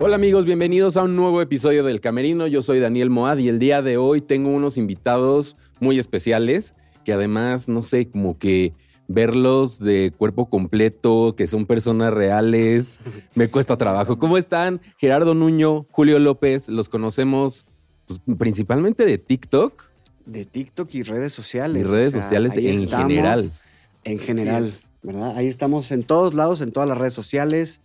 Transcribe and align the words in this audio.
Hola 0.00 0.14
amigos, 0.14 0.44
bienvenidos 0.44 0.96
a 0.96 1.02
un 1.02 1.16
nuevo 1.16 1.42
episodio 1.42 1.82
del 1.82 2.00
Camerino. 2.00 2.46
Yo 2.46 2.62
soy 2.62 2.78
Daniel 2.78 3.10
Moad 3.10 3.38
y 3.38 3.48
el 3.48 3.58
día 3.58 3.82
de 3.82 3.96
hoy 3.96 4.20
tengo 4.20 4.50
unos 4.50 4.76
invitados 4.76 5.56
muy 5.80 5.98
especiales 5.98 6.76
que 7.04 7.12
además, 7.12 7.68
no 7.68 7.82
sé, 7.82 8.08
como 8.08 8.38
que 8.38 8.74
verlos 9.08 9.80
de 9.80 10.12
cuerpo 10.16 10.48
completo, 10.48 11.34
que 11.36 11.48
son 11.48 11.66
personas 11.66 12.14
reales, 12.14 13.00
me 13.34 13.48
cuesta 13.48 13.76
trabajo. 13.76 14.20
¿Cómo 14.20 14.38
están? 14.38 14.80
Gerardo 14.98 15.34
Nuño, 15.34 15.84
Julio 15.90 16.20
López, 16.20 16.68
los 16.68 16.88
conocemos 16.88 17.66
pues, 18.06 18.20
principalmente 18.38 19.04
de 19.04 19.18
TikTok. 19.18 19.82
De 20.26 20.44
TikTok 20.44 20.94
y 20.94 21.02
redes 21.02 21.32
sociales. 21.32 21.82
Y 21.82 21.90
redes 21.90 22.08
o 22.08 22.12
sea, 22.12 22.22
sociales 22.22 22.56
en 22.56 22.66
estamos, 22.66 23.08
general. 23.08 23.50
En 24.04 24.18
general. 24.20 24.72
¿verdad? 25.02 25.36
Ahí 25.36 25.48
estamos 25.48 25.90
en 25.90 26.04
todos 26.04 26.34
lados, 26.34 26.60
en 26.60 26.70
todas 26.70 26.88
las 26.88 26.98
redes 26.98 27.14
sociales. 27.14 27.80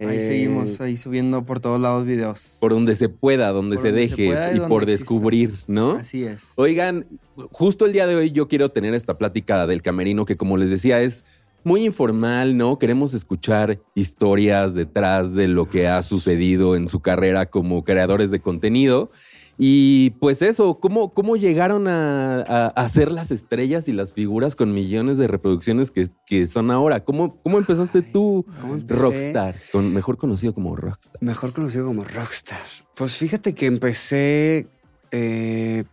Ahí 0.00 0.16
Eh, 0.16 0.20
seguimos, 0.20 0.80
ahí 0.80 0.96
subiendo 0.96 1.44
por 1.44 1.60
todos 1.60 1.80
lados 1.80 2.04
videos. 2.04 2.58
Por 2.60 2.72
donde 2.72 2.94
se 2.96 3.08
pueda, 3.08 3.50
donde 3.50 3.76
Por 3.76 3.82
se 3.82 3.88
donde 3.92 4.06
se 4.06 4.16
deje 4.16 4.26
pueda 4.32 4.52
y 4.54 4.58
por 4.60 4.82
exista. 4.82 4.90
descubrir, 4.90 5.54
¿no? 5.66 5.92
Así 5.92 6.24
es. 6.24 6.52
Oigan, 6.56 7.06
justo 7.52 7.86
el 7.86 7.92
día 7.92 8.06
de 8.06 8.16
hoy 8.16 8.30
yo 8.32 8.48
quiero 8.48 8.70
tener 8.70 8.92
esta 8.94 9.16
plática 9.16 9.66
del 9.66 9.82
camerino 9.82 10.24
que 10.24 10.36
como 10.36 10.56
les 10.56 10.70
decía 10.70 11.00
es 11.00 11.24
muy 11.62 11.86
informal, 11.86 12.56
¿no? 12.56 12.78
Queremos 12.78 13.14
escuchar 13.14 13.80
historias 13.94 14.74
detrás 14.74 15.34
de 15.34 15.48
lo 15.48 15.68
que 15.70 15.88
ha 15.88 16.02
sucedido 16.02 16.76
en 16.76 16.88
su 16.88 17.00
carrera 17.00 17.46
como 17.46 17.84
creadores 17.84 18.30
de 18.30 18.40
contenido. 18.40 19.10
Y 19.56 20.10
pues 20.20 20.42
eso, 20.42 20.80
¿cómo, 20.80 21.14
cómo 21.14 21.36
llegaron 21.36 21.86
a, 21.86 22.40
a- 22.42 22.66
a 22.68 22.88
ser 22.88 23.12
las 23.12 23.30
estrellas 23.30 23.88
y 23.88 23.92
las 23.92 24.12
figuras 24.12 24.56
con 24.56 24.74
millones 24.74 25.16
de 25.16 25.28
reproducciones 25.28 25.90
que, 25.90 26.08
que 26.26 26.48
son 26.48 26.70
ahora? 26.70 27.04
¿Cómo, 27.04 27.40
cómo 27.42 27.58
empezaste 27.58 27.98
Ay, 27.98 28.10
tú. 28.12 28.44
Rockstar? 28.88 29.54
Con, 29.70 29.92
mejor 29.94 30.16
conocido 30.18 30.54
como 30.54 30.74
Rockstar. 30.74 31.22
Mejor 31.22 31.52
conocido 31.52 31.86
como 31.86 32.02
Rockstar. 32.04 32.60
Pues 32.96 33.16
fíjate 33.16 33.54
que 33.54 33.66
empecé. 33.66 34.66
eh, 35.12 35.84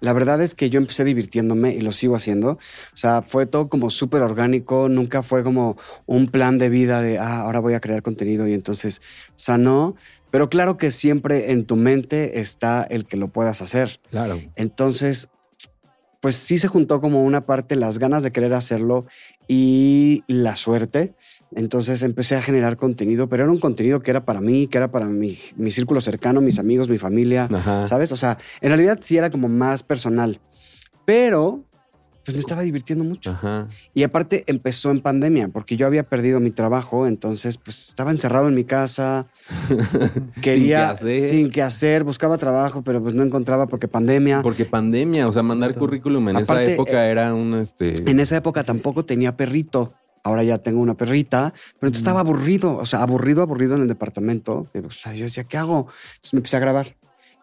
la 0.00 0.12
verdad 0.12 0.42
es 0.42 0.54
que 0.54 0.68
yo 0.68 0.78
empecé 0.78 1.04
divirtiéndome 1.04 1.74
y 1.74 1.80
lo 1.80 1.90
sigo 1.90 2.14
haciendo. 2.16 2.50
O 2.50 2.58
sea, 2.96 3.22
fue 3.22 3.46
todo 3.46 3.68
como 3.70 3.88
súper 3.88 4.20
orgánico. 4.22 4.90
Nunca 4.90 5.22
fue 5.22 5.42
como 5.42 5.78
un 6.04 6.26
plan 6.28 6.58
de 6.58 6.68
vida 6.68 7.00
de, 7.00 7.18
ah, 7.18 7.40
ahora 7.40 7.60
voy 7.60 7.72
a 7.72 7.80
crear 7.80 8.02
contenido 8.02 8.46
y 8.46 8.52
entonces, 8.52 9.00
o 9.30 9.34
sea, 9.38 9.56
no. 9.56 9.96
Pero 10.30 10.48
claro 10.48 10.76
que 10.76 10.90
siempre 10.90 11.52
en 11.52 11.64
tu 11.64 11.76
mente 11.76 12.40
está 12.40 12.82
el 12.82 13.06
que 13.06 13.16
lo 13.16 13.28
puedas 13.28 13.62
hacer. 13.62 14.00
Claro. 14.10 14.40
Entonces, 14.56 15.28
pues 16.20 16.34
sí 16.34 16.58
se 16.58 16.68
juntó 16.68 17.00
como 17.00 17.22
una 17.22 17.46
parte 17.46 17.76
las 17.76 17.98
ganas 17.98 18.22
de 18.22 18.32
querer 18.32 18.54
hacerlo 18.54 19.06
y 19.46 20.24
la 20.26 20.56
suerte. 20.56 21.14
Entonces 21.54 22.02
empecé 22.02 22.34
a 22.34 22.42
generar 22.42 22.76
contenido, 22.76 23.28
pero 23.28 23.44
era 23.44 23.52
un 23.52 23.60
contenido 23.60 24.02
que 24.02 24.10
era 24.10 24.24
para 24.24 24.40
mí, 24.40 24.66
que 24.66 24.78
era 24.78 24.90
para 24.90 25.06
mi, 25.06 25.38
mi 25.56 25.70
círculo 25.70 26.00
cercano, 26.00 26.40
mis 26.40 26.58
amigos, 26.58 26.88
mi 26.88 26.98
familia, 26.98 27.48
Ajá. 27.52 27.86
¿sabes? 27.86 28.10
O 28.12 28.16
sea, 28.16 28.38
en 28.60 28.70
realidad 28.70 28.98
sí 29.00 29.16
era 29.16 29.30
como 29.30 29.48
más 29.48 29.84
personal, 29.84 30.40
pero 31.04 31.64
pues 32.26 32.34
me 32.34 32.40
estaba 32.40 32.62
divirtiendo 32.62 33.04
mucho. 33.04 33.30
Ajá. 33.30 33.68
Y 33.94 34.02
aparte 34.02 34.42
empezó 34.48 34.90
en 34.90 35.00
pandemia, 35.00 35.48
porque 35.48 35.76
yo 35.76 35.86
había 35.86 36.02
perdido 36.02 36.40
mi 36.40 36.50
trabajo, 36.50 37.06
entonces 37.06 37.56
pues 37.56 37.88
estaba 37.88 38.10
encerrado 38.10 38.48
en 38.48 38.54
mi 38.54 38.64
casa, 38.64 39.28
quería 40.42 40.96
Sin 40.96 41.06
qué 41.06 41.14
hacer. 41.14 41.30
sin 41.30 41.50
qué 41.50 41.62
hacer, 41.62 42.02
buscaba 42.04 42.36
trabajo, 42.36 42.82
pero 42.82 43.00
pues 43.00 43.14
no 43.14 43.22
encontraba 43.22 43.68
porque 43.68 43.86
pandemia. 43.86 44.42
Porque 44.42 44.64
pandemia, 44.64 45.28
o 45.28 45.32
sea, 45.32 45.44
mandar 45.44 45.70
Exacto. 45.70 45.86
currículum 45.86 46.28
en 46.30 46.36
esa 46.38 46.62
época 46.64 47.06
era 47.06 47.32
un 47.32 47.54
este. 47.54 47.94
En 48.10 48.18
esa 48.18 48.36
época 48.36 48.64
tampoco 48.64 49.04
tenía 49.04 49.36
perrito. 49.36 49.94
Ahora 50.24 50.42
ya 50.42 50.58
tengo 50.58 50.80
una 50.80 50.96
perrita, 50.96 51.52
pero 51.78 51.86
entonces 51.86 51.98
estaba 51.98 52.18
aburrido, 52.18 52.76
o 52.76 52.84
sea, 52.84 53.02
aburrido, 53.02 53.42
aburrido 53.42 53.76
en 53.76 53.82
el 53.82 53.88
departamento. 53.88 54.66
Y, 54.74 54.78
O 54.78 54.90
sea, 54.90 55.14
yo 55.14 55.22
decía, 55.22 55.44
¿qué 55.44 55.56
hago? 55.56 55.86
Entonces 56.16 56.32
me 56.32 56.38
empecé 56.38 56.56
a 56.56 56.60
grabar. 56.60 56.86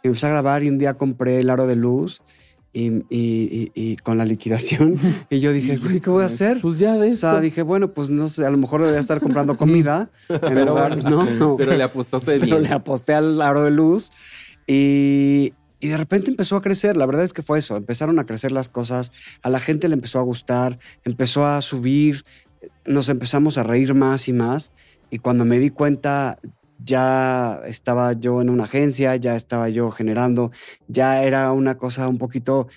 Y 0.03 0.07
me 0.07 0.09
empecé 0.09 0.25
a 0.27 0.31
grabar 0.31 0.63
y 0.63 0.67
un 0.69 0.77
día 0.77 0.95
compré 0.95 1.39
el 1.39 1.49
aro 1.49 1.65
de 1.65 1.77
luz 1.77 2.21
y, 2.73 2.87
y- 3.09 3.71
y- 3.75 3.95
con 3.97 4.17
la 4.17 4.25
liquidación. 4.25 4.95
y 5.29 5.39
yo 5.39 5.53
dije, 5.53 5.77
güey, 5.77 5.99
¿qué 5.99 6.09
voy 6.09 6.23
a 6.23 6.25
hacer? 6.25 6.59
Pues 6.61 6.79
ya 6.79 6.95
O 6.95 6.99
ves. 6.99 7.19
sea, 7.19 7.39
dije, 7.39 7.61
bueno, 7.61 7.93
pues 7.93 8.09
no 8.09 8.27
sé, 8.29 8.45
a 8.45 8.49
lo 8.49 8.57
mejor 8.57 8.81
debería 8.81 8.99
estar 8.99 9.19
comprando 9.21 9.55
comida 9.57 10.09
en 10.29 10.65
lugar, 10.65 10.97
no, 11.03 11.23
no. 11.23 11.55
Pero 11.57 11.75
le 11.77 11.83
apostaste 11.83 12.39
Pero 12.39 12.45
bien. 12.45 12.63
le 12.63 12.69
aposté 12.69 13.13
al 13.13 13.41
aro 13.41 13.63
de 13.63 13.71
luz 13.71 14.11
y, 14.67 15.53
y 15.79 15.87
de 15.87 15.97
repente 15.97 16.31
empezó 16.31 16.55
a 16.55 16.61
crecer. 16.61 16.97
La 16.97 17.05
verdad 17.05 17.23
es 17.23 17.33
que 17.33 17.43
fue 17.43 17.59
eso. 17.59 17.75
Empezaron 17.77 18.17
a 18.19 18.25
crecer 18.25 18.51
las 18.51 18.69
cosas. 18.69 19.11
A 19.41 19.49
la 19.49 19.59
gente 19.59 19.87
le 19.87 19.93
empezó 19.93 20.19
a 20.19 20.23
gustar, 20.23 20.79
empezó 21.03 21.45
a 21.45 21.61
subir. 21.61 22.25
Nos 22.85 23.09
empezamos 23.09 23.57
a 23.57 23.63
reír 23.63 23.93
más 23.93 24.27
y 24.27 24.33
más. 24.33 24.71
Y 25.11 25.19
cuando 25.19 25.45
me 25.45 25.59
di 25.59 25.69
cuenta, 25.69 26.39
ya 26.83 27.61
estaba 27.65 28.13
yo 28.13 28.41
en 28.41 28.49
una 28.49 28.65
agencia, 28.65 29.15
ya 29.15 29.35
estaba 29.35 29.69
yo 29.69 29.89
generando, 29.91 30.51
ya 30.87 31.23
era 31.23 31.51
una 31.51 31.77
cosa 31.77 32.07
un 32.07 32.17
poquito 32.17 32.67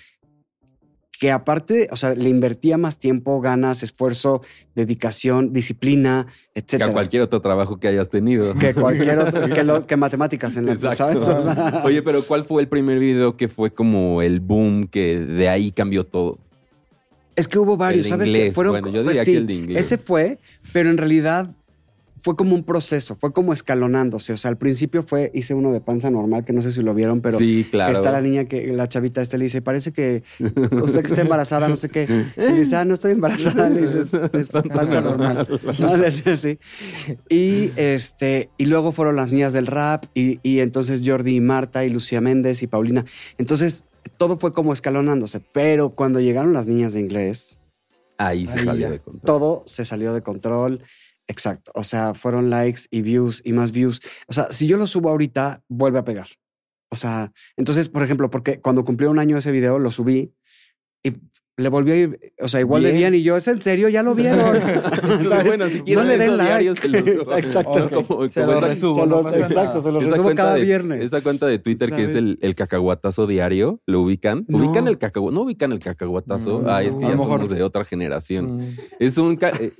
que 1.19 1.31
aparte, 1.31 1.87
o 1.91 1.95
sea, 1.95 2.13
le 2.13 2.29
invertía 2.29 2.77
más 2.77 2.99
tiempo, 2.99 3.41
ganas, 3.41 3.81
esfuerzo, 3.81 4.41
dedicación, 4.75 5.51
disciplina, 5.51 6.27
Que 6.53 6.59
etcétera. 6.59 6.91
a 6.91 6.93
cualquier 6.93 7.23
otro 7.23 7.41
trabajo 7.41 7.79
que 7.79 7.87
hayas 7.87 8.09
tenido. 8.09 8.53
que 8.53 8.75
cualquier 8.75 9.17
otro, 9.17 9.49
que, 9.49 9.63
lo- 9.63 9.87
que 9.87 9.97
matemáticas 9.97 10.55
en 10.57 10.67
la 10.67 10.73
Exacto. 10.73 11.19
¿sabes? 11.19 11.27
O 11.27 11.39
sea, 11.39 11.81
Oye, 11.83 12.03
pero 12.03 12.21
¿cuál 12.23 12.43
fue 12.43 12.61
el 12.61 12.67
primer 12.67 12.99
video 12.99 13.35
que 13.35 13.47
fue 13.47 13.73
como 13.73 14.21
el 14.21 14.41
boom 14.41 14.85
que 14.85 15.19
de 15.19 15.49
ahí 15.49 15.71
cambió 15.71 16.03
todo? 16.05 16.37
es 17.35 17.47
que 17.47 17.57
hubo 17.59 17.77
varios, 17.77 18.05
El 18.07 18.11
¿sabes? 18.11 18.27
inglés, 18.29 18.45
que 18.49 18.53
fueron, 18.53 18.73
bueno, 18.73 18.87
yo 18.89 19.03
pues 19.03 19.07
diría 19.13 19.25
sí, 19.25 19.31
que 19.31 19.37
el 19.37 19.47
de 19.47 19.53
inglés. 19.53 19.85
Ese 19.85 19.97
fue, 19.99 20.39
pero 20.73 20.89
en 20.91 20.97
realidad 20.97 21.51
fue 22.19 22.35
como 22.35 22.55
un 22.55 22.63
proceso, 22.63 23.15
fue 23.15 23.33
como 23.33 23.53
escalonándose. 23.53 24.33
O 24.33 24.37
sea, 24.37 24.49
al 24.49 24.57
principio 24.57 25.03
fue, 25.03 25.31
hice 25.33 25.53
uno 25.53 25.71
de 25.71 25.81
panza 25.81 26.09
normal, 26.09 26.45
que 26.45 26.53
no 26.53 26.61
sé 26.61 26.71
si 26.71 26.81
lo 26.81 26.93
vieron, 26.93 27.21
pero 27.21 27.37
sí, 27.37 27.67
claro. 27.69 27.93
está 27.93 28.11
la 28.11 28.21
niña 28.21 28.45
que, 28.45 28.67
la 28.67 28.87
chavita 28.87 29.21
esta 29.21 29.37
le 29.37 29.45
dice, 29.45 29.61
parece 29.61 29.91
que 29.91 30.23
usted 30.81 31.01
que 31.01 31.07
está 31.07 31.21
embarazada, 31.21 31.67
no 31.67 31.75
sé 31.75 31.89
qué. 31.89 32.07
Y 32.37 32.41
le 32.41 32.59
dice, 32.59 32.75
ah, 32.75 32.85
no 32.85 32.93
estoy 32.93 33.11
embarazada. 33.11 33.69
Le 33.69 33.81
dices, 33.81 34.11
es 34.33 34.49
panza 34.49 35.01
normal. 35.01 35.47
No, 35.79 35.95
le 35.95 36.09
dice 36.09 36.31
así. 36.31 36.59
Y 37.29 37.71
este, 37.75 38.49
y 38.57 38.65
luego 38.65 38.91
fueron 38.91 39.15
las 39.15 39.31
niñas 39.31 39.53
del 39.53 39.67
rap, 39.67 40.05
y, 40.13 40.39
y 40.43 40.59
entonces 40.59 41.01
Jordi 41.05 41.35
y 41.35 41.41
Marta, 41.41 41.85
y 41.85 41.89
Lucía 41.89 42.21
Méndez 42.21 42.63
y 42.63 42.67
Paulina. 42.67 43.05
Entonces, 43.37 43.85
todo 44.17 44.37
fue 44.37 44.53
como 44.53 44.73
escalonándose. 44.73 45.39
Pero 45.39 45.89
cuando 45.89 46.19
llegaron 46.19 46.53
las 46.53 46.67
niñas 46.67 46.93
de 46.93 47.01
inglés, 47.01 47.59
Ahí 48.17 48.47
se 48.47 48.59
Ahí 48.59 48.65
salió 48.65 48.89
de 48.89 48.99
control. 48.99 49.25
todo 49.25 49.63
se 49.65 49.85
salió 49.85 50.13
de 50.13 50.21
control. 50.21 50.83
Exacto. 51.27 51.71
O 51.75 51.83
sea, 51.83 52.13
fueron 52.13 52.49
likes 52.49 52.81
y 52.89 53.01
views 53.01 53.41
y 53.43 53.53
más 53.53 53.71
views. 53.71 53.99
O 54.27 54.33
sea, 54.33 54.51
si 54.51 54.67
yo 54.67 54.77
lo 54.77 54.87
subo 54.87 55.09
ahorita, 55.09 55.63
vuelve 55.67 55.99
a 55.99 56.05
pegar. 56.05 56.27
O 56.89 56.95
sea, 56.95 57.31
entonces, 57.57 57.89
por 57.89 58.01
ejemplo, 58.03 58.29
porque 58.29 58.61
cuando 58.61 58.85
cumplió 58.85 59.11
un 59.11 59.19
año 59.19 59.37
ese 59.37 59.51
video, 59.51 59.77
lo 59.77 59.91
subí 59.91 60.33
y 61.03 61.11
le 61.59 61.69
volvió 61.69 61.93
a 61.95 61.97
ir, 61.97 62.19
o 62.39 62.47
sea, 62.47 62.59
igual 62.59 62.83
Bien. 62.83 62.95
bien 62.95 63.15
y 63.15 63.23
yo, 63.23 63.35
¿es 63.35 63.47
en 63.47 63.59
serio? 63.61 63.89
¿Ya 63.89 64.03
lo 64.03 64.13
vieron? 64.15 64.39
¿Sabes? 65.27 65.45
bueno, 65.47 65.67
si 65.67 65.81
quieren 65.81 66.05
no 66.05 66.09
le 66.11 66.17
den 66.17 66.37
like. 66.37 66.49
diarios, 66.51 66.77
se 66.77 66.87
los 66.87 67.07
Exacto. 67.37 67.89
Como- 68.05 68.29
Se 68.29 68.45
resubo, 68.45 69.05
los- 69.05 69.35
exacto, 69.37 69.81
se 69.81 69.91
los 69.91 70.03
esa 70.03 70.11
resubo 70.15 70.33
cada 70.35 70.53
de- 70.53 70.61
viernes. 70.61 71.03
Esa 71.03 71.19
cuenta 71.21 71.45
de 71.47 71.59
Twitter 71.59 71.91
que 71.91 72.05
es 72.05 72.15
el, 72.15 72.37
el 72.41 72.55
cacahuatazo 72.55 73.27
diario, 73.27 73.81
¿lo 73.85 74.01
ubican? 74.01 74.45
No. 74.47 74.59
¿Ubican 74.59 74.87
el 74.87 74.97
cacahuatazo? 74.97 75.35
¿No 75.35 75.41
ubican 75.41 75.71
el 75.73 75.79
cacahuatazo? 75.79 76.61
No, 76.61 76.69
Ay, 76.71 76.85
no, 76.85 76.89
es 76.91 76.95
que 76.95 77.01
ya 77.01 77.09
mejor. 77.09 77.27
somos 77.41 77.49
de 77.49 77.63
otra 77.63 77.83
generación. 77.83 78.57
Mm. 78.59 78.75
Es 78.99 79.17
un 79.17 79.35
ca- 79.35 79.49
eh, 79.59 79.71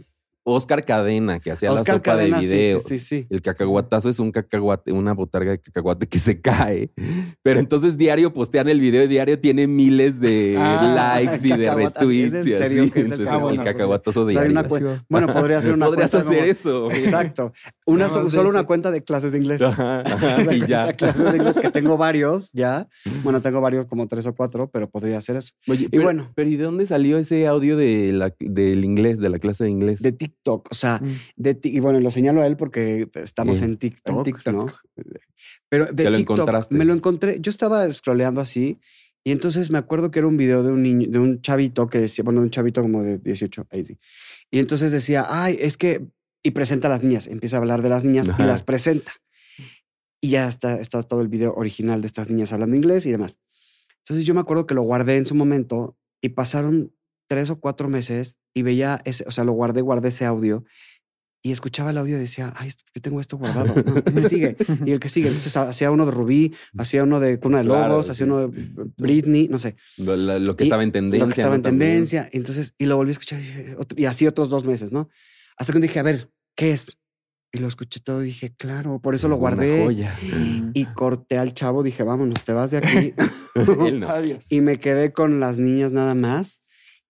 Oscar 0.49 0.85
Cadena 0.85 1.39
que 1.41 1.51
hacía 1.51 1.71
Oscar 1.73 1.87
la 1.87 1.93
sopa 1.95 2.01
Cadena, 2.03 2.37
de 2.37 2.43
sí, 2.43 2.49
sí, 2.49 2.55
videos. 2.55 2.83
sí, 2.87 2.99
sí. 2.99 3.27
El 3.29 3.41
cacahuatazo 3.41 4.07
es 4.09 4.17
un 4.19 4.31
cacahuate, 4.31 4.93
una 4.93 5.13
botarga 5.13 5.51
de 5.51 5.59
cacahuate 5.59 6.07
que 6.07 6.19
se 6.19 6.39
cae. 6.39 6.89
Pero 7.43 7.59
entonces 7.59 7.97
diario 7.97 8.31
postean 8.31 8.69
el 8.69 8.79
video 8.79 9.03
y 9.03 9.07
diario 9.07 9.37
tiene 9.39 9.67
miles 9.67 10.21
de 10.21 10.55
Ah, 10.57 11.19
likes 11.25 11.45
y 11.47 11.51
de 11.51 11.73
retweets 11.75 12.33
¿Es 12.33 12.47
y 12.47 12.53
en 12.53 12.57
serio 12.59 12.83
así. 12.83 12.91
que 12.91 12.99
es 13.01 13.05
el 13.07 13.11
Entonces 13.11 13.25
cacahuatazo? 13.27 13.49
el 13.61 13.65
cacahuatazo 13.67 14.21
O 14.25 14.31
sea, 14.31 14.43
diario. 14.45 15.03
bueno, 15.09 15.33
podría 15.33 15.61
ser 15.61 15.73
una 15.73 15.85
Podrías 15.87 16.11
cuenta 16.11 16.29
hacer 16.29 16.39
como- 16.39 16.51
eso. 16.51 16.91
Exacto. 16.91 17.51
Una, 17.85 18.07
de 18.07 18.31
solo 18.31 18.49
una 18.49 18.63
cuenta 18.63 18.89
de 18.91 19.03
clases 19.03 19.33
de 19.33 19.39
inglés. 19.39 19.61
Ajá, 19.67 19.99
ajá, 19.99 20.53
y 20.55 20.65
ya. 20.65 20.93
clases 20.93 21.31
de 21.31 21.37
inglés 21.39 21.55
que 21.61 21.71
tengo 21.71 21.97
varios 21.97 22.51
ya. 22.53 22.87
Bueno, 23.23 23.41
tengo 23.41 23.59
varios 23.59 23.85
como 23.87 24.07
tres 24.07 24.25
o 24.27 24.33
cuatro, 24.33 24.69
pero 24.71 24.89
podría 24.89 25.17
hacer 25.17 25.35
eso. 25.35 25.51
Oye, 25.67 25.89
pero, 25.91 26.03
bueno. 26.03 26.31
pero 26.35 26.49
¿y 26.49 26.55
de 26.55 26.63
dónde 26.63 26.85
salió 26.85 27.17
ese 27.17 27.47
audio 27.47 27.75
de 27.75 28.13
la, 28.13 28.33
del 28.39 28.85
inglés, 28.85 29.19
de 29.19 29.29
la 29.29 29.39
clase 29.39 29.65
de 29.65 29.71
inglés? 29.71 30.01
De 30.01 30.11
TikTok, 30.13 30.36
o 30.45 30.63
sea, 30.71 30.99
Mm. 31.01 31.15
de 31.35 31.59
y 31.63 31.79
bueno, 31.79 31.99
lo 31.99 32.11
señalo 32.11 32.41
a 32.41 32.47
él 32.47 32.55
porque 32.57 33.09
estamos 33.15 33.61
en 33.61 33.77
TikTok, 33.77 34.17
en 34.19 34.23
TikTok. 34.23 34.53
¿no? 34.53 34.67
Pero 35.69 35.85
de 35.87 36.03
Te 36.05 36.09
lo 36.09 36.17
TikTok 36.17 36.35
encontraste. 36.37 36.75
me 36.75 36.85
lo 36.85 36.93
encontré. 36.93 37.39
Yo 37.39 37.49
estaba 37.49 37.91
scrolleando 37.91 38.41
así 38.41 38.79
y 39.23 39.31
entonces 39.31 39.69
me 39.71 39.77
acuerdo 39.77 40.09
que 40.11 40.19
era 40.19 40.27
un 40.27 40.37
video 40.37 40.63
de 40.63 40.71
un 40.71 40.81
niño, 40.83 41.07
de 41.09 41.19
un 41.19 41.41
chavito 41.41 41.89
que 41.89 41.99
decía, 41.99 42.23
bueno, 42.23 42.41
un 42.41 42.49
chavito 42.49 42.81
como 42.81 43.03
de 43.03 43.17
18, 43.17 43.67
ahí 43.71 43.85
sí. 43.85 43.97
Y 44.51 44.59
entonces 44.59 44.91
decía, 44.91 45.25
ay, 45.29 45.57
es 45.59 45.75
que 45.77 46.07
y 46.43 46.51
presenta 46.51 46.87
a 46.87 46.91
las 46.91 47.03
niñas, 47.03 47.27
empieza 47.27 47.57
a 47.57 47.59
hablar 47.59 47.81
de 47.81 47.89
las 47.89 48.03
niñas 48.05 48.29
Ajá. 48.29 48.43
y 48.43 48.47
las 48.47 48.63
presenta. 48.63 49.11
Y 50.21 50.29
ya 50.29 50.47
está, 50.47 50.79
está 50.79 51.03
todo 51.03 51.21
el 51.21 51.27
video 51.27 51.53
original 51.55 51.99
de 52.01 52.07
estas 52.07 52.29
niñas 52.29 52.53
hablando 52.53 52.75
inglés 52.77 53.05
y 53.05 53.11
demás. 53.11 53.37
Entonces 53.99 54.25
yo 54.25 54.33
me 54.33 54.39
acuerdo 54.39 54.65
que 54.65 54.73
lo 54.73 54.81
guardé 54.83 55.17
en 55.17 55.25
su 55.25 55.35
momento 55.35 55.97
y 56.21 56.29
pasaron 56.29 56.93
tres 57.27 57.49
o 57.49 57.59
cuatro 57.59 57.89
meses 57.89 58.37
y 58.53 58.61
veía 58.63 59.01
ese, 59.05 59.23
o 59.27 59.31
sea, 59.31 59.43
lo 59.43 59.51
guardé, 59.53 59.81
guardé 59.81 60.09
ese 60.09 60.25
audio 60.25 60.63
y 61.43 61.51
escuchaba 61.51 61.91
el 61.91 61.97
audio 61.97 62.17
y 62.17 62.19
decía, 62.19 62.51
ay, 62.57 62.69
¿por 62.69 62.91
qué 62.93 62.99
tengo 62.99 63.21
esto 63.21 63.37
guardado? 63.37 63.73
No, 63.85 64.11
me 64.11 64.23
sigue. 64.23 64.57
Y 64.85 64.91
el 64.91 64.99
que 64.99 65.07
sigue. 65.07 65.27
Entonces 65.27 65.55
hacía 65.55 65.91
uno 65.91 66.05
de 66.05 66.11
Rubí, 66.11 66.53
hacía 66.77 67.03
uno 67.03 67.19
de 67.19 67.39
Cuna 67.39 67.59
de 67.59 67.65
Claro, 67.65 67.89
Lobos, 67.89 68.07
sí. 68.07 68.11
hacía 68.11 68.25
uno 68.25 68.47
de 68.47 68.69
Britney, 68.97 69.47
no 69.47 69.57
sé. 69.57 69.75
Lo, 69.97 70.55
que 70.57 70.63
Y 70.63 70.67
estaba 70.67 70.83
en 70.83 70.91
tendencia. 70.91 71.25
Lo 71.25 71.27
que 71.27 71.39
estaba 71.41 71.49
¿no? 71.49 71.55
en 71.55 71.61
tendencia. 71.61 72.27
Entonces, 72.33 72.73
y 72.77 72.85
lo 72.85 72.97
volví 72.97 73.09
a 73.09 73.13
escuchar 73.13 73.39
y, 73.41 74.01
y 74.01 74.05
así 74.05 74.27
otros 74.27 74.49
dos 74.49 74.65
meses, 74.65 74.91
¿no? 74.91 75.09
Hasta 75.57 75.71
que 75.73 75.79
dije, 75.79 75.99
a 75.99 76.03
ver, 76.03 76.31
¿qué 76.55 76.71
es? 76.71 76.97
Y 77.53 77.59
lo 77.59 77.67
escuché 77.67 78.01
todo 78.01 78.23
y 78.23 78.27
dije, 78.27 78.53
claro, 78.57 78.99
por 78.99 79.15
eso 79.15 79.29
lo 79.29 79.35
Una 79.35 79.41
guardé. 79.41 79.85
joya. 79.85 80.17
Y 80.73 80.85
corté 80.95 81.37
al 81.37 81.53
chavo, 81.53 81.81
dije, 81.81 82.03
vámonos, 82.03 82.43
te 82.43 82.51
vas 82.51 82.71
de 82.71 82.77
aquí. 82.79 83.13
Él 83.85 84.01
no. 84.01 84.09
Adiós. 84.09 84.51
y 84.51 84.59
me 84.61 84.79
quedé 84.79 85.13
con 85.13 85.39
las 85.39 85.59
niñas 85.59 85.91
nada 85.91 86.13
más. 86.13 86.61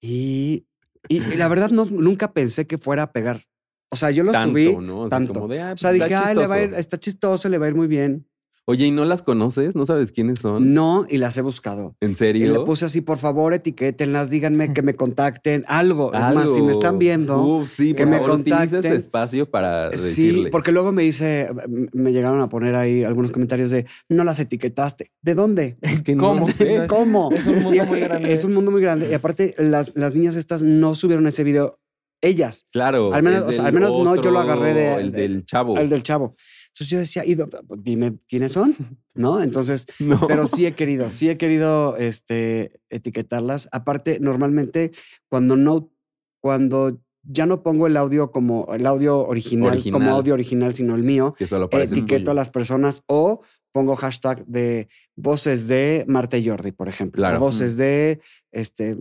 Y, 0.02 0.66
y, 1.10 1.18
y 1.18 1.36
la 1.38 1.48
verdad, 1.48 1.70
no, 1.72 1.86
nunca 1.86 2.32
pensé 2.34 2.68
que 2.68 2.78
fuera 2.78 3.04
a 3.04 3.12
pegar. 3.12 3.42
O 3.90 3.96
sea, 3.96 4.12
yo 4.12 4.24
lo 4.24 4.32
Tanto, 4.32 4.52
subí. 4.52 4.76
¿no? 4.76 5.08
Tanto. 5.08 5.34
como 5.34 5.48
de, 5.48 5.62
ah, 5.62 5.72
O 5.74 5.78
sea, 5.78 5.92
pues, 5.92 6.04
dije, 6.10 6.36
le 6.36 6.48
va 6.48 6.56
a 6.56 6.60
ir- 6.60 6.64
chistoso". 6.66 6.80
está 6.80 7.00
chistoso, 7.00 7.50
le 7.50 7.58
va 7.58 7.66
a 7.66 7.70
ir 7.70 7.76
muy 7.76 7.88
bien. 7.88 8.28
Oye, 8.70 8.88
¿y 8.88 8.92
no 8.92 9.06
las 9.06 9.22
conoces? 9.22 9.78
¿No 9.78 9.86
sabes 9.86 10.12
quiénes 10.12 10.40
son? 10.40 10.74
No, 10.74 11.06
y 11.10 11.20
las 11.20 11.38
he 11.38 11.42
buscado. 11.42 11.96
¿En 12.02 12.12
Y 12.12 12.16
serio? 12.16 12.52
le 12.52 12.60
puse 12.66 12.84
así, 12.84 13.00
por 13.00 13.18
favor, 13.18 13.54
etiquétenlas, 13.54 14.30
díganme 14.30 14.74
que 14.74 14.82
me 14.82 14.94
contacten, 14.94 15.64
algo. 15.70 16.14
Es 16.14 16.20
más, 16.36 16.54
si 16.54 16.62
me 16.62 16.74
están 16.74 16.88
Algo. 16.90 17.00
viendo, 17.00 17.42
Uf, 17.42 17.70
sí, 17.72 17.94
que 17.94 18.04
por 18.04 18.12
me 18.12 18.18
favor, 18.20 18.40
este 18.40 18.52
contacten. 18.52 18.92
espacio 18.92 19.50
para 19.50 19.92
sí, 19.92 20.04
decirles. 20.04 20.52
porque 20.52 20.74
luego 20.74 20.92
me 20.92 21.04
dice, 21.04 21.50
me 21.94 22.12
llegaron 22.12 22.42
a 22.42 22.50
poner 22.50 22.76
ahí 22.76 23.06
algunos 23.06 23.32
comentarios 23.32 23.70
de, 23.72 23.86
no 24.10 24.26
las 24.26 24.38
etiquetaste. 24.40 25.12
¿De 25.22 25.34
dónde? 25.34 25.78
es 25.82 26.04
que 26.04 26.16
no 26.18 26.24
¿Cómo? 26.26 26.48
No 26.48 26.52
es- 26.84 26.90
¿Cómo? 26.90 27.30
es 27.32 27.46
un 27.48 27.54
mundo 27.56 27.70
Sí, 27.70 27.80
muy 27.88 28.00
grande. 28.02 28.34
Es 28.34 28.44
un 28.44 28.54
mundo 28.54 28.72
muy 28.72 28.82
grande. 28.82 29.08
Y 29.10 29.14
aparte, 29.14 29.56
las, 29.60 29.96
las 29.96 30.14
niñas 30.14 30.36
estas 30.36 30.62
no 30.62 30.94
subieron 30.94 31.26
ese 31.28 31.46
video 31.46 31.74
ellas. 32.22 32.66
Claro. 32.74 33.14
Al 33.14 33.24
menos- 33.24 33.44
o 33.44 33.52
sea, 33.54 33.66
al 33.68 33.74
menos 33.74 33.92
no, 33.92 34.16
yo 34.22 34.30
lo 34.30 34.40
agarré 34.40 34.74
de- 34.74 34.96
El 34.96 35.12
de- 35.14 35.22
del 35.22 35.46
chavo. 35.46 35.78
El 35.78 35.90
del 35.90 36.04
chavo. 36.04 36.36
Entonces 36.80 36.90
yo 36.90 37.00
decía, 37.00 37.26
"Y 37.26 37.36
dime 37.80 38.18
quiénes 38.30 38.52
son, 38.52 38.76
¿no? 39.16 39.42
Entonces, 39.42 39.88
No. 40.00 40.28
pero 40.28 40.46
sí 40.46 40.66
he 40.68 40.74
querido, 40.74 41.10
sí 41.10 41.28
he 41.30 41.38
querido 41.38 41.98
este, 41.98 42.80
etiquetarlas. 42.90 43.68
Aparte, 43.72 44.20
normalmente 44.20 44.92
cuando 45.28 45.56
no, 45.58 45.92
cuando 46.40 47.00
ya 47.24 47.48
no 47.48 47.64
pongo 47.64 47.88
el 47.88 47.98
audio 47.98 48.32
como 48.32 48.68
el 48.74 48.86
audio 48.86 49.18
original, 49.26 49.74
Original. 49.74 50.00
como 50.00 50.12
audio 50.12 50.36
original, 50.36 50.76
sino 50.76 50.96
el 50.96 51.04
mío, 51.04 51.34
que 51.38 51.48
solo 51.48 51.68
etiqueto 51.72 52.30
a 52.32 52.34
las 52.36 52.52
personas 52.52 53.02
o 53.08 53.42
pongo 53.74 53.96
hashtag 53.96 54.46
de 54.46 54.88
voces 55.16 55.68
de 55.68 56.06
Marta 56.08 56.38
y 56.38 56.48
Jordi, 56.48 56.72
por 56.72 56.88
ejemplo. 56.88 57.22
Claro. 57.22 57.40
Voces 57.40 57.76
de 57.78 58.22
este 58.52 58.98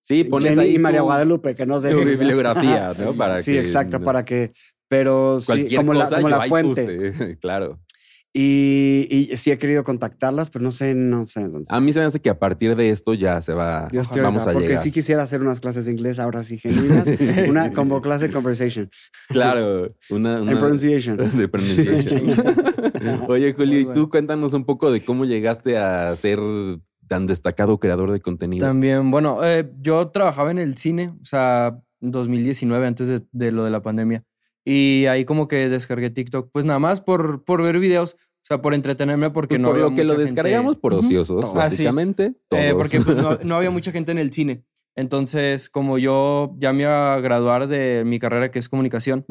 Sí, 0.00 0.24
pones 0.24 0.50
Jenny 0.50 0.62
ahí 0.68 0.74
y 0.74 0.78
María 0.78 1.00
Guadalupe, 1.00 1.54
que 1.54 1.64
no 1.66 1.80
sé. 1.80 1.90
tu 1.90 1.96
bibliografía, 2.04 2.92
¿no? 2.98 3.12
Para 3.16 3.42
sí, 3.42 3.52
que 3.52 3.60
exacto, 3.60 4.00
para 4.02 4.24
que, 4.24 4.52
pero 4.88 5.40
sí, 5.40 5.46
cualquier 5.46 5.80
como 5.80 5.94
la, 5.94 6.04
cosa 6.04 6.16
como 6.16 6.28
yo 6.28 6.36
la 6.36 6.42
ahí 6.42 6.48
fuente. 6.48 7.12
puse. 7.12 7.38
claro. 7.40 7.80
Y, 8.36 9.06
y 9.08 9.36
sí 9.36 9.52
he 9.52 9.58
querido 9.58 9.84
contactarlas, 9.84 10.50
pero 10.50 10.64
no 10.64 10.72
sé, 10.72 10.96
no 10.96 11.24
sé 11.28 11.46
dónde. 11.46 11.68
A 11.68 11.80
mí 11.80 11.92
se 11.92 12.00
me 12.00 12.06
hace 12.06 12.20
que 12.20 12.28
a 12.28 12.36
partir 12.40 12.74
de 12.74 12.90
esto 12.90 13.14
ya 13.14 13.40
se 13.40 13.54
va. 13.54 13.86
Dios 13.92 14.10
te 14.10 14.20
vamos 14.20 14.42
oiga, 14.42 14.50
a 14.50 14.54
porque 14.54 14.68
llegar. 14.70 14.82
sí 14.82 14.90
quisiera 14.90 15.22
hacer 15.22 15.40
unas 15.40 15.60
clases 15.60 15.84
de 15.84 15.92
inglés 15.92 16.18
ahora 16.18 16.42
sí 16.42 16.58
genuinas, 16.58 17.06
una 17.48 17.72
como 17.72 18.02
clase 18.02 18.26
de 18.26 18.34
conversation 18.34 18.90
Claro. 19.28 19.86
Una, 20.10 20.42
una 20.42 20.58
pronunciation. 20.58 21.16
de 21.38 21.46
pronunciation. 21.46 22.26
Oye, 23.28 23.52
Julio, 23.52 23.78
y 23.78 23.92
tú 23.92 24.10
cuéntanos 24.10 24.52
un 24.52 24.64
poco 24.64 24.90
de 24.90 25.04
cómo 25.04 25.24
llegaste 25.26 25.78
a 25.78 26.16
ser 26.16 26.40
tan 27.06 27.28
destacado 27.28 27.78
creador 27.78 28.10
de 28.10 28.18
contenido. 28.20 28.66
También, 28.66 29.12
bueno, 29.12 29.44
eh, 29.44 29.70
yo 29.80 30.08
trabajaba 30.08 30.50
en 30.50 30.58
el 30.58 30.76
cine, 30.76 31.12
o 31.22 31.24
sea, 31.24 31.78
en 32.00 32.10
2019, 32.10 32.84
antes 32.84 33.06
de, 33.06 33.22
de 33.30 33.52
lo 33.52 33.62
de 33.64 33.70
la 33.70 33.80
pandemia. 33.80 34.24
Y 34.64 35.06
ahí 35.06 35.24
como 35.24 35.46
que 35.48 35.68
descargué 35.68 36.10
TikTok, 36.10 36.50
pues 36.52 36.64
nada 36.64 36.78
más 36.78 37.00
por, 37.00 37.44
por 37.44 37.62
ver 37.62 37.78
videos, 37.78 38.14
o 38.14 38.46
sea, 38.46 38.62
por 38.62 38.72
entretenerme, 38.74 39.30
porque 39.30 39.56
Pues 39.56 39.60
no 39.60 39.68
por 39.68 39.76
había 39.76 39.88
lo 39.90 39.94
que 39.94 40.04
lo 40.04 40.10
gente- 40.12 40.24
descargamos 40.24 40.76
por 40.76 40.94
ociosos, 40.94 41.44
Ah, 41.44 41.48
sí. 41.48 41.54
básicamente. 41.54 42.24
Eh, 42.26 42.34
todos. 42.48 42.72
porque 42.74 43.00
pues, 43.00 43.16
no, 43.16 43.38
no 43.44 43.56
había 43.56 43.70
mucha 43.70 43.90
gente 43.92 44.12
en 44.12 44.18
el 44.18 44.32
cine. 44.32 44.64
Entonces, 44.96 45.68
como 45.68 45.98
yo 45.98 46.54
ya 46.58 46.72
me 46.72 46.82
iba 46.82 47.14
a 47.14 47.20
graduar 47.20 47.66
de 47.66 48.04
mi 48.06 48.18
carrera 48.20 48.50
que 48.50 48.58
es 48.60 48.68
comunicación, 48.68 49.26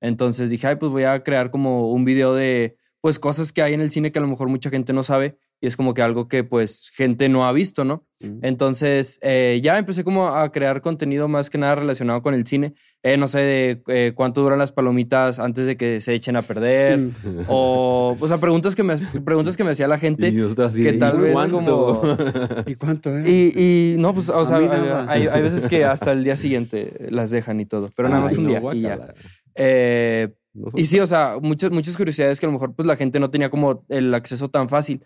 entonces 0.00 0.48
dije, 0.48 0.68
ay, 0.68 0.76
pues 0.76 0.92
voy 0.92 1.02
a 1.04 1.22
crear 1.24 1.50
como 1.50 1.90
un 1.92 2.04
video 2.04 2.34
de 2.34 2.76
pues 3.00 3.18
cosas 3.18 3.52
que 3.52 3.62
hay 3.62 3.74
en 3.74 3.80
el 3.80 3.90
cine 3.90 4.12
que 4.12 4.18
a 4.18 4.22
lo 4.22 4.28
mejor 4.28 4.48
mucha 4.48 4.70
gente 4.70 4.92
no 4.92 5.02
sabe 5.02 5.36
y 5.60 5.66
es 5.66 5.76
como 5.76 5.92
que 5.92 6.02
algo 6.02 6.28
que 6.28 6.44
pues 6.44 6.90
gente 6.94 7.28
no 7.28 7.46
ha 7.46 7.52
visto, 7.52 7.84
¿no? 7.84 8.04
Entonces 8.42 9.18
eh, 9.22 9.60
ya 9.62 9.78
empecé 9.78 10.04
como 10.04 10.28
a 10.28 10.50
crear 10.52 10.80
contenido 10.80 11.28
más 11.28 11.50
que 11.50 11.58
nada 11.58 11.76
relacionado 11.76 12.22
con 12.22 12.34
el 12.34 12.46
cine. 12.46 12.74
Eh, 13.02 13.16
no 13.16 13.28
sé 13.28 13.40
de 13.40 13.82
eh, 13.88 14.12
cuánto 14.14 14.42
duran 14.42 14.58
las 14.58 14.72
palomitas 14.72 15.38
antes 15.38 15.66
de 15.66 15.76
que 15.76 16.00
se 16.00 16.14
echen 16.14 16.36
a 16.36 16.42
perder 16.42 16.98
Mm. 16.98 17.12
o, 17.48 18.16
o 18.18 18.28
sea, 18.28 18.38
preguntas 18.38 18.74
que 18.74 18.82
me, 18.82 18.96
preguntas 19.24 19.56
que 19.56 19.64
me 19.64 19.70
hacía 19.70 19.88
la 19.88 19.98
gente. 19.98 20.28
Así 20.64 20.82
que 20.82 20.92
tal 20.94 21.18
¿y 21.18 21.22
vez 21.22 21.32
cuánto? 21.32 22.16
¿Y 22.66 22.74
cuánto, 22.74 23.16
eh? 23.18 23.24
Y, 23.26 23.52
y 23.94 23.96
no, 23.98 24.14
pues, 24.14 24.28
o 24.30 24.40
A 24.40 24.44
sea, 24.46 24.56
hay, 25.08 25.26
hay 25.26 25.42
veces 25.42 25.66
que 25.66 25.84
hasta 25.84 26.12
el 26.12 26.24
día 26.24 26.36
siguiente 26.36 27.08
las 27.10 27.30
dejan 27.30 27.60
y 27.60 27.66
todo, 27.66 27.88
pero 27.96 28.08
nada 28.08 28.22
más 28.22 28.32
Ay, 28.32 28.38
un 28.38 28.44
no, 28.44 28.50
día 28.50 28.74
y 28.74 28.80
ya. 28.82 29.14
Eh, 29.54 30.28
y 30.74 30.86
sí, 30.86 30.98
o 30.98 31.06
sea, 31.06 31.36
muchas, 31.40 31.70
muchas 31.70 31.96
curiosidades 31.96 32.40
que 32.40 32.46
a 32.46 32.48
lo 32.48 32.52
mejor 32.54 32.74
pues 32.74 32.86
la 32.86 32.96
gente 32.96 33.20
no 33.20 33.30
tenía 33.30 33.48
como 33.50 33.84
el 33.88 34.12
acceso 34.14 34.48
tan 34.48 34.68
fácil. 34.68 35.04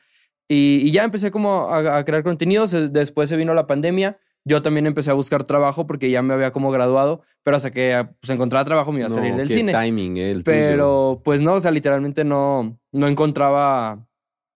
Y, 0.52 0.81
y 0.87 0.90
ya 0.90 1.04
empecé 1.04 1.31
como 1.31 1.69
a, 1.69 1.99
a 1.99 2.04
crear 2.04 2.22
contenidos. 2.22 2.72
eh, 2.75 2.88
Después 2.88 3.28
se 3.28 3.37
vino 3.37 3.54
la 3.54 3.66
pandemia. 3.66 4.19
Yo 4.44 4.60
también 4.60 4.87
empecé 4.87 5.10
a 5.10 5.14
buscar 5.14 5.44
trabajo 5.44 5.87
porque 5.87 6.10
ya 6.10 6.20
me 6.20 6.34
había 6.34 6.50
como 6.50 6.70
graduado, 6.72 7.22
pero 7.44 7.56
hasta 7.56 7.70
que 7.70 8.06
pues, 8.20 8.28
encontraba 8.31 8.64
trabajo 8.64 8.90
me 8.90 8.99
iba 8.99 9.06
a 9.06 9.08
No, 9.08 9.14
salir 9.14 9.34
del 9.37 9.46
qué 9.49 9.54
cine. 9.54 9.72
timing, 9.72 10.16
eh, 10.16 10.31
el 10.32 10.43
tuyo. 10.43 10.56
Pero 10.56 11.20
pues 11.25 11.40
no, 11.40 11.54
o 11.54 11.60
sea, 11.60 11.70
literalmente 11.70 12.25
no, 12.25 12.76
no 12.90 13.06
encontraba, 13.06 14.04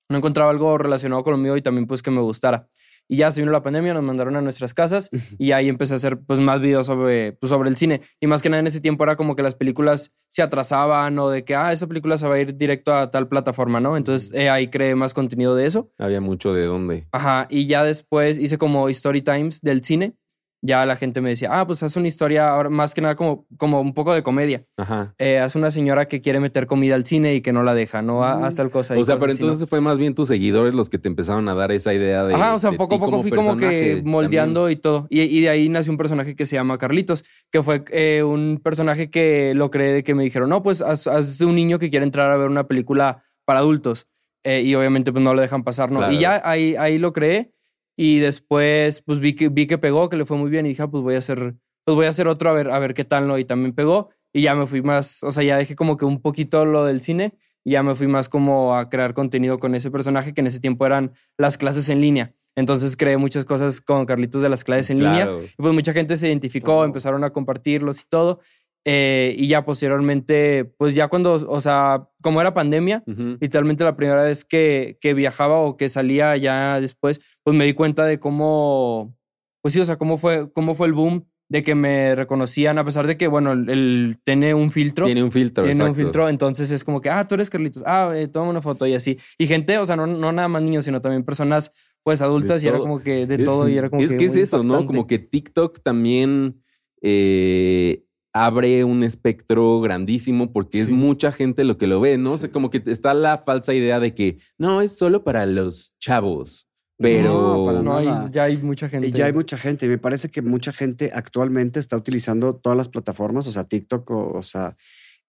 no 0.09 0.17
encontraba 0.19 0.51
algo 0.51 0.77
relacionado 0.77 1.23
con 1.23 1.33
lo 1.33 1.39
mío 1.39 1.57
y 1.57 1.63
también 1.63 1.87
pues 1.87 2.03
que 2.03 2.11
me 2.11 2.21
gustara. 2.21 2.69
Y 3.09 3.19
ya 3.19 3.31
se 3.31 3.41
vino 3.41 3.53
la 3.53 3.63
pandemia, 3.63 3.95
nos 3.95 4.03
mandaron 4.03 4.37
a 4.37 4.41
nuestras 4.41 4.75
casas 4.75 5.11
y 5.39 5.53
ahí 5.53 5.69
empecé 5.69 5.95
a 5.95 5.97
hacer 5.97 6.19
pues 6.19 6.41
más 6.41 6.61
videos 6.61 6.87
sobre, 6.87 7.33
pues, 7.33 7.51
sobre 7.51 7.71
el 7.71 7.77
cine. 7.77 8.01
Y 8.21 8.27
más 8.27 8.43
que 8.43 8.49
nada 8.49 8.61
en 8.61 8.67
ese 8.67 8.81
tiempo 8.81 9.05
era 9.05 9.17
como 9.17 9.37
que 9.37 9.43
las 9.43 9.55
películas 9.55 10.13
se 10.29 10.43
atrasaban 10.43 11.19
o 11.19 11.29
de 11.29 11.45
que, 11.45 11.55
ah, 11.55 11.73
esa 11.73 11.87
película 11.87 12.19
se 12.19 12.27
va 12.27 12.35
a 12.35 12.41
ir 12.41 12.57
directo 12.57 12.95
a 12.95 13.11
tal 13.11 13.29
plataforma, 13.29 13.81
¿no? 13.81 13.97
Entonces 13.97 14.33
eh, 14.35 14.51
ahí 14.51 14.69
creé 14.69 14.95
más 14.95 15.15
contenido 15.15 15.55
de 15.55 15.67
eso. 15.67 15.91
Había 15.99 16.21
mucho 16.21 16.53
de 16.53 16.67
dónde. 16.67 17.07
Ajá, 17.13 17.47
y 17.49 17.67
ya 17.67 17.85
después 17.85 18.39
hice 18.39 18.59
como 18.59 18.89
story 18.89 19.23
times 19.23 19.61
del 19.61 19.83
cine. 19.83 20.15
Ya 20.63 20.85
la 20.87 20.97
gente 20.97 21.21
me 21.21 21.29
decía, 21.29 21.51
ah, 21.53 21.67
pues 21.67 21.83
haz 21.83 21.97
una 21.97 22.09
historia 22.09 22.49
ahora 22.49 22.71
más 22.71 22.95
que 22.95 23.01
nada 23.01 23.15
como, 23.15 23.47
como 23.57 23.81
un 23.81 23.95
poco 23.95 24.15
de 24.15 24.23
comedia. 24.23 24.65
Ajá. 24.77 25.15
Eh, 25.19 25.39
haz 25.39 25.55
una 25.55 25.71
señora 25.71 26.09
que 26.09 26.21
quiere 26.21 26.41
meter 26.41 26.67
comida 26.67 26.95
al 26.95 27.05
cine 27.05 27.35
y 27.35 27.41
que 27.41 27.53
no 27.53 27.63
la 27.63 27.75
deja, 27.75 28.03
¿no? 28.03 28.25
Haz 28.25 28.57
tal 28.57 28.71
cosa. 28.71 28.97
y 28.97 29.01
O 29.01 29.05
sea, 29.05 29.19
pero 29.19 29.33
así, 29.33 29.43
¿no? 29.43 29.49
entonces 29.49 29.69
fue 29.69 29.81
más 29.81 29.99
bien 29.99 30.15
tus 30.15 30.29
seguidores 30.29 30.75
los 30.75 30.89
que 30.89 30.99
te 30.99 31.09
empezaron 31.09 31.49
a 31.49 31.55
dar 31.55 31.73
esa 31.73 31.93
idea 31.95 32.25
de. 32.25 32.35
Ajá, 32.35 32.55
o 32.55 32.59
sea, 32.59 32.73
poco 32.73 32.97
a 32.97 32.99
poco 32.99 33.23
fui 33.23 33.31
como 33.31 33.57
que 33.57 34.03
moldeando 34.05 34.71
y 34.71 34.77
todo. 34.77 35.07
Y, 35.11 35.21
y 35.23 35.43
de 35.43 35.49
ahí 35.51 35.69
nació 35.69 35.93
un 35.93 35.99
personaje 35.99 36.35
que 36.35 36.47
se 36.47 36.57
llama 36.57 36.79
Carlitos, 36.79 37.25
que 37.51 37.63
fue 37.63 37.85
eh, 37.93 38.23
un 38.23 38.61
personaje 38.63 39.11
que 39.11 39.53
lo 39.55 39.71
creé 39.71 39.93
de 39.93 40.03
que 40.03 40.15
me 40.15 40.25
dijeron, 40.25 40.49
no, 40.49 40.63
pues 40.63 40.81
haz, 40.83 41.07
haz 41.07 41.41
un 41.43 41.55
niño 41.55 41.79
que 41.79 41.91
quiere 41.91 42.05
entrar 42.05 42.31
a 42.31 42.37
ver 42.37 42.49
una 42.49 42.67
película 42.67 43.25
para 43.45 43.61
adultos. 43.61 44.07
Eh, 44.43 44.63
y 44.63 44.75
obviamente 44.77 45.13
pues 45.13 45.25
no 45.25 45.35
lo 45.35 45.41
dejan 45.41 45.65
pasar, 45.65 45.91
¿no? 45.91 45.99
Claro. 45.99 46.13
Y 46.13 46.19
ya 46.19 46.41
ahí, 46.45 46.77
ahí 46.77 46.99
lo 46.99 47.13
creé 47.13 47.53
y 47.97 48.19
después 48.19 49.03
pues 49.03 49.21
vi 49.21 49.35
que, 49.35 49.49
vi 49.49 49.67
que 49.67 49.79
pegó, 49.79 50.09
que 50.09 50.17
le 50.17 50.27
fue 50.27 50.37
muy 50.37 50.51
bien 50.51 50.67
y 50.67 50.71
dije, 50.71 50.83
ah, 50.83 50.91
pues 50.91 51.03
voy 51.03 51.15
a 51.15 51.19
hacer, 51.19 51.57
pues 51.85 51.95
voy 51.95 52.07
a 52.07 52.11
hacer 52.11 52.29
otro 52.29 52.51
a 52.51 52.53
ver, 52.53 52.71
a 52.71 52.79
ver 52.79 52.95
qué 52.95 53.05
tal, 53.05 53.27
¿no? 53.27 53.39
Y 53.39 53.45
también 53.45 53.75
pegó 53.75 54.11
y 54.33 54.43
ya 54.43 54.55
me 54.55 54.67
fui 54.67 54.83
más, 54.83 55.23
o 55.23 55.33
sea, 55.33 55.43
ya 55.43 55.57
dejé 55.57 55.75
como 55.75 55.97
que 55.97 56.05
un 56.05 56.21
poquito 56.21 56.67
lo 56.67 56.85
del 56.85 57.01
cine 57.01 57.35
y 57.65 57.73
ya 57.73 57.83
me 57.83 57.95
fui 57.95 58.07
más 58.07 58.29
como 58.29 58.77
a 58.77 58.89
crear 58.91 59.15
contenido 59.15 59.59
con 59.59 59.75
ese 59.75 59.91
personaje 59.91 60.35
que 60.35 60.41
en 60.41 60.47
ese 60.47 60.61
tiempo 60.61 60.87
eran 60.87 61.13
las 61.39 61.57
clases 61.57 61.89
en 61.89 62.01
línea. 62.01 62.35
Entonces 62.55 62.97
creé 62.97 63.17
muchas 63.19 63.45
cosas 63.45 63.81
con 63.81 64.07
Carlitos 64.07 64.41
de 64.41 64.49
las 64.49 64.65
clases 64.65 64.91
en 64.91 64.99
línea. 64.99 65.29
Y 65.59 65.63
pues 65.63 65.75
mucha 65.75 65.93
gente 65.93 66.17
se 66.17 66.29
identificó, 66.29 66.85
empezaron 66.85 67.23
a 67.25 67.31
compartirlos 67.31 68.01
y 68.01 68.05
todo. 68.09 68.41
Eh, 68.89 69.35
y 69.37 69.49
ya 69.49 69.65
posteriormente, 69.65 70.65
pues 70.79 70.95
ya 70.95 71.09
cuando, 71.09 71.35
o 71.35 71.61
sea, 71.61 72.09
como 72.23 72.41
era 72.41 72.55
pandemia, 72.55 73.03
Ujú. 73.05 73.37
literalmente 73.41 73.83
la 73.83 73.97
primera 73.97 74.23
vez 74.23 74.45
que, 74.45 74.97
que 75.01 75.13
viajaba 75.13 75.59
o 75.59 75.77
que 75.77 75.89
salía 75.89 76.37
ya 76.37 76.81
después, 76.81 77.21
pues 77.43 77.57
me 77.57 77.65
di 77.65 77.73
cuenta 77.73 78.05
de 78.05 78.21
cómo, 78.21 79.13
pues 79.61 79.75
sí, 79.75 79.81
o 79.81 79.85
sea, 79.85 79.97
cómo 79.97 80.19
fue, 80.19 80.53
cómo 80.53 80.77
fue 80.77 80.87
el 80.87 80.93
boom 80.93 81.27
de 81.49 81.65
que 81.65 81.75
me 81.75 82.15
reconocían, 82.15 82.79
a 82.79 82.85
pesar 82.85 83.09
de 83.09 83.17
que, 83.17 83.27
bueno, 83.27 83.55
él, 83.55 83.69
él 83.69 84.19
tiene 84.23 84.55
un 84.55 84.71
filtro. 84.71 85.07
Tiene 85.07 85.25
un 85.25 85.33
filtro. 85.33 85.65
Tiene 85.65 85.83
un 85.83 85.89
exacto. 85.89 86.03
filtro, 86.05 86.29
entonces 86.29 86.71
es 86.71 86.85
como 86.85 87.01
que, 87.01 87.11
ah, 87.11 87.27
tú 87.27 87.35
eres 87.35 87.51
Carlitos, 87.51 87.83
ah, 87.87 88.13
eh, 88.15 88.29
toma 88.29 88.51
una 88.51 88.63
foto 88.63 88.87
y 88.87 88.95
así. 88.95 89.19
Y 89.37 89.49
gente, 89.49 89.79
o 89.79 89.87
sea, 89.87 89.97
no, 89.97 90.07
no 90.07 90.31
nada 90.31 90.47
más 90.47 90.63
niños, 90.63 90.85
sino 90.85 91.01
también 91.01 91.25
personas, 91.25 91.73
pues 92.05 92.23
adultas, 92.23 92.63
y 92.63 92.69
era 92.69 92.79
como 92.79 93.03
que 93.03 93.27
de 93.27 93.39
todo, 93.39 93.69
y 93.69 93.77
era 93.77 93.91
como 93.91 94.01
es 94.01 94.13
que. 94.13 94.19
que 94.19 94.25
es 94.27 94.37
eso, 94.37 94.59
¿no? 94.59 94.63
impactante. 94.75 94.87
Como 94.87 95.07
que 95.09 95.19
TikTok 95.19 95.83
también 95.83 96.63
eh, 97.03 98.06
abre 98.45 98.85
un 98.85 99.03
espectro 99.03 99.81
grandísimo 99.81 100.53
porque 100.53 100.81
es 100.81 100.87
Sí. 100.87 100.93
mucha 100.93 101.33
gente 101.33 101.65
lo 101.65 101.77
que 101.79 101.87
lo 101.87 102.01
ve, 102.01 102.19
¿no? 102.19 102.33
O 102.33 102.39
sea, 102.39 102.51
como 102.51 102.71
que 102.71 102.83
está 102.87 103.15
la 103.15 103.39
falsa 103.39 103.73
idea 103.75 104.01
de 104.01 104.15
que 104.15 104.39
no, 104.59 104.81
es 104.81 104.97
solo 104.97 105.25
para 105.25 105.47
los 105.47 105.95
chavos. 105.99 106.69
Pero 106.99 107.33
No, 107.59 107.67
para 107.67 107.83
No, 107.83 107.97
hay, 107.97 108.07
nada. 108.07 108.31
ya 108.31 108.45
hay 108.45 108.57
mucha 108.57 108.89
gente. 108.89 109.09
Y 109.09 109.11
ya 109.13 109.27
hay 109.27 109.33
mucha 109.35 109.59
gente. 109.59 109.85
y 109.87 109.89
Me 109.91 109.99
parece 109.99 110.29
que 110.31 110.41
mucha 110.43 110.73
gente 110.73 111.11
actualmente 111.15 111.79
está 111.79 111.97
utilizando 111.97 112.55
todas 112.57 112.77
las 112.79 112.89
plataformas, 112.89 113.47
o 113.47 113.53
sea, 113.53 113.65
TikTok, 113.65 114.11
o, 114.11 114.33
o 114.39 114.43
sea, 114.43 114.77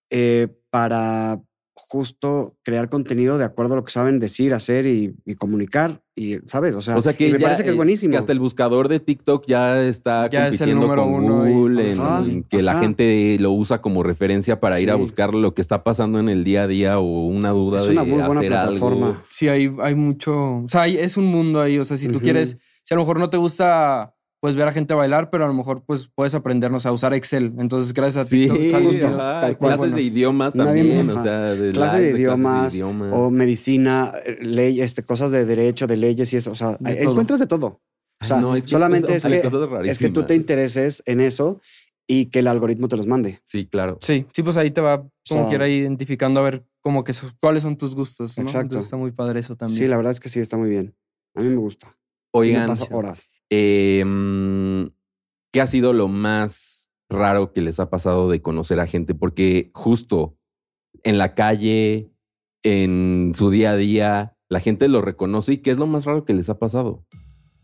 eh, 0.09 0.47
para 0.69 1.41
justo 1.79 2.55
crear 2.63 2.89
contenido 2.89 3.37
de 3.37 3.45
acuerdo 3.45 3.73
a 3.73 3.77
lo 3.77 3.83
que 3.85 3.91
saben 3.91 4.19
decir, 4.19 4.53
hacer 4.53 4.85
y, 4.87 5.15
y 5.25 5.35
comunicar. 5.35 6.01
Y, 6.15 6.37
¿sabes? 6.47 6.73
O 6.75 6.81
sea, 6.81 6.97
O 6.97 7.01
sea 7.01 7.13
que 7.13 7.31
me 7.31 7.37
ya, 7.39 7.45
parece 7.45 7.61
que 7.63 7.69
es 7.69 7.73
eh, 7.75 7.77
buenísimo. 7.77 8.11
que 8.11 8.17
hasta 8.17 8.31
el 8.31 8.39
buscador 8.39 8.87
de 8.87 8.99
TikTok 8.99 9.45
ya 9.47 9.83
está 9.83 10.27
Ya 10.29 10.47
es 10.47 10.59
el 10.61 10.71
compitiendo 10.71 10.81
número 10.81 11.03
con 11.03 11.13
uno. 11.23 11.45
Google, 11.45 11.91
en- 11.91 11.99
Ajá, 11.99 12.23
en 12.25 12.43
que 12.43 12.61
la 12.63 12.79
gente 12.79 13.37
lo 13.39 13.51
usa 13.51 13.81
como 13.81 14.01
referencia 14.03 14.59
para 14.59 14.79
ir 14.79 14.89
a 14.91 14.95
buscar 14.95 15.33
lo 15.35 15.53
que 15.53 15.61
está 15.61 15.83
pasando 15.83 16.19
en 16.19 16.29
el 16.29 16.43
día 16.43 16.63
a 16.63 16.67
día 16.67 16.99
o 16.99 17.27
una 17.27 17.51
duda 17.51 17.77
es 17.77 17.83
de 17.85 17.91
una 17.91 18.03
muy 18.03 18.11
buena 18.13 18.27
hacer 18.39 18.47
plataforma. 18.51 19.07
algo. 19.09 19.21
Sí, 19.29 19.47
hay, 19.47 19.71
hay 19.79 19.95
mucho. 19.95 20.57
O 20.63 20.65
sea, 20.69 20.81
hay- 20.81 20.97
es 20.97 21.17
un 21.17 21.25
mundo 21.27 21.61
ahí. 21.61 21.77
O 21.77 21.85
sea, 21.85 21.97
si 21.97 22.07
tú 22.07 22.19
quieres, 22.19 22.57
si 22.83 22.93
a 22.93 22.97
lo 22.97 23.01
mejor 23.03 23.19
no 23.19 23.29
te 23.29 23.37
gusta 23.37 24.13
pues 24.39 24.55
ver 24.55 24.67
a 24.67 24.71
gente 24.71 24.93
bailar, 24.93 25.29
pero 25.29 25.45
a 25.45 25.47
lo 25.47 25.53
mejor 25.53 25.83
pues 25.85 26.09
puedes 26.13 26.35
aprendernos 26.35 26.85
a 26.85 26.91
usar 26.91 27.13
Excel. 27.13 27.53
Entonces, 27.57 27.93
gracias 27.93 28.27
a 28.27 28.29
Sí, 28.29 28.47
ajá, 28.49 29.41
tal 29.41 29.57
cual, 29.57 29.75
clases 29.77 29.95
de 29.95 30.01
idiomas 30.03 30.53
también, 30.53 31.09
o 31.09 31.23
sea, 31.23 31.39
de 31.55 31.71
Clases 31.71 32.01
de 32.01 32.09
clases 32.11 32.15
idiomas 32.15 32.75
idiomas. 32.75 33.13
o 33.13 33.31
medicina, 33.31 34.13
eh, 34.25 34.37
ley, 34.41 34.81
este, 34.81 35.01
cosas 35.03 35.31
de 35.31 35.45
derecho, 35.45 35.87
de 35.87 35.97
leyes 35.97 36.31
y 36.33 36.37
eso. 36.37 36.51
O 36.51 36.55
sea, 36.55 36.77
De 36.79 36.89
hay- 36.91 36.97
todo. 37.01 37.11
encuentras 37.11 37.39
de 37.39 37.47
todo. 37.47 37.67
O 37.67 37.81
Ay, 38.19 38.27
sea, 38.27 38.41
no, 38.41 38.55
es 38.55 38.63
que 38.63 38.69
solamente 38.69 39.07
cosas- 39.13 39.31
es 39.31 39.41
que, 39.41 39.89
es 39.89 39.99
que 39.99 40.09
tú 40.09 40.23
te 40.23 40.35
intereses 40.35 41.03
en 41.05 41.19
eso 41.21 41.59
y 42.07 42.27
que 42.27 42.39
el 42.39 42.47
algoritmo 42.47 42.87
te 42.87 42.95
los 42.97 43.05
mande. 43.07 43.41
Sí, 43.43 43.65
claro. 43.65 43.97
Sí, 44.01 44.25
sí, 44.33 44.43
pues 44.43 44.57
ahí 44.57 44.71
te 44.71 44.81
va 44.81 44.97
como 45.27 45.41
sea- 45.41 45.49
quiera 45.49 45.67
identificando 45.67 46.39
a 46.39 46.43
ver 46.43 46.63
como 46.81 47.03
que 47.03 47.13
cuáles 47.41 47.63
son 47.63 47.77
tus 47.77 47.93
gustos, 47.95 48.37
¿no? 48.37 48.43
Exacto. 48.43 48.61
Entonces 48.61 48.85
está 48.85 48.97
muy 48.97 49.11
padre 49.11 49.39
eso 49.41 49.55
también. 49.55 49.77
Sí, 49.77 49.87
la 49.87 49.97
verdad 49.97 50.13
es 50.13 50.19
que 50.19 50.29
sí, 50.29 50.39
está 50.39 50.57
muy 50.57 50.69
bien. 50.69 50.95
A 51.35 51.41
mí 51.41 51.49
me 51.49 51.57
gusta. 51.57 51.95
Oigan, 52.33 52.71
horas. 52.91 53.29
Eh, 53.49 54.03
mm, 54.05 54.87
¿qué 55.51 55.61
ha 55.61 55.67
sido 55.67 55.93
lo 55.93 56.07
más 56.07 56.89
raro 57.09 57.53
que 57.53 57.61
les 57.61 57.79
ha 57.79 57.89
pasado 57.89 58.29
de 58.29 58.41
conocer 58.41 58.79
a 58.79 58.87
gente? 58.87 59.15
Porque 59.15 59.71
justo 59.73 60.37
en 61.03 61.17
la 61.17 61.35
calle, 61.35 62.11
en 62.63 63.31
su 63.35 63.49
día 63.49 63.71
a 63.71 63.75
día, 63.77 64.37
la 64.49 64.59
gente 64.59 64.87
lo 64.87 65.01
reconoce 65.01 65.53
y 65.53 65.57
¿qué 65.57 65.71
es 65.71 65.77
lo 65.77 65.87
más 65.87 66.05
raro 66.05 66.25
que 66.25 66.33
les 66.33 66.49
ha 66.49 66.59
pasado? 66.59 67.05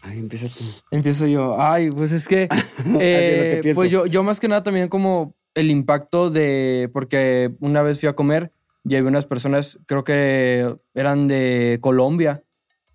Ay, 0.01 0.19
empieza 0.19 0.47
tú. 0.47 0.65
Empiezo 0.91 1.27
yo. 1.27 1.55
Ay, 1.59 1.89
pues 1.89 2.11
es 2.11 2.27
que, 2.27 2.43
eh, 2.99 3.51
que 3.55 3.59
pienso. 3.63 3.75
pues 3.75 3.91
yo, 3.91 4.05
yo 4.05 4.23
más 4.23 4.39
que 4.39 4.47
nada 4.49 4.63
también 4.63 4.89
como 4.89 5.35
el 5.53 5.69
impacto 5.69 6.29
de, 6.29 6.89
porque 6.93 7.55
una 7.59 7.81
vez 7.81 7.99
fui 7.99 8.09
a 8.09 8.15
comer 8.15 8.51
y 8.83 8.95
había 8.95 9.09
unas 9.09 9.25
personas, 9.25 9.79
creo 9.85 10.03
que 10.03 10.75
eran 10.93 11.27
de 11.27 11.79
Colombia, 11.81 12.43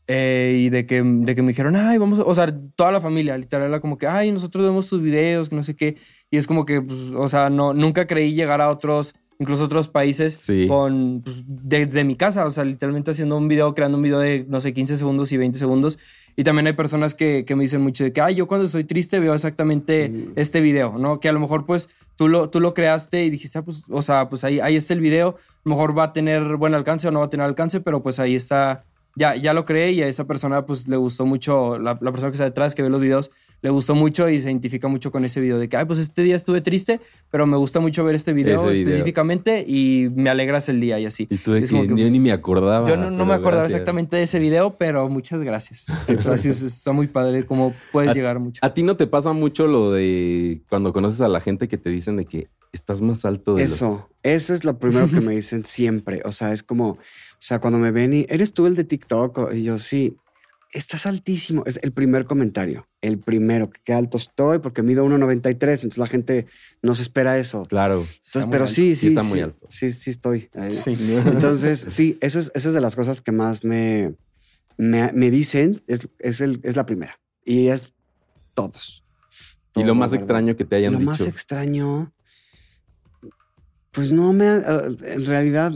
eh, 0.09 0.57
y 0.59 0.71
de 0.71 0.87
que, 0.87 1.03
de 1.03 1.35
que 1.35 1.43
me 1.43 1.49
dijeron, 1.49 1.77
ay, 1.77 1.99
vamos, 1.99 2.19
a-", 2.19 2.25
o 2.25 2.35
sea, 2.35 2.53
toda 2.75 2.91
la 2.91 3.01
familia, 3.01 3.37
literal, 3.39 3.69
era 3.69 3.81
como 3.81 3.97
que, 3.99 4.07
ay, 4.07 4.33
nosotros 4.33 4.65
vemos 4.65 4.89
tus 4.89 5.01
videos, 5.03 5.49
que 5.49 5.57
no 5.57 5.63
sé 5.63 5.77
qué, 5.77 5.97
y 6.31 6.37
es 6.39 6.47
como 6.47 6.65
que, 6.65 6.81
pues, 6.83 6.99
o 7.15 7.29
sea, 7.29 7.51
no, 7.51 7.75
nunca 7.75 8.07
creí 8.07 8.35
llegar 8.35 8.61
a 8.61 8.71
otros, 8.71 9.15
incluso 9.39 9.65
otros 9.65 9.89
países 9.89 10.33
Sí. 10.35 10.67
con, 10.67 11.23
pues, 11.25 11.45
desde 11.47 12.03
mi 12.05 12.17
casa, 12.17 12.45
o 12.45 12.51
sea, 12.51 12.65
literalmente 12.65 13.11
haciendo 13.13 13.37
un 13.37 13.47
video, 13.49 13.75
creando 13.75 13.97
un 13.99 14.03
video 14.03 14.19
de, 14.19 14.45
no 14.49 14.61
sé, 14.61 14.73
15 14.73 14.97
segundos 14.97 15.31
y 15.31 15.37
20 15.37 15.59
segundos, 15.59 15.99
y 16.37 16.43
también 16.43 16.67
hay 16.69 16.73
personas 16.73 17.15
que, 17.15 17.45
que 17.45 17.55
me 17.55 17.63
dicen 17.63 17.81
mucho 17.83 18.03
de 18.05 18.13
que, 18.13 18.21
ay, 18.21 18.35
yo 18.37 18.47
cuando 18.47 18.65
estoy 18.67 18.85
triste 18.85 19.19
veo 19.21 19.35
exactamente 19.35 20.09
Mm. 20.09 20.33
este 20.37 20.61
video, 20.61 20.97
¿no? 20.99 21.21
Que 21.21 21.29
a 21.29 21.33
lo 21.33 21.41
mejor, 21.41 21.67
pues, 21.67 21.89
tú 22.17 22.29
lo, 22.29 22.49
tú 22.49 22.61
lo 22.61 22.75
creaste 22.75 23.25
y 23.25 23.31
dijiste, 23.31 23.59
ah, 23.59 23.63
pues, 23.63 23.83
o 23.91 24.03
sea, 24.03 24.29
pues 24.29 24.43
ahí, 24.45 24.59
ahí 24.61 24.75
está 24.77 24.95
el 24.95 25.01
video, 25.01 25.37
a 25.39 25.61
lo 25.65 25.71
mejor 25.71 25.97
va 25.97 26.05
a 26.05 26.13
tener 26.13 26.57
buen 26.57 26.75
alcance 26.75 27.07
o 27.09 27.11
no 27.11 27.21
va 27.21 27.27
a 27.27 27.31
tener 27.31 27.45
alcance, 27.47 27.81
pero 27.81 28.03
pues 28.03 28.19
ahí 28.19 28.35
está, 28.35 28.85
ya, 29.19 29.35
ya 29.37 29.53
lo 29.53 29.65
creé 29.65 29.93
y 29.93 30.03
a 30.03 30.09
esa 30.09 30.27
persona, 30.27 30.65
pues, 30.65 30.87
le 30.89 30.97
gustó 30.97 31.27
mucho, 31.27 31.79
la, 31.79 31.99
la 32.01 32.11
persona 32.13 32.31
que 32.31 32.35
está 32.37 32.45
detrás, 32.45 32.75
que 32.75 32.83
ve 32.83 32.89
los 32.91 33.01
videos, 33.01 33.31
le 33.61 33.71
gustó 33.71 33.97
mucho 33.97 34.29
y 34.29 34.41
se 34.41 34.49
identifica 34.49 34.87
mucho 34.87 35.11
con 35.11 35.25
ese 35.25 35.41
video 35.41 35.59
de 35.59 35.69
que, 35.69 35.77
ay, 35.77 35.85
pues 35.85 35.99
este 35.99 36.23
día 36.23 36.37
estuve 36.37 36.61
triste, 36.61 37.01
pero 37.31 37.45
me 37.45 37.57
gusta 37.57 37.81
mucho 37.81 38.05
ver 38.05 38.15
este 38.15 38.33
video 38.33 38.71
específicamente 38.71 39.65
y 39.67 40.09
me 40.15 40.31
alegras 40.31 40.69
el 40.69 40.81
día 40.81 41.01
y 41.01 41.07
así. 41.07 41.27
Y 41.29 41.39
tú 41.39 41.53
de 41.53 41.59
Es 41.61 41.71
que, 41.71 41.71
como 41.77 41.83
que, 41.83 41.89
yo 41.91 41.97
pues, 41.97 42.13
ni 42.13 42.21
me 42.21 42.31
acordaba. 42.31 42.87
Yo 42.89 42.97
no, 42.97 43.11
no 43.11 43.27
me 43.27 43.35
acordaba 43.35 43.63
gracias. 43.63 43.73
exactamente 43.81 44.17
de 44.17 44.23
ese 44.23 44.39
video, 44.39 44.77
pero 44.79 45.09
muchas 45.09 45.41
gracias. 45.41 45.87
Gracias, 46.07 46.63
está 46.63 46.93
muy 46.93 47.09
padre 47.09 47.45
cómo 47.47 47.75
puedes 47.93 48.11
A- 48.11 48.15
llegar 48.15 48.39
mucho. 48.39 48.61
¿A 48.65 48.73
ti 48.75 48.83
no 48.85 48.97
te 48.97 49.07
pasa 49.09 49.33
mucho 49.33 49.67
lo 49.67 49.91
de 49.93 50.63
cuando 50.69 50.93
conoces 50.93 51.21
a 51.21 51.29
la 51.29 51.41
gente 51.41 51.67
que 51.69 51.79
te 51.79 51.91
dicen 51.91 52.17
de 52.17 52.27
que 52.27 52.49
estás 52.73 53.01
más 53.01 53.25
alto 53.25 53.55
de 53.55 53.61
lo- 53.63 53.67
Eso, 53.67 54.09
eso 54.23 54.55
es 54.55 54.63
lo 54.65 54.79
primero 54.79 55.09
que 55.09 55.21
me 55.21 55.35
dicen 55.35 55.65
siempre. 55.65 56.23
O 56.25 56.31
sea, 56.33 56.53
es 56.53 56.63
como, 56.63 56.99
sea, 57.41 57.61
cuando 57.61 57.79
me 57.79 57.91
ven 57.91 58.13
y 58.13 58.27
eres 58.29 58.53
tú 58.53 58.67
el 58.67 58.75
de 58.77 58.85
TikTok, 58.85 59.39
O- 59.39 59.53
y 59.55 59.63
yo 59.65 59.79
sí, 59.79 60.17
estás 60.73 61.07
altísimo. 61.07 61.63
Es 61.67 61.79
el 61.83 61.93
primer 61.93 62.25
comentario, 62.27 62.89
el 63.01 63.19
primero, 63.19 63.71
que 63.71 63.81
qué 63.85 63.93
alto 63.95 64.17
estoy, 64.19 64.59
porque 64.59 64.83
mido 64.83 65.05
1,93, 65.07 65.83
entonces 65.85 65.99
la 65.99 66.07
gente 66.07 66.47
no 66.83 66.95
se 66.95 67.03
espera 67.03 67.39
eso. 67.39 67.65
Claro. 67.67 68.05
Entonces, 68.27 68.47
pero 68.51 68.67
sí, 68.67 68.95
Sí 68.95 68.97
sí, 68.97 69.07
está 69.09 69.23
sí, 69.23 69.29
muy 69.29 69.41
alto. 69.41 69.67
Sí, 69.71 69.91
sí 69.91 70.11
estoy. 70.11 70.51
ahí. 70.55 70.75
Sí. 70.75 70.97
Entonces, 71.27 71.87
sí, 71.89 72.19
eso 72.21 72.39
es, 72.39 72.51
eso 72.55 72.69
es 72.69 72.75
de 72.75 72.81
las 72.81 72.97
cosas 72.97 73.21
que 73.23 73.33
más 73.33 73.65
me, 73.65 74.15
me, 74.77 75.11
me 75.13 75.31
dicen, 75.31 75.83
es, 75.87 76.09
es, 76.19 76.41
el, 76.41 76.61
es 76.65 76.77
la 76.77 76.85
primera. 76.87 77.19
Y 77.45 77.69
es 77.69 77.95
todos. 78.55 79.05
Y 79.75 79.85
lo 79.85 79.95
más 79.95 80.13
extraño 80.13 80.57
que 80.57 80.65
te 80.65 80.77
hayan 80.77 80.93
Lo 80.93 80.99
dicho. 80.99 81.11
más 81.11 81.21
extraño, 81.23 82.13
pues 83.93 84.13
no 84.13 84.33
me, 84.33 84.45
eh, 84.47 84.97
en 85.03 85.25
realidad, 85.27 85.73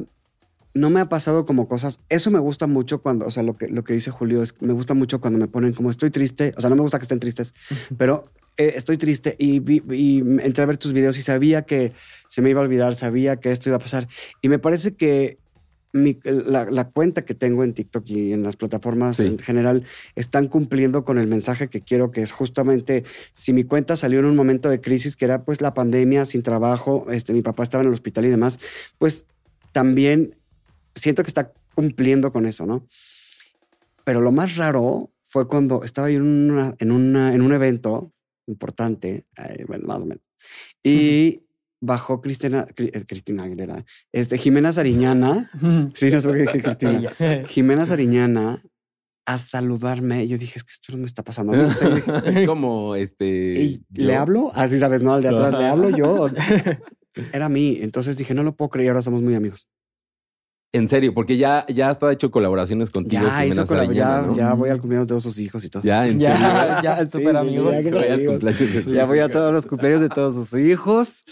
no 0.75 0.89
me 0.91 1.01
ha 1.01 1.09
pasado 1.09 1.45
como 1.45 1.69
cosas. 1.69 2.01
Eso 2.09 2.31
me 2.31 2.39
gusta 2.39 2.67
mucho 2.67 3.03
cuando, 3.03 3.27
o 3.27 3.31
sea, 3.31 3.43
lo 3.43 3.57
que, 3.57 3.69
lo 3.69 3.85
que 3.85 3.93
dice 3.95 4.11
Julio 4.11 4.43
es, 4.43 4.55
me 4.61 4.73
gusta 4.73 4.95
mucho 4.95 5.21
cuando 5.21 5.39
me 5.39 5.49
ponen 5.49 5.73
como 5.75 5.91
estoy 5.91 6.11
triste, 6.11 6.55
o 6.57 6.61
sea, 6.61 6.71
no 6.71 6.77
me 6.77 6.83
gusta 6.83 6.99
que 6.99 7.03
estén 7.03 7.21
tristes, 7.21 7.55
pero 7.99 8.31
eh, 8.57 8.73
estoy 8.77 8.97
triste 8.99 9.35
y, 9.39 9.61
vi- 9.61 9.83
y 9.91 10.19
entré 10.43 10.63
a 10.63 10.67
ver 10.67 10.79
tus 10.79 10.93
videos 10.93 11.17
y 11.19 11.23
sabía 11.23 11.63
que 11.63 11.93
se 12.29 12.41
me 12.43 12.51
iba 12.51 12.61
a 12.61 12.65
olvidar, 12.65 12.95
sabía 12.95 13.37
que 13.37 13.51
esto 13.53 13.69
iba 13.69 13.77
a 13.77 13.81
pasar. 13.81 14.09
Y 14.41 14.49
me 14.49 14.59
parece 14.59 14.95
que 14.95 15.39
mi- 15.95 16.19
la, 16.25 16.65
la 16.71 16.89
cuenta 16.89 17.23
que 17.27 17.35
tengo 17.35 17.65
en 17.65 17.75
TikTok 17.75 18.09
y 18.09 18.33
en 18.33 18.43
las 18.43 18.57
plataformas 18.57 19.19
Sí. 19.19 19.27
en 19.27 19.39
general 19.39 19.85
están 20.17 20.49
cumpliendo 20.49 21.05
con 21.05 21.19
el 21.19 21.27
mensaje 21.27 21.69
que 21.69 21.83
quiero, 21.83 22.11
que 22.11 22.23
es 22.23 22.33
justamente 22.33 23.05
si 23.35 23.53
mi 23.53 23.65
cuenta 23.65 23.95
salió 23.97 24.21
en 24.21 24.25
un 24.25 24.37
momento 24.37 24.71
de 24.71 24.81
crisis, 24.81 25.17
que 25.17 25.27
era 25.27 25.45
pues 25.45 25.61
la 25.61 25.75
pandemia, 25.75 26.25
sin 26.25 26.43
trabajo, 26.43 27.07
este, 27.11 27.35
mi 27.35 27.43
papá 27.43 27.63
estaba 27.63 27.83
en 27.83 27.89
el 27.89 27.93
hospital 27.95 28.25
y 28.25 28.31
demás, 28.31 28.59
pues 28.99 29.27
también 29.73 30.35
siento 30.95 31.23
que 31.23 31.29
está 31.29 31.53
cumpliendo 31.75 32.33
con 32.33 32.47
eso, 32.47 32.67
¿no? 32.67 32.87
Pero 34.05 34.21
lo 34.21 34.33
más 34.33 34.57
raro 34.57 35.13
fue 35.23 35.47
cuando 35.49 35.83
estaba 35.85 36.11
yo 36.11 36.17
en, 36.19 36.51
una- 36.51 36.75
en, 36.79 36.93
una- 36.93 37.35
en 37.35 37.41
un 37.43 37.53
evento 37.53 38.13
importante, 38.47 39.27
eh, 39.39 39.65
bueno, 39.67 39.87
más 39.87 40.03
o 40.03 40.07
menos, 40.07 40.25
y 40.83 41.45
bajó 41.81 42.21
Cristina, 42.21 42.67
Cri- 42.67 42.91
eh, 42.93 43.05
Cristina 43.07 43.45
Aguilera, 43.45 43.85
este, 44.13 44.37
Jimena 44.39 44.73
Sariñana, 44.73 45.51
sí, 45.95 46.11
no 46.11 46.21
sé 46.21 46.29
por 46.29 46.37
qué 46.37 46.43
dije 46.43 46.63
Cristina. 46.63 47.01
Jimena 47.47 47.87
Sariñana 47.87 48.61
a 49.25 49.39
saludarme. 49.39 50.25
Y 50.25 50.29
yo 50.29 50.37
dije, 50.39 50.55
es 50.59 50.65
que 50.65 50.73
esto 50.73 50.93
no 50.93 50.99
me 50.99 51.07
está 51.07 51.23
pasando. 51.23 51.53
No 51.55 51.73
sé, 51.73 52.45
como 52.47 52.97
este. 52.97 53.53
"Ey, 53.61 53.83
yo- 53.91 54.07
¿Le 54.07 54.17
hablo? 54.17 54.51
Así 54.55 54.79
sabes, 54.81 55.01
¿no? 55.03 55.15
Al 55.15 55.23
de 55.23 55.29
atrás, 55.29 55.53
¿le 55.61 55.67
hablo 55.67 55.91
yo? 55.97 56.27
Era 57.33 57.47
a 57.47 57.49
mí. 57.49 57.79
Entonces 57.81 58.17
dije, 58.17 58.35
no 58.35 58.43
lo 58.43 58.57
puedo 58.57 58.71
creer, 58.71 58.91
ahora 58.91 59.03
somos 59.03 59.23
muy 59.23 59.35
amigos. 59.37 59.69
En 60.75 60.89
serio, 60.89 61.13
porque 61.13 61.37
ya, 61.37 61.67
ya 61.69 61.91
hasta 61.91 62.09
ha 62.09 62.13
hecho 62.13 62.31
colaboraciones 62.31 62.91
contigo. 62.91 63.23
Ya, 63.23 63.45
hizo 63.45 63.63
colab- 63.65 63.67
Sariñana, 63.67 63.95
ya, 63.95 64.23
¿no? 64.27 64.35
ya 64.35 64.55
voy 64.55 64.71
al 64.71 64.81
cumpleaños 64.81 65.07
de 65.07 65.11
todos 65.11 65.23
sus 65.23 65.39
hijos 65.39 65.63
y 65.65 65.69
todo. 65.69 65.83
Ya, 65.83 66.07
en 66.07 66.19
Ya, 66.19 66.35
serio. 66.37 66.83
ya, 66.83 67.05
Sí, 67.05 67.11
súper 67.11 67.31
sí, 67.33 67.37
amigos. 67.37 67.73
ya 67.75 67.83
que 67.83 67.91
Voy 67.91 68.05
al 68.05 68.13
amigos. 68.13 68.43
sus 68.85 68.93
ya 68.93 69.05
voy 69.05 69.19
a 69.19 69.29
todos 69.31 69.53
los 69.53 69.67
cumpleaños 69.67 70.01
de 70.01 70.09
todos 70.09 70.35
sus 70.35 70.59
hijos. 70.59 71.25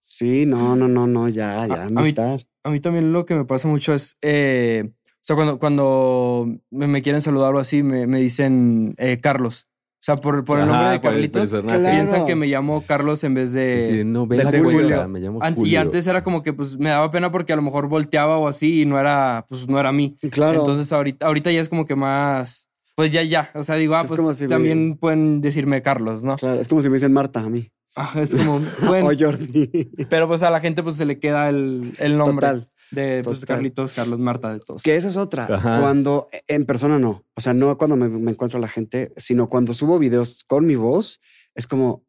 Sí, 0.00 0.46
no, 0.46 0.76
no, 0.76 0.88
no, 0.88 1.06
no, 1.06 1.28
ya, 1.28 1.66
ya, 1.66 1.74
A- 1.82 1.86
a 1.86 1.90
no 1.90 2.00
mí- 2.00 2.08
está. 2.08 2.36
A 2.64 2.70
mí 2.70 2.80
también 2.80 3.12
lo 3.12 3.26
que 3.26 3.34
me 3.34 3.44
pasa 3.44 3.68
mucho 3.68 3.92
es, 3.92 4.16
eh, 4.22 4.84
o 4.88 5.18
sea, 5.20 5.36
cuando, 5.36 5.58
cuando 5.58 6.48
me, 6.70 6.86
me 6.86 7.02
quieren 7.02 7.20
saludar 7.20 7.54
o 7.54 7.58
así, 7.58 7.82
me, 7.82 8.06
me 8.06 8.18
dicen 8.20 8.94
eh, 8.98 9.20
Carlos. 9.20 9.68
O 10.08 10.12
sea, 10.14 10.16
por, 10.16 10.44
por 10.44 10.58
el 10.60 10.64
Ajá, 10.68 10.72
nombre 10.72 10.90
de 10.92 11.00
por 11.00 11.08
el 11.10 11.14
Carlitos, 11.16 11.50
personaje. 11.50 11.78
Claro. 11.80 11.96
piensan 11.96 12.24
que 12.26 12.36
me 12.36 12.46
llamo 12.46 12.80
Carlos 12.86 13.24
en 13.24 13.34
vez 13.34 13.52
de... 13.52 13.88
Sí, 13.90 14.04
no, 14.04 14.24
ven 14.24 14.36
del 14.38 14.44
la 14.44 14.50
de 14.52 14.60
Julio. 14.60 15.08
me 15.08 15.18
llamo 15.18 15.42
An- 15.42 15.54
Y 15.54 15.56
Julio. 15.56 15.80
antes 15.80 16.06
era 16.06 16.22
como 16.22 16.44
que 16.44 16.52
pues 16.52 16.78
me 16.78 16.90
daba 16.90 17.10
pena 17.10 17.32
porque 17.32 17.52
a 17.52 17.56
lo 17.56 17.62
mejor 17.62 17.88
volteaba 17.88 18.36
o 18.38 18.46
así 18.46 18.82
y 18.82 18.86
no 18.86 19.00
era, 19.00 19.44
pues 19.48 19.68
no 19.68 19.80
era 19.80 19.90
mí. 19.90 20.16
Claro. 20.30 20.60
Entonces 20.60 20.92
ahorita, 20.92 21.26
ahorita 21.26 21.50
ya 21.50 21.60
es 21.60 21.68
como 21.68 21.86
que 21.86 21.96
más, 21.96 22.68
pues 22.94 23.10
ya, 23.10 23.24
ya. 23.24 23.50
O 23.54 23.64
sea, 23.64 23.74
digo, 23.74 23.96
ah, 23.96 24.02
Es 24.02 24.06
pues 24.08 24.20
como 24.20 24.32
si 24.32 24.44
me- 24.44 24.48
también 24.48 24.96
pueden 24.96 25.40
decirme 25.40 25.82
Carlos, 25.82 26.22
¿no? 26.22 26.36
Claro, 26.36 26.60
es 26.60 26.68
como 26.68 26.82
si 26.82 26.88
me 26.88 26.94
dicen 26.94 27.12
Marta 27.12 27.40
a 27.40 27.50
mí. 27.50 27.68
Ajá, 27.96 28.22
es 28.22 28.32
como, 28.34 28.60
bueno, 28.86 29.08
O 29.08 29.12
Jordi. 29.18 29.90
pero 30.08 30.28
pues 30.28 30.42
a 30.44 30.50
la 30.50 30.60
gente 30.60 30.84
pues 30.84 30.94
se 30.96 31.04
le 31.04 31.18
queda 31.18 31.48
el, 31.48 31.94
el 31.98 32.16
nombre 32.16 32.46
Total. 32.46 32.68
De 32.90 33.22
pues. 33.24 33.44
Carlitos, 33.44 33.92
Carlos, 33.92 34.18
Marta, 34.18 34.52
de 34.52 34.60
todos. 34.60 34.82
Que 34.82 34.96
esa 34.96 35.08
es 35.08 35.16
otra. 35.16 35.46
Ajá. 35.50 35.80
Cuando 35.80 36.28
en 36.48 36.64
persona 36.66 36.98
no. 36.98 37.24
O 37.34 37.40
sea, 37.40 37.52
no 37.54 37.76
cuando 37.78 37.96
me, 37.96 38.08
me 38.08 38.30
encuentro 38.30 38.58
a 38.58 38.60
la 38.60 38.68
gente, 38.68 39.12
sino 39.16 39.48
cuando 39.48 39.74
subo 39.74 39.98
videos 39.98 40.44
con 40.46 40.66
mi 40.66 40.76
voz, 40.76 41.20
es 41.54 41.66
como, 41.66 42.04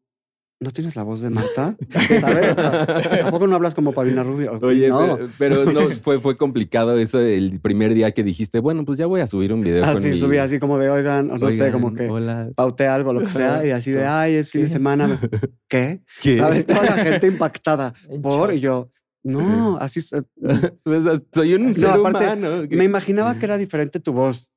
¿no 0.60 0.70
tienes 0.72 0.96
la 0.96 1.02
voz 1.04 1.20
de 1.20 1.30
Marta? 1.30 1.76
¿Sabes? 2.20 2.56
¿Tampoco 2.56 3.46
no 3.46 3.54
hablas 3.56 3.74
como 3.74 3.92
Paulina 3.92 4.22
Rubio? 4.24 4.58
Oye, 4.62 4.88
no. 4.88 5.16
pero, 5.38 5.64
pero 5.64 5.72
no, 5.72 5.82
fue, 6.02 6.18
fue 6.20 6.36
complicado 6.36 6.96
eso 6.98 7.20
el 7.20 7.60
primer 7.60 7.94
día 7.94 8.12
que 8.12 8.24
dijiste, 8.24 8.58
bueno, 8.60 8.84
pues 8.84 8.98
ya 8.98 9.06
voy 9.06 9.20
a 9.20 9.26
subir 9.26 9.52
un 9.52 9.60
video. 9.62 9.82
con 9.84 9.96
Así 9.96 10.08
mi- 10.08 10.16
subí 10.16 10.38
así 10.38 10.58
como 10.58 10.78
de, 10.78 10.90
oigan, 10.90 11.30
o 11.30 11.38
no 11.38 11.50
sé, 11.50 11.64
Oigan, 11.64 11.72
como 11.80 11.94
que 11.94 12.08
Hola. 12.08 12.50
pauté 12.56 12.86
algo, 12.86 13.12
lo 13.12 13.20
que 13.20 13.30
sea, 13.30 13.64
y 13.66 13.70
así 13.70 13.90
de, 13.92 14.04
ay, 14.06 14.34
es 14.34 14.50
fin 14.50 14.62
de 14.62 14.68
semana. 14.68 15.18
¿Qué? 15.68 16.02
¿Qué? 16.20 16.36
¿Sabes? 16.38 16.66
Toda 16.66 16.82
la 16.82 16.92
gente 16.92 17.26
impactada. 17.28 17.94
Por, 18.22 18.52
y 18.52 18.60
yo, 18.60 18.90
No, 19.32 19.76
así 19.80 20.00
es, 20.00 20.12
O 20.84 21.02
sea, 21.02 21.20
soy 21.32 21.54
un 21.54 21.68
No, 21.68 21.74
ser 21.74 21.90
aparte, 21.90 22.24
humano. 22.24 22.66
me 22.70 22.84
imaginaba 22.84 23.34
que 23.34 23.44
era 23.46 23.56
diferente 23.58 24.00
tu 24.00 24.12
voz, 24.12 24.52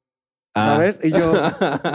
Ah. 0.53 0.73
¿sabes? 0.75 0.99
Y 1.03 1.11
yo, 1.11 1.31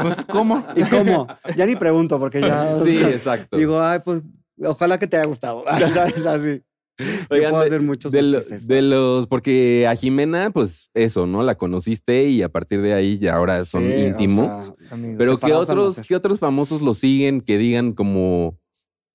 Pues, 0.02 0.25
¿cómo? 0.26 0.64
¿y 0.76 0.83
cómo? 0.85 1.26
Ya 1.56 1.66
ni 1.66 1.76
pregunto 1.76 2.18
porque 2.18 2.40
ya. 2.40 2.78
Sí, 2.83 2.97
exacto. 3.02 3.56
Digo, 3.56 3.80
ay, 3.83 3.99
pues 4.04 4.23
ojalá 4.64 4.99
que 4.99 5.06
te 5.06 5.16
haya 5.18 5.26
gustado. 5.26 5.62
¿Sabes? 5.92 6.25
Así. 6.25 6.62
Yo 6.99 7.04
Oigan, 7.28 7.50
puedo 7.50 7.61
de- 7.64 7.68
hacer 7.68 7.83
muchos 7.83 8.11
de, 8.11 8.23
lo- 8.23 8.38
matices. 8.38 8.66
de 8.66 8.80
los, 8.80 9.26
porque 9.26 9.87
a 9.87 9.95
Jimena, 9.95 10.50
pues 10.50 10.88
eso, 10.95 11.26
¿no? 11.26 11.42
La 11.42 11.56
conociste 11.59 12.25
y 12.28 12.40
a 12.42 12.49
partir 12.49 12.80
de 12.80 12.95
ahí 12.95 13.18
ya 13.18 13.35
ahora 13.35 13.66
son 13.66 13.83
Sí, 13.85 13.92
o 13.92 14.06
íntimos. 14.09 14.64
sea, 14.66 14.75
Amigos. 14.92 15.16
Pero 15.18 15.37
¿qué 15.38 15.52
otros. 15.52 16.00
¿qué 16.09 16.16
otros 16.16 16.38
famosos 16.38 16.80
lo 16.80 16.95
siguen 16.95 17.42
que 17.42 17.59
digan 17.59 17.92
como 17.92 18.59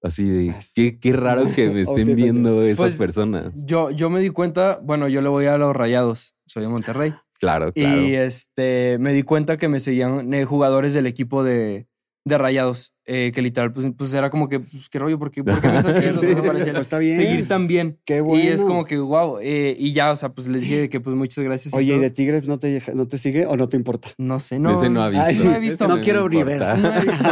así 0.03 0.27
de 0.29 0.55
qué, 0.75 1.00
qué 1.00 1.13
raro 1.13 1.51
que 1.55 1.70
me 1.70 1.81
estén 1.84 2.15
viendo 2.15 2.63
esas 2.63 2.77
Pues, 2.77 2.93
personas? 2.96 3.51
yo, 3.65 3.91
yo 3.91 4.10
me 4.10 4.20
di 4.20 4.29
cuenta, 4.29 4.79
bueno, 4.84 5.08
yo 5.08 5.22
le 5.22 5.29
voy 5.29 5.46
a 5.46 5.58
los 5.58 5.75
rayados, 5.75 6.36
soy 6.46 6.63
de 6.63 6.70
Monterrey. 6.70 7.13
Claro, 7.39 7.74
claro. 7.74 8.01
Y 8.01 8.13
este, 8.15 8.98
me 9.00 9.13
di 9.13 9.24
cuenta 9.24 9.58
que 9.58 9.67
me 9.67 9.79
seguían 9.79 10.31
eh, 10.34 10.46
jugadores 10.46 10.93
del 10.93 11.08
equipo 11.08 11.43
de, 11.43 11.88
de 12.24 12.38
rayados, 12.38 12.93
eh, 13.08 13.31
que 13.34 13.41
literal, 13.41 13.74
pues, 13.74 13.88
pues 13.98 14.13
era 14.13 14.29
como 14.29 14.48
que, 14.48 14.60
pues, 14.60 14.89
qué 14.89 15.00
rollo, 15.00 15.17
¿por 15.17 15.31
qué, 15.31 15.43
por 15.43 15.60
qué 15.60 15.67
me 15.70 15.77
están 15.77 15.96
siguiendo? 15.96 16.20
O 16.20 16.24
sea, 16.24 16.29
Sí, 16.36 16.41
me 16.41 16.48
parecía 16.48 16.74
pues 16.74 16.81
está 16.81 17.00
bien. 17.00 17.17
Seguir 17.17 17.48
tan 17.48 17.65
bien. 17.65 17.98
Qué 18.05 18.22
bueno. 18.22 18.43
Y 18.43 18.48
es 18.48 18.63
como 18.63 18.86
que, 18.86 19.00
wow, 19.00 19.39
y 19.41 19.91
ya, 19.91 20.12
o 20.12 20.15
sea, 20.15 20.29
pues 20.29 20.48
les 20.50 20.62
dije 20.62 20.88
que 20.88 21.00
pues 21.00 21.15
muchas 21.15 21.43
gracias. 21.43 21.74
Oye, 21.74 21.96
¿y 21.96 22.00
de 22.00 22.12
Tigres 22.12 22.48
no 22.48 22.60
te, 22.60 22.84
no 22.93 23.08
te 23.08 23.17
sigue 23.17 23.48
o 23.48 23.55
no 23.58 23.67
te 23.67 23.75
importa? 23.75 24.10
No 24.20 24.39
sé, 24.39 24.60
no. 24.60 24.77
Ese 24.77 24.91
no 24.91 25.01
ha 25.01 25.10
visto. 25.10 25.25
Ay, 25.25 25.41
no 25.43 25.55
he 25.55 25.60
visto. 25.60 25.88
no 25.88 25.96
Ese 25.96 26.03
quiero 26.03 26.31
importa. 26.31 26.75
No 26.77 26.93
he 26.93 27.05
visto, 27.05 27.25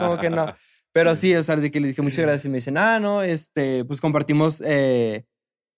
como 0.00 0.18
que 0.18 0.30
no. 0.30 0.46
Pero 0.92 1.16
sí, 1.16 1.34
o 1.34 1.42
sea, 1.42 1.56
de 1.56 1.70
que 1.70 1.80
le 1.80 1.88
dije 1.88 2.02
muchas 2.02 2.20
gracias 2.20 2.44
y 2.44 2.48
me 2.50 2.56
dicen, 2.56 2.76
ah, 2.76 3.00
no, 3.00 3.22
este, 3.22 3.84
pues 3.84 4.00
compartimos, 4.00 4.62
eh, 4.66 5.24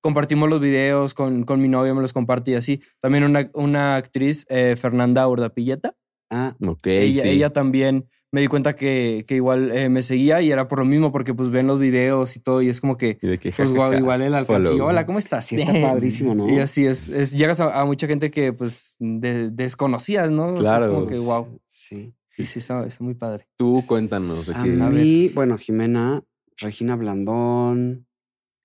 compartimos 0.00 0.48
los 0.48 0.60
videos 0.60 1.14
con, 1.14 1.44
con 1.44 1.60
mi 1.62 1.68
novia, 1.68 1.94
me 1.94 2.02
los 2.02 2.12
comparte 2.12 2.50
y 2.50 2.54
así. 2.54 2.80
También 3.00 3.24
una, 3.24 3.50
una 3.54 3.96
actriz, 3.96 4.44
eh, 4.48 4.74
Fernanda 4.78 5.26
Urdapilleta, 5.28 5.94
Ah, 6.30 6.56
Ok, 6.66 6.86
ella, 6.88 7.22
sí. 7.22 7.28
ella 7.28 7.50
también 7.50 8.08
me 8.32 8.40
di 8.40 8.48
cuenta 8.48 8.72
que, 8.74 9.24
que 9.28 9.36
igual 9.36 9.70
eh, 9.70 9.88
me 9.88 10.02
seguía 10.02 10.40
y 10.42 10.50
era 10.50 10.66
por 10.66 10.80
lo 10.80 10.84
mismo, 10.84 11.12
porque 11.12 11.32
pues 11.32 11.50
ven 11.50 11.68
los 11.68 11.78
videos 11.78 12.34
y 12.34 12.40
todo 12.40 12.60
y 12.62 12.68
es 12.68 12.80
como 12.80 12.96
que, 12.96 13.18
Y 13.22 13.26
de 13.28 13.38
que, 13.38 13.52
pues 13.52 13.70
igual 13.70 14.22
el 14.22 14.34
alcance. 14.34 14.74
y. 14.74 14.80
Hola, 14.80 15.06
¿cómo 15.06 15.20
estás? 15.20 15.46
sí 15.46 15.54
está 15.54 15.72
padrísimo, 15.80 16.34
¿no? 16.34 16.48
Y 16.52 16.58
así 16.58 16.86
es, 16.86 17.08
es 17.08 17.30
llegas 17.32 17.60
a, 17.60 17.78
a 17.80 17.84
mucha 17.84 18.08
gente 18.08 18.32
que 18.32 18.52
pues 18.52 18.96
de- 18.98 19.50
desconocías, 19.50 20.30
¿no? 20.32 20.54
O 20.54 20.56
sea, 20.56 20.76
es 20.76 20.82
Claro. 20.82 20.92
como 20.94 21.06
que 21.06 21.18
wow. 21.18 21.60
Sí. 21.68 22.12
Y 22.36 22.44
sí, 22.46 22.58
está, 22.58 22.84
está 22.86 23.04
muy 23.04 23.14
padre. 23.14 23.46
Tú 23.56 23.82
cuéntanos. 23.86 24.46
de 24.46 24.54
A 24.54 24.90
mí, 24.90 25.30
bueno, 25.34 25.56
Jimena, 25.56 26.22
Regina 26.56 26.96
Blandón, 26.96 28.06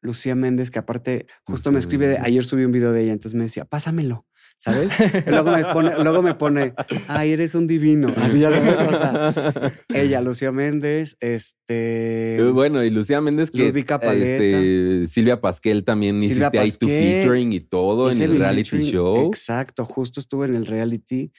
Lucía 0.02 0.36
Méndez, 0.36 0.72
que 0.72 0.80
aparte 0.80 1.28
justo 1.44 1.70
Lucía 1.70 1.72
me 1.72 1.80
escribe, 1.80 2.08
de, 2.08 2.18
ayer 2.18 2.44
subí 2.44 2.64
un 2.64 2.72
video 2.72 2.92
de 2.92 3.04
ella, 3.04 3.14
entonces 3.14 3.36
me 3.36 3.44
decía, 3.44 3.66
pásamelo, 3.66 4.26
¿sabes? 4.58 4.92
Luego, 5.28 5.52
me 5.52 5.64
pone, 5.66 6.04
luego 6.04 6.22
me 6.22 6.36
pone, 6.36 6.74
ay, 7.08 7.32
eres 7.32 7.56
un 7.56 7.68
divino. 7.68 8.08
Así 8.18 8.40
ya 8.40 8.52
sabes, 8.52 8.88
o 8.88 8.98
sea, 8.98 9.74
ella, 9.94 10.22
Lucía 10.22 10.52
Méndez, 10.52 11.18
este... 11.20 12.38
Eh, 12.38 12.52
Bueno, 12.52 12.84
y 12.84 12.90
Lucía 12.90 13.22
Méndez, 13.22 13.52
que 13.52 13.68
este, 13.70 15.08
Silvia 15.08 15.42
Pasquel 15.42 15.84
también 15.84 16.20
Silvia 16.20 16.48
hiciste 16.48 16.60
ahí 16.60 16.72
tu 16.72 16.88
Pasquel. 16.88 17.22
featuring 17.22 17.54
y 17.54 17.60
todo 17.60 18.12
en 18.12 18.22
el 18.22 18.38
reality 18.38 18.82
show. 18.82 19.28
Exacto, 19.28 19.86
justo 19.86 20.20
estuve 20.20 20.48
en 20.48 20.56
el 20.56 20.66
reality. 20.66 21.32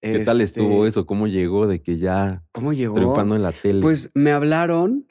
¿Qué 0.00 0.20
tal 0.20 0.40
Este, 0.40 0.60
estuvo 0.60 0.86
eso? 0.86 1.06
¿Cómo 1.06 1.26
llegó 1.26 1.66
de 1.66 1.82
que 1.82 1.98
ya 1.98 2.44
¿Cómo 2.52 2.72
llegó? 2.72 2.94
triunfando 2.94 3.36
en 3.36 3.42
la 3.42 3.52
tele? 3.52 3.80
Pues 3.82 4.10
me 4.14 4.30
hablaron. 4.30 5.06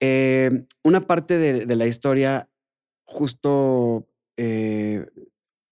eh, 0.00 0.64
una 0.82 1.06
parte 1.06 1.38
de, 1.38 1.66
de 1.66 1.76
la 1.76 1.86
historia, 1.86 2.48
justo, 3.06 4.08
eh, 4.36 5.06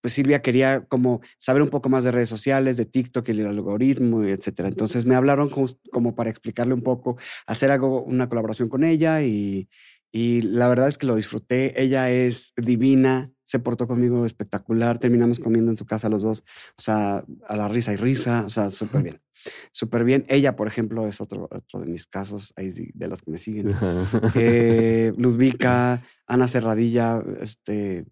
pues 0.01 0.15
Silvia 0.15 0.43
quería 0.43 0.85
como 0.87 1.21
saber 1.39 1.63
un 1.63 1.69
poco 1.71 1.89
más 1.89 2.05
de 2.05 2.13
redes 2.13 2.29
sociales, 2.29 2.77
de 2.77 2.87
TikTok, 2.87 3.29
el 3.29 3.47
algoritmo, 3.47 4.25
etcétera. 4.25 4.69
Entonces 4.69 5.07
me 5.07 5.15
hablaron 5.15 5.51
como 5.91 6.15
para 6.15 6.31
explicarle 6.31 6.75
un 6.75 6.83
poco, 6.83 7.17
hacer 7.47 7.71
algo, 7.71 8.03
una 8.03 8.29
colaboración 8.29 8.69
con 8.69 8.85
ella 8.85 9.23
y, 9.23 9.69
y 10.13 10.43
la 10.43 10.69
verdad 10.69 10.89
es 10.89 10.99
que 10.99 11.07
lo 11.07 11.17
disfruté. 11.17 11.81
Ella 11.83 12.11
es 12.11 12.53
divina, 12.57 13.31
se 13.45 13.59
portó 13.59 13.87
conmigo 13.87 14.25
espectacular. 14.25 14.99
Terminamos 14.99 15.41
comiendo 15.41 15.71
en 15.71 15.77
su 15.77 15.85
casa 15.85 16.09
los 16.09 16.23
dos, 16.23 16.45
o 16.77 16.83
sea, 16.83 17.25
a 17.49 17.57
la 17.57 17.69
risa 17.69 17.93
y 17.93 17.97
risa, 17.97 18.45
o 18.47 18.51
sea, 18.51 18.71
súper 18.71 19.03
bien, 19.03 19.21
súper 19.73 20.05
bien. 20.05 20.25
Ella, 20.29 20.57
por 20.57 20.67
ejemplo, 20.69 21.07
es 21.07 21.21
otro, 21.21 21.49
otro 21.51 21.81
de 21.81 21.87
mis 21.87 22.07
casos, 22.07 22.53
ahí 22.57 22.73
sí, 22.73 22.91
de 22.95 23.09
las 23.09 23.23
que 23.23 23.31
me 23.31 23.39
siguen. 23.39 23.75
Eh, 24.35 25.13
Ludvica, 25.19 26.03
Ana 26.27 26.49
Cerradilla, 26.49 27.23
este, 27.41 28.07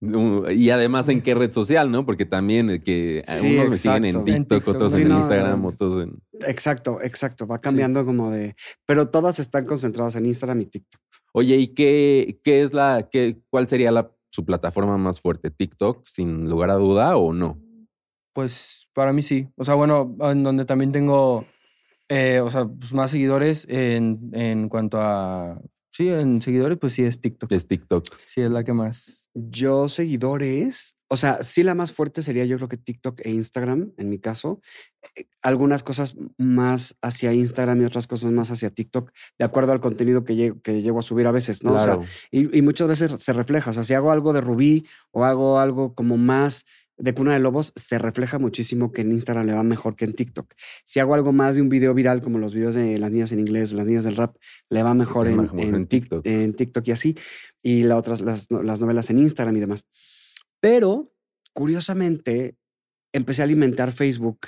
Y 0.00 0.70
además 0.70 1.08
en 1.08 1.22
qué 1.22 1.34
red 1.34 1.52
social, 1.52 1.90
¿no? 1.90 2.04
Porque 2.04 2.26
también 2.26 2.70
eh, 2.70 2.82
que 2.82 3.22
a 3.26 3.36
Sí, 3.36 3.56
unos 3.56 3.70
me 3.70 3.76
siguen 3.76 4.04
en. 4.04 4.24
TikTok, 4.24 4.28
En 4.28 4.44
TikTok, 4.44 4.74
otros 4.74 4.92
sí, 4.92 5.02
en 5.02 5.08
no, 5.08 5.18
Instagram, 5.18 5.62
no. 5.62 5.68
otros 5.68 6.04
en... 6.04 6.22
exacto, 6.46 7.00
exacto, 7.02 7.46
va 7.46 7.60
cambiando 7.60 8.04
como 8.04 8.30
de, 8.30 8.54
pero 8.86 9.08
todas 9.08 9.38
están 9.38 9.64
concentradas 9.64 10.16
en 10.16 10.26
Instagram 10.26 10.60
y 10.60 10.66
TikTok. 10.66 11.00
Oye, 11.36 11.56
¿y 11.56 11.68
qué, 11.74 12.40
qué 12.44 12.62
es 12.62 12.72
la, 12.72 13.08
qué, 13.10 13.40
cuál 13.50 13.68
sería 13.68 13.90
la, 13.90 14.13
su 14.34 14.44
plataforma 14.44 14.98
más 14.98 15.20
fuerte? 15.20 15.50
¿TikTok, 15.50 16.04
sin 16.06 16.50
lugar 16.50 16.70
a 16.70 16.74
duda, 16.74 17.16
o 17.16 17.32
no? 17.32 17.56
Pues 18.32 18.88
para 18.92 19.12
mí 19.12 19.22
sí. 19.22 19.48
O 19.56 19.64
sea, 19.64 19.74
bueno, 19.74 20.16
en 20.20 20.42
donde 20.42 20.64
también 20.64 20.90
tengo, 20.90 21.44
eh, 22.08 22.40
o 22.40 22.50
sea, 22.50 22.66
pues, 22.66 22.92
más 22.92 23.12
seguidores 23.12 23.64
en, 23.70 24.30
en 24.32 24.68
cuanto 24.68 25.00
a, 25.00 25.60
sí, 25.94 26.08
en 26.08 26.42
seguidores, 26.42 26.78
pues 26.78 26.92
sí 26.92 27.02
es 27.04 27.20
TikTok. 27.20 27.50
Es 27.52 27.66
TikTok. 27.68 28.04
Sí, 28.22 28.40
es 28.42 28.50
la 28.50 28.64
que 28.64 28.72
más. 28.72 29.30
Yo 29.34 29.88
seguidores, 29.88 30.96
o 31.08 31.16
sea, 31.16 31.42
sí 31.42 31.62
la 31.64 31.74
más 31.74 31.92
fuerte 31.92 32.22
sería 32.22 32.44
yo 32.44 32.56
creo 32.56 32.68
que 32.68 32.76
TikTok 32.76 33.20
e 33.24 33.30
Instagram, 33.30 33.92
en 33.96 34.08
mi 34.08 34.18
caso. 34.20 34.60
Eh, 35.16 35.24
Algunas 35.42 35.82
cosas 35.82 36.14
más 36.38 36.96
hacia 37.02 37.32
Instagram 37.32 37.82
y 37.82 37.84
otras 37.84 38.06
cosas 38.06 38.30
más 38.30 38.50
hacia 38.50 38.70
TikTok, 38.70 39.10
de 39.38 39.44
acuerdo 39.44 39.72
al 39.72 39.80
contenido 39.80 40.24
que, 40.24 40.34
lle- 40.34 40.62
que 40.62 40.82
llego 40.82 41.00
a 41.00 41.02
subir 41.02 41.26
a 41.26 41.32
veces, 41.32 41.62
¿no? 41.64 41.72
O 41.74 41.78
sea, 41.78 41.94
Claro. 41.96 42.02
y, 42.30 42.56
y 42.58 42.62
muchas 42.62 42.86
veces 42.88 43.12
se 43.22 43.32
refleja. 43.32 43.72
O 43.72 43.74
sea, 43.74 43.82
si 43.84 43.92
hago 43.94 44.12
algo 44.12 44.32
de 44.32 44.40
Rubí 44.40 44.86
o 45.10 45.24
hago 45.24 45.58
algo 45.58 45.94
como 45.94 46.16
más 46.16 46.64
de 46.96 47.12
Cuna 47.12 47.32
de 47.34 47.40
Lobos, 47.40 47.72
se 47.74 47.98
refleja 47.98 48.38
muchísimo 48.38 48.92
que 48.92 49.02
en 49.02 49.12
Instagram 49.12 49.46
le 49.46 49.52
va 49.54 49.62
mejor 49.64 49.96
que 49.96 50.04
en 50.04 50.14
TikTok. 50.14 50.54
Si 50.84 51.00
hago 51.00 51.14
algo 51.14 51.32
más 51.32 51.56
de 51.56 51.62
un 51.62 51.68
video 51.68 51.92
viral, 51.94 52.22
como 52.22 52.38
los 52.38 52.54
videos 52.54 52.74
de 52.76 52.98
las 52.98 53.10
niñas 53.10 53.32
en 53.32 53.40
inglés, 53.40 53.72
las 53.72 53.86
niñas 53.86 54.04
del 54.04 54.16
rap, 54.16 54.36
le 54.70 54.82
va 54.82 54.94
mejor, 54.94 55.26
en, 55.26 55.38
va 55.38 55.42
mejor 55.42 55.60
en 55.60 55.74
en 55.74 55.82
Tik- 55.84 55.88
TikTok. 55.88 56.26
en 56.26 56.54
TikTok 56.54 56.88
y 56.88 56.92
así. 56.92 57.16
Y 57.62 57.82
la 57.82 57.96
otras, 57.96 58.20
las 58.20 58.48
novelas 58.80 59.10
en 59.10 59.18
Instagram 59.18 59.56
y 59.56 59.60
demás. 59.60 59.84
Pero, 60.60 61.12
curiosamente, 61.52 62.56
empecé 63.12 63.42
a 63.42 63.44
alimentar 63.44 63.90
Facebook. 63.92 64.40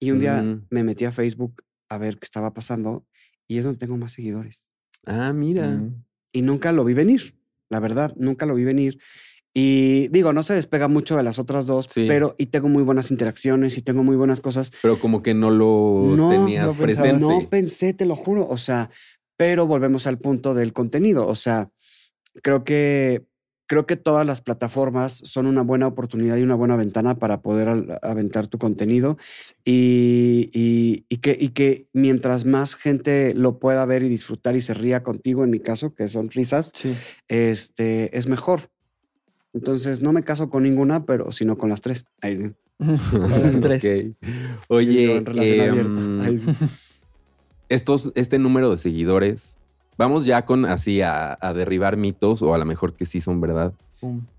Y 0.00 0.10
un 0.10 0.18
día 0.20 0.42
Mm. 0.42 0.66
me 0.70 0.84
metí 0.84 1.04
a 1.06 1.12
Facebook 1.12 1.62
a 1.88 1.96
ver 1.98 2.18
qué 2.18 2.24
estaba 2.24 2.52
pasando 2.54 3.06
y 3.48 3.58
es 3.58 3.64
donde 3.64 3.78
tengo 3.78 3.96
más 3.96 4.12
seguidores 4.12 4.68
Ah, 5.06 5.32
mira. 5.32 5.68
Mm. 5.70 6.04
y 6.32 6.42
nunca 6.42 6.70
lo 6.72 6.84
vi 6.84 6.94
venir, 6.94 7.36
la 7.70 7.80
verdad, 7.80 8.12
nunca 8.16 8.46
lo 8.46 8.54
vi 8.54 8.64
venir. 8.64 8.98
Y 9.54 10.08
digo, 10.08 10.32
no 10.32 10.42
se 10.42 10.54
despega 10.54 10.88
mucho 10.88 11.16
de 11.16 11.22
las 11.22 11.38
otras 11.38 11.66
dos, 11.66 11.86
Sí. 11.92 12.06
pero 12.08 12.34
y 12.38 12.46
tengo 12.46 12.68
muy 12.68 12.82
buenas 12.82 13.10
interacciones 13.10 13.76
y 13.76 13.82
tengo 13.82 14.02
muy 14.02 14.16
buenas 14.16 14.40
cosas. 14.40 14.72
Pero 14.80 14.98
como 14.98 15.22
que 15.22 15.34
no 15.34 15.50
lo 15.50 16.14
No, 16.16 16.30
tenías 16.30 16.74
presente. 16.76 17.20
No 17.20 17.38
pensé, 17.50 17.92
te 17.92 18.06
lo 18.06 18.16
juro, 18.16 18.48
o 18.48 18.56
sea, 18.56 18.90
pero 19.36 19.66
volvemos 19.66 20.06
al 20.06 20.18
punto 20.18 20.54
del 20.54 20.72
contenido, 20.72 21.26
o 21.26 21.34
sea, 21.34 21.70
creo 22.42 22.64
que 22.64 23.26
creo 23.68 23.86
que 23.86 23.96
todas 23.96 24.26
las 24.26 24.42
plataformas 24.42 25.12
son 25.24 25.46
una 25.46 25.62
buena 25.62 25.86
oportunidad 25.86 26.36
y 26.36 26.42
una 26.42 26.56
buena 26.56 26.76
ventana 26.76 27.18
para 27.18 27.40
poder 27.40 27.98
aventar 28.02 28.46
tu 28.46 28.58
contenido 28.58 29.16
y, 29.64 30.50
y- 30.52 31.06
y 31.08 31.16
que, 31.18 31.34
y 31.40 31.48
que 31.50 31.86
mientras 31.94 32.44
más 32.44 32.74
gente 32.74 33.32
lo 33.34 33.58
pueda 33.58 33.86
ver 33.86 34.02
y 34.02 34.10
disfrutar 34.10 34.56
y 34.56 34.60
se 34.60 34.74
ría 34.74 35.02
contigo, 35.02 35.42
en 35.42 35.50
mi 35.50 35.60
caso, 35.60 35.94
que 35.94 36.06
son 36.08 36.28
risas, 36.30 36.70
Sí. 36.74 36.92
este, 37.28 38.14
es 38.16 38.26
mejor. 38.26 38.68
Entonces, 39.52 40.00
no 40.00 40.12
me 40.12 40.22
caso 40.22 40.48
con 40.48 40.62
ninguna, 40.62 41.04
pero 41.04 41.30
sino 41.32 41.58
con 41.58 41.68
las 41.68 41.80
tres. 41.80 42.04
Ahí 42.20 42.36
sí. 42.36 42.52
Con 43.10 43.42
las 43.42 43.60
tres. 43.60 43.84
Ok. 43.84 44.16
Oye, 44.68 45.16
en 45.16 45.24
relación 45.24 45.60
abierta. 45.60 46.26
Ahí 46.26 46.38
sí. 46.38 46.50
estos, 47.68 48.10
este 48.16 48.40
número 48.40 48.70
de 48.70 48.78
seguidores, 48.78 49.58
vamos 49.96 50.26
ya 50.26 50.44
con 50.44 50.64
así 50.64 51.00
a, 51.00 51.38
a 51.40 51.52
derribar 51.54 51.96
mitos 51.96 52.42
o 52.42 52.54
a 52.54 52.58
lo 52.58 52.64
mejor 52.64 52.94
que 52.94 53.06
sí 53.06 53.20
son 53.20 53.40
verdad. 53.40 53.72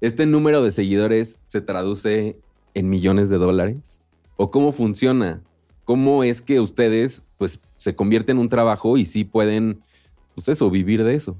¿Este 0.02 0.26
número 0.26 0.62
de 0.62 0.71
seguidores 0.71 1.38
se 1.45 1.62
traduce 1.62 2.38
en 2.73 2.89
millones 2.89 3.30
de 3.30 3.38
dólares? 3.38 4.02
¿O 4.36 4.52
cómo 4.52 4.73
funciona? 4.73 5.41
¿Cómo 5.86 6.23
es 6.23 6.41
que 6.41 6.60
ustedes 6.60 7.23
pues 7.38 7.62
se 7.78 7.95
convierten 7.95 8.38
en 8.38 8.41
un 8.41 8.49
trabajo 8.49 8.97
y 8.97 9.06
sí 9.06 9.23
pueden, 9.23 9.82
pues 10.36 10.49
eso, 10.49 10.69
vivir 10.69 11.04
de 11.04 11.15
eso? 11.15 11.38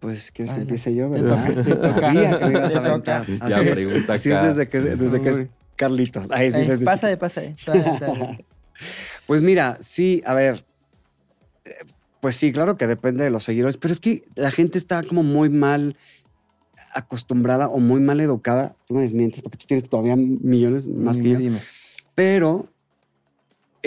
Pues 0.00 0.30
quieres 0.30 0.54
que 0.54 0.60
empiece 0.60 0.94
yo, 0.94 1.08
¿verdad? 1.10 1.44
te 1.64 1.74
toca. 1.74 2.00
Sabía 2.00 2.38
que 2.38 2.44
me 2.46 2.50
ibas 2.52 2.74
a 2.74 2.78
aventar. 2.78 3.26
Ya 3.48 3.60
es. 3.62 3.70
pregunta 3.70 4.14
Así 4.14 4.30
es 4.30 4.42
desde 4.42 4.68
que, 4.68 4.80
desde 4.80 5.20
que 5.22 5.28
es. 5.30 5.40
Carlitos. 5.76 6.30
Ay, 6.30 6.50
sí, 6.50 6.58
Eh, 6.58 6.68
desde 6.68 6.84
pásale, 6.84 7.16
pásale. 7.16 7.54
Pues 9.26 9.42
mira, 9.42 9.78
sí, 9.80 10.22
a 10.26 10.34
ver. 10.34 10.64
eh, 11.64 11.70
Pues 12.20 12.36
sí, 12.36 12.52
claro 12.52 12.76
que 12.76 12.86
depende 12.86 13.24
de 13.24 13.30
los 13.30 13.44
seguidores, 13.44 13.76
pero 13.76 13.92
es 13.92 14.00
que 14.00 14.22
la 14.36 14.50
gente 14.50 14.78
está 14.78 15.02
como 15.02 15.22
muy 15.22 15.48
mal 15.48 15.96
acostumbrada 16.94 17.68
o 17.68 17.78
muy 17.78 18.00
mal 18.00 18.20
educada, 18.20 18.76
tú 18.86 18.94
me 18.94 19.02
desmientes 19.02 19.42
porque 19.42 19.58
tú 19.58 19.66
tienes 19.66 19.88
todavía 19.88 20.14
millones 20.16 20.86
más 20.88 21.16
que 21.18 21.30
yo, 21.30 21.38
Dime. 21.38 21.58
pero 22.14 22.68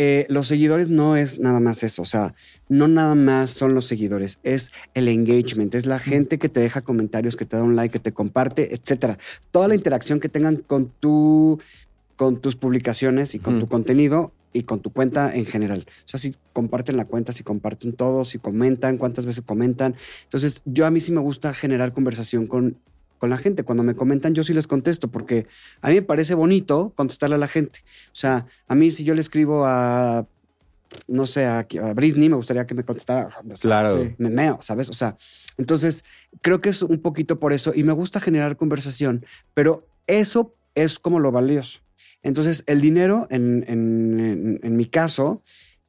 eh, 0.02 0.26
los 0.30 0.48
seguidores 0.48 0.88
no 0.88 1.18
es 1.18 1.40
nada 1.40 1.60
más 1.60 1.84
eso, 1.84 2.04
o 2.04 2.06
sea, 2.06 2.34
no 2.70 2.88
nada 2.88 3.16
más 3.16 3.50
son 3.50 3.74
los 3.74 3.86
seguidores, 3.86 4.40
es 4.44 4.72
el 4.94 5.10
engagement, 5.10 5.76
es 5.76 5.86
la 5.86 6.00
gente 6.00 6.40
que 6.40 6.48
te 6.48 6.62
deja 6.62 6.80
comentarios, 6.80 7.36
que 7.36 7.44
te 7.44 7.58
da 7.58 7.64
un 7.64 7.76
like, 7.76 7.92
que 7.92 8.00
te 8.00 8.14
comparte, 8.14 8.74
etcétera. 8.74 9.18
Toda 9.52 9.68
la 9.68 9.76
interacción 9.76 10.22
que 10.22 10.30
tengan 10.30 10.56
con 10.56 10.88
tu, 11.02 11.60
con 12.16 12.40
tus 12.40 12.56
publicaciones 12.56 13.36
y 13.36 13.40
con 13.40 13.60
tu 13.60 13.68
contenido 13.68 14.32
y 14.54 14.64
con 14.64 14.80
tu 14.80 14.92
cuenta 14.92 15.36
en 15.36 15.46
general. 15.46 15.86
O 15.90 16.08
sea, 16.08 16.18
si 16.18 16.34
comparten 16.54 16.96
la 16.96 17.04
cuenta, 17.04 17.34
si 17.34 17.44
comparten 17.44 17.92
todo, 17.92 18.24
si 18.24 18.40
comentan, 18.40 18.98
cuántas 18.98 19.26
veces 19.26 19.44
comentan. 19.46 19.96
Entonces, 20.24 20.62
yo 20.64 20.86
a 20.86 20.92
mí 20.92 21.02
sí 21.02 21.12
me 21.12 21.20
gusta 21.20 21.54
generar 21.54 21.92
conversación 21.92 22.48
con, 22.48 22.78
con 23.20 23.30
la 23.30 23.38
gente. 23.38 23.64
Cuando 23.64 23.84
me 23.84 23.94
comentan, 23.94 24.34
yo 24.34 24.44
sí 24.44 24.54
les 24.54 24.66
contesto 24.66 25.10
porque 25.12 25.46
a 25.82 25.90
mí 25.90 25.96
me 25.96 26.02
parece 26.02 26.34
bonito 26.34 26.92
contestarle 26.96 27.36
a 27.36 27.40
la 27.40 27.48
gente. 27.48 27.80
O 28.08 28.16
sea, 28.16 28.48
a 28.68 28.74
mí 28.74 28.90
si 28.90 29.04
yo 29.04 29.14
le 29.14 29.22
escribo 29.22 29.66
a, 29.68 30.26
no 31.08 31.26
sé, 31.28 31.46
a, 31.46 31.60
a 31.84 31.94
Britney, 31.94 32.30
me 32.30 32.36
gustaría 32.36 32.66
que 32.66 32.74
me 32.74 32.84
contestara. 32.84 33.30
Claro. 33.62 34.04
Sí. 34.04 34.16
me 34.18 34.32
meo, 34.32 34.58
¿sabes? 34.62 34.90
O 34.90 34.94
sea, 34.94 35.16
entonces 35.58 36.04
creo 36.42 36.62
que 36.62 36.70
es 36.70 36.82
un 36.82 36.98
poquito 36.98 37.38
por 37.40 37.54
eso 37.54 37.74
y 37.76 37.84
me 37.84 37.94
gusta 37.94 38.20
generar 38.20 38.58
conversación, 38.58 39.24
pero 39.54 39.88
eso 40.08 40.56
es 40.74 40.98
como 40.98 41.20
lo 41.20 41.32
valioso. 41.32 41.82
Entonces, 42.24 42.64
el 42.68 42.82
dinero, 42.82 43.28
en, 43.30 43.64
en- 43.68 44.20
en- 44.20 44.60
en 44.64 44.76
mi 44.76 44.86
caso, 44.86 45.44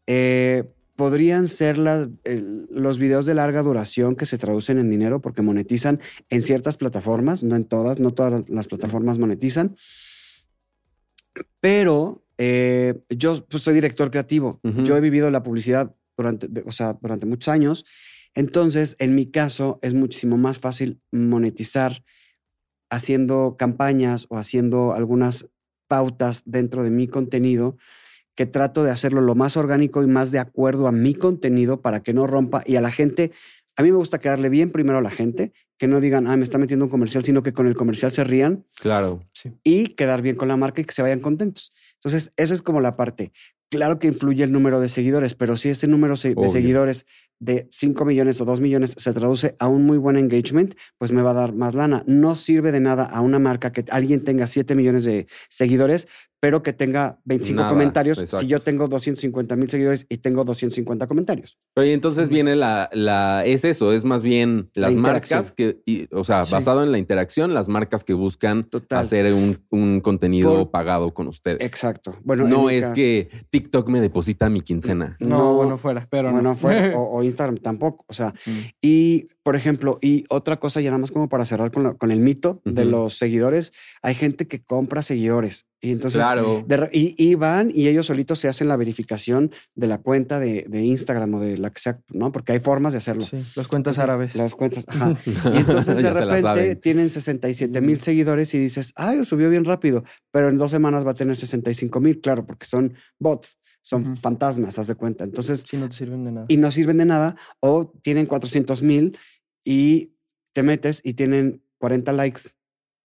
eh, 0.07 0.65
podrían 1.01 1.47
ser 1.47 1.79
las- 1.79 2.09
el- 2.25 2.67
los 2.71 2.99
videos 2.99 3.25
de 3.25 3.33
larga 3.33 3.63
duración 3.63 4.17
que 4.17 4.27
se 4.27 4.37
traducen 4.37 4.79
en 4.79 4.91
dinero 4.91 5.23
porque 5.23 5.41
monetizan 5.41 5.99
en 6.29 6.43
ciertas 6.43 6.77
plataformas, 6.77 7.43
no 7.43 7.57
en 7.57 7.65
todas, 7.65 7.99
no 8.01 8.13
todas 8.13 8.47
las 8.51 8.69
plataformas 8.69 9.17
monetizan. 9.19 9.77
Pero 11.61 12.23
eh, 12.37 13.01
yo 13.09 13.47
pues, 13.47 13.63
soy 13.63 13.73
director 13.73 14.11
creativo. 14.11 14.61
Yo 14.85 14.95
he 14.95 15.01
vivido 15.01 15.31
la 15.31 15.43
publicidad 15.43 15.95
durante, 16.19 16.49
o 16.67 16.73
sea, 16.73 16.99
durante 17.01 17.25
muchos 17.25 17.49
años. 17.49 17.87
Entonces, 18.35 18.95
en 18.99 19.15
mi 19.15 19.25
caso, 19.31 19.79
es 19.81 19.95
muchísimo 19.95 20.37
más 20.37 20.59
fácil 20.59 21.01
monetizar 21.11 22.05
haciendo 22.91 23.57
campañas 23.59 24.27
o 24.29 24.37
haciendo 24.37 24.93
algunas 24.93 25.49
pautas 25.89 26.43
dentro 26.45 26.85
de 26.85 26.91
mi 26.91 27.09
contenido 27.09 27.79
que 28.41 28.47
trato 28.47 28.83
de 28.83 28.91
hacerlo 28.91 29.21
lo 29.21 29.35
más 29.35 29.59
orgánico 29.59 30.03
y 30.03 30.07
más 30.07 30.31
de 30.31 30.39
acuerdo 30.39 30.89
a 30.89 30.93
mi 30.93 31.13
contenido 31.13 31.83
para 31.83 32.01
que 32.03 32.15
no 32.15 32.27
rompa 32.27 32.63
y 32.65 32.77
a 32.77 32.81
la 32.81 32.91
gente, 32.91 33.33
a 33.77 33.83
mí 33.83 33.91
me 33.93 33.99
gusta 33.99 34.19
quedarle 34.19 34.49
bien 34.49 34.71
primero 34.71 34.97
a 34.97 35.03
la 35.03 35.11
gente, 35.11 35.53
que 35.77 35.87
no 35.87 36.01
digan, 36.01 36.27
ah, 36.27 36.39
me 36.39 36.45
está 36.45 36.57
metiendo 36.57 36.87
un 36.87 36.91
comercial, 36.91 37.23
sino 37.23 37.43
que 37.43 37.53
con 37.53 37.67
el 37.67 37.77
comercial 37.77 38.11
se 38.11 38.25
rían 38.25 38.65
Claro. 38.81 39.23
y 39.63 39.89
quedar 39.89 40.23
bien 40.23 40.37
con 40.37 40.49
la 40.49 40.57
marca 40.57 40.81
y 40.81 40.87
que 40.87 40.93
se 40.95 41.03
vayan 41.03 41.21
contentos. 41.21 41.71
Entonces, 41.97 42.33
esa 42.39 42.55
es 42.55 42.63
como 42.63 42.81
la 42.81 42.97
parte. 42.97 43.31
Claro 43.69 43.99
que 43.99 44.07
influye 44.07 44.43
el 44.43 44.53
número 44.53 44.81
de 44.81 44.89
seguidores, 44.89 45.35
pero 45.35 45.59
si 45.59 45.69
ese 45.69 45.87
número 45.87 46.17
de 46.17 46.33
Obvio. 46.35 46.49
seguidores 46.49 47.05
de 47.41 47.69
5 47.73 48.05
millones 48.05 48.41
o 48.41 48.45
2 48.45 48.61
millones 48.61 48.95
se 48.97 49.13
traduce 49.13 49.57
a 49.59 49.67
un 49.67 49.85
muy 49.85 49.99
buen 49.99 50.17
engagement, 50.17 50.75
pues 50.99 51.11
me 51.11 51.23
va 51.23 51.31
a 51.31 51.35
dar 51.35 51.55
más 51.55 51.75
lana. 51.75 52.05
No 52.07 52.37
sirve 52.37 52.71
de 52.71 52.81
nada 52.81 53.05
a 53.05 53.21
una 53.23 53.39
marca 53.39 53.73
que 53.73 53.85
alguien 53.91 54.23
tenga 54.25 54.47
7 54.47 54.75
millones 54.75 55.05
de 55.05 55.27
seguidores, 55.49 56.07
pero 56.43 56.63
que 56.63 56.73
tenga 56.73 57.19
25 57.27 57.57
Nada, 57.59 57.69
comentarios. 57.71 58.19
exacto. 58.19 58.41
Si 58.41 58.47
yo 58.47 58.61
tengo 58.61 58.89
250 58.89 59.57
mil 59.57 59.69
seguidores 59.69 60.07
y 60.09 60.19
tengo 60.19 60.43
250 60.45 61.07
comentarios. 61.07 61.59
Pero 61.75 61.87
y 61.87 61.91
entonces 61.93 62.31
viene 62.31 62.57
la, 62.57 62.89
la, 62.95 63.43
es 63.45 63.65
eso, 63.67 63.93
es 63.93 64.05
más 64.07 64.23
bien 64.23 64.71
La 64.75 64.87
las 64.89 64.97
marcas 64.97 65.53
que, 65.53 65.81
y, 65.85 66.09
o 66.15 66.25
sea, 66.25 66.45
Sí. 66.47 66.53
basado 66.53 66.83
en 66.83 66.93
la 66.93 66.99
interacción, 66.99 67.53
las 67.53 67.69
marcas 67.69 68.05
que 68.05 68.15
buscan 68.15 68.65
Total. 68.65 69.01
hacer 69.01 69.35
un, 69.35 69.59
un 69.69 70.01
contenido 70.01 70.55
Por- 70.55 70.71
pagado 70.71 71.13
con 71.13 71.29
ustedes. 71.29 71.61
Exacto. 71.61 72.17
Bueno, 72.25 72.45
en 72.45 72.51
no 72.51 72.71
es 72.71 72.83
caso- 72.85 72.95
que 72.95 73.29
TikTok 73.51 73.89
me 73.91 74.01
deposita 74.01 74.49
mi 74.49 74.63
quincena. 74.63 75.17
No, 75.21 75.29
No, 75.29 75.55
bueno, 75.57 75.77
fuera, 75.77 76.07
pero 76.11 76.31
bueno, 76.33 76.51
no. 76.51 76.55
fue, 76.57 76.95
o, 76.95 77.01
o 77.03 77.23
Instagram 77.31 77.57
tampoco. 77.59 78.05
O 78.09 78.15
sea, 78.15 78.35
Mm. 78.47 78.51
Y, 78.81 79.27
por 79.43 79.57
ejemplo, 79.57 79.99
y 80.01 80.25
otra 80.29 80.59
cosa, 80.59 80.81
ya 80.81 80.91
nada 80.91 80.99
más 80.99 81.11
como 81.11 81.29
para 81.29 81.45
cerrar 81.45 81.71
con, 81.71 81.97
con 81.97 82.11
el 82.11 82.21
mito 82.21 82.61
de 82.65 82.85
los 82.85 83.17
seguidores, 83.17 83.73
hay 84.03 84.15
gente 84.15 84.47
que 84.47 84.63
compra 84.63 85.03
seguidores. 85.03 85.67
Y 85.83 85.93
entonces, 85.93 86.21
claro. 86.21 86.63
de 86.67 86.91
y, 86.93 87.15
y 87.17 87.35
van 87.37 87.71
y 87.75 87.89
ellos 87.89 88.05
solitos 88.07 88.39
se 88.39 88.49
hacen 88.49 88.69
la 88.69 88.77
verificación 88.77 89.51
de 89.75 89.87
la 89.87 89.97
cuenta 89.99 90.39
de, 90.39 90.67
de 90.69 90.83
Instagram 90.83 91.33
o 91.35 91.41
de 91.41 91.57
la 91.57 91.71
que 91.71 91.81
sea, 91.81 92.01
¿no? 92.11 92.33
Porque 92.33 92.53
hay 92.53 92.61
formas 92.61 92.93
de 92.93 92.99
hacerlo. 92.99 93.23
Sí, 93.23 93.39
las 93.57 93.67
cuentas 93.67 93.97
Entonces, 93.97 94.03
árabes. 94.03 94.37
Las 94.37 94.55
cuentas, 94.55 94.85
ajá. 94.89 95.17
Y 95.27 95.31
entonces 95.57 95.97
de 95.97 96.11
repente 96.13 96.77
tienen 96.77 97.09
67 97.09 97.81
mil 97.81 97.99
seguidores 98.01 98.53
y 98.53 98.59
dices, 98.59 98.93
ay, 98.97 99.19
lo 99.19 99.25
subió 99.25 99.49
bien 99.49 99.65
rápido, 99.65 100.05
pero 100.31 100.51
en 100.51 100.57
dos 100.59 100.71
semanas 100.71 101.07
va 101.07 101.13
a 101.13 101.15
tener 101.15 101.35
65 101.35 101.99
mil, 102.01 102.21
claro, 102.21 102.45
porque 102.45 102.67
son 102.67 102.93
bots, 103.19 103.59
son 103.81 104.03
Ujú. 104.03 104.17
fantasmas, 104.17 104.79
haz 104.79 104.87
de 104.89 104.95
cuenta. 104.97 105.25
Entonces, 105.25 105.65
Sí, 105.67 105.79
no 105.79 105.89
te 105.89 105.97
sirven 105.97 106.25
de 106.25 106.33
nada. 106.33 106.47
y 106.51 106.59
no 106.59 106.71
sirven 106.71 106.99
de 106.99 107.07
nada 107.07 107.37
o 107.61 107.91
tienen 108.03 108.27
400 108.27 108.83
mil 108.83 109.17
y 109.65 110.13
te 110.53 110.63
metes 110.63 111.01
y 111.05 111.15
tienen 111.15 111.63
40 111.79 112.13
likes 112.13 112.43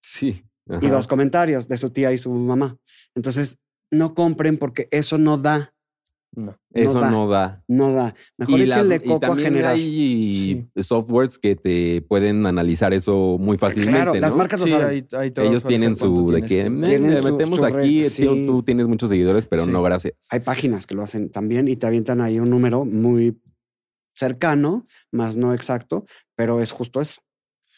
Sí. 0.01 0.43
Y 0.81 0.87
dos 0.87 1.07
comentarios 1.07 1.67
de 1.67 1.77
su 1.77 1.89
tía 1.91 2.11
y 2.11 2.17
su 2.17 2.31
mamá. 2.31 2.77
Entonces, 3.15 3.57
no 3.91 4.13
compren 4.15 4.57
porque 4.57 4.87
eso 4.91 5.17
no 5.17 5.37
da, 5.37 5.71
No. 6.37 6.53
Eso 6.73 6.99
da. 6.99 7.09
no 7.11 7.27
da. 7.29 7.63
no 7.69 7.93
da. 7.93 8.13
Mejor 8.37 8.59
y, 8.59 8.65
las- 8.65 8.79
échenle 8.79 8.95
y 8.97 9.07
coco 9.07 9.25
a 9.25 9.29
también 9.29 9.47
generar. 9.53 9.71
hay 9.75 10.67
softwares 10.81 11.37
que 11.37 11.55
te 11.55 12.01
pueden 12.01 12.45
analizar 12.45 12.93
eso 12.93 13.37
muy 13.39 13.57
fácilmente. 13.57 13.93
Claro, 14.01 14.15
las 14.15 14.31
¿no? 14.31 14.37
marcas 14.37 14.59
lo 14.59 14.65
Sí, 14.65 14.71
saben. 14.73 15.07
va 15.13 15.19
a 15.19 15.25
Ellos 15.45 15.63
tienen 15.63 15.95
su 15.95 16.29
de 16.31 16.41
que 16.43 16.61
"Eh, 16.61 16.69
le 16.69 17.21
su- 17.21 17.31
metemos 17.31 17.59
su 17.59 17.65
aquí, 17.65 18.03
red, 18.03 18.11
tío, 18.11 18.33
sí. 18.35 18.45
tú 18.45 18.63
tienes 18.63 18.87
muchos 18.87 19.07
seguidores, 19.09 19.45
pero 19.45 19.63
Sí. 19.63 19.71
no, 19.71 19.81
gracias. 19.81 20.15
Hay 20.29 20.41
páginas 20.41 20.85
que 20.85 20.95
lo 20.95 21.03
hacen 21.03 21.29
también 21.29 21.67
y 21.69 21.77
te 21.77 21.87
avientan 21.87 22.19
ahí 22.19 22.37
un 22.39 22.49
número 22.49 22.83
muy 22.83 23.39
cercano, 24.13 24.87
más 25.11 25.35
no 25.37 25.53
exacto, 25.53 26.05
pero 26.35 26.59
es 26.61 26.71
justo 26.71 26.99
eso. 27.01 27.21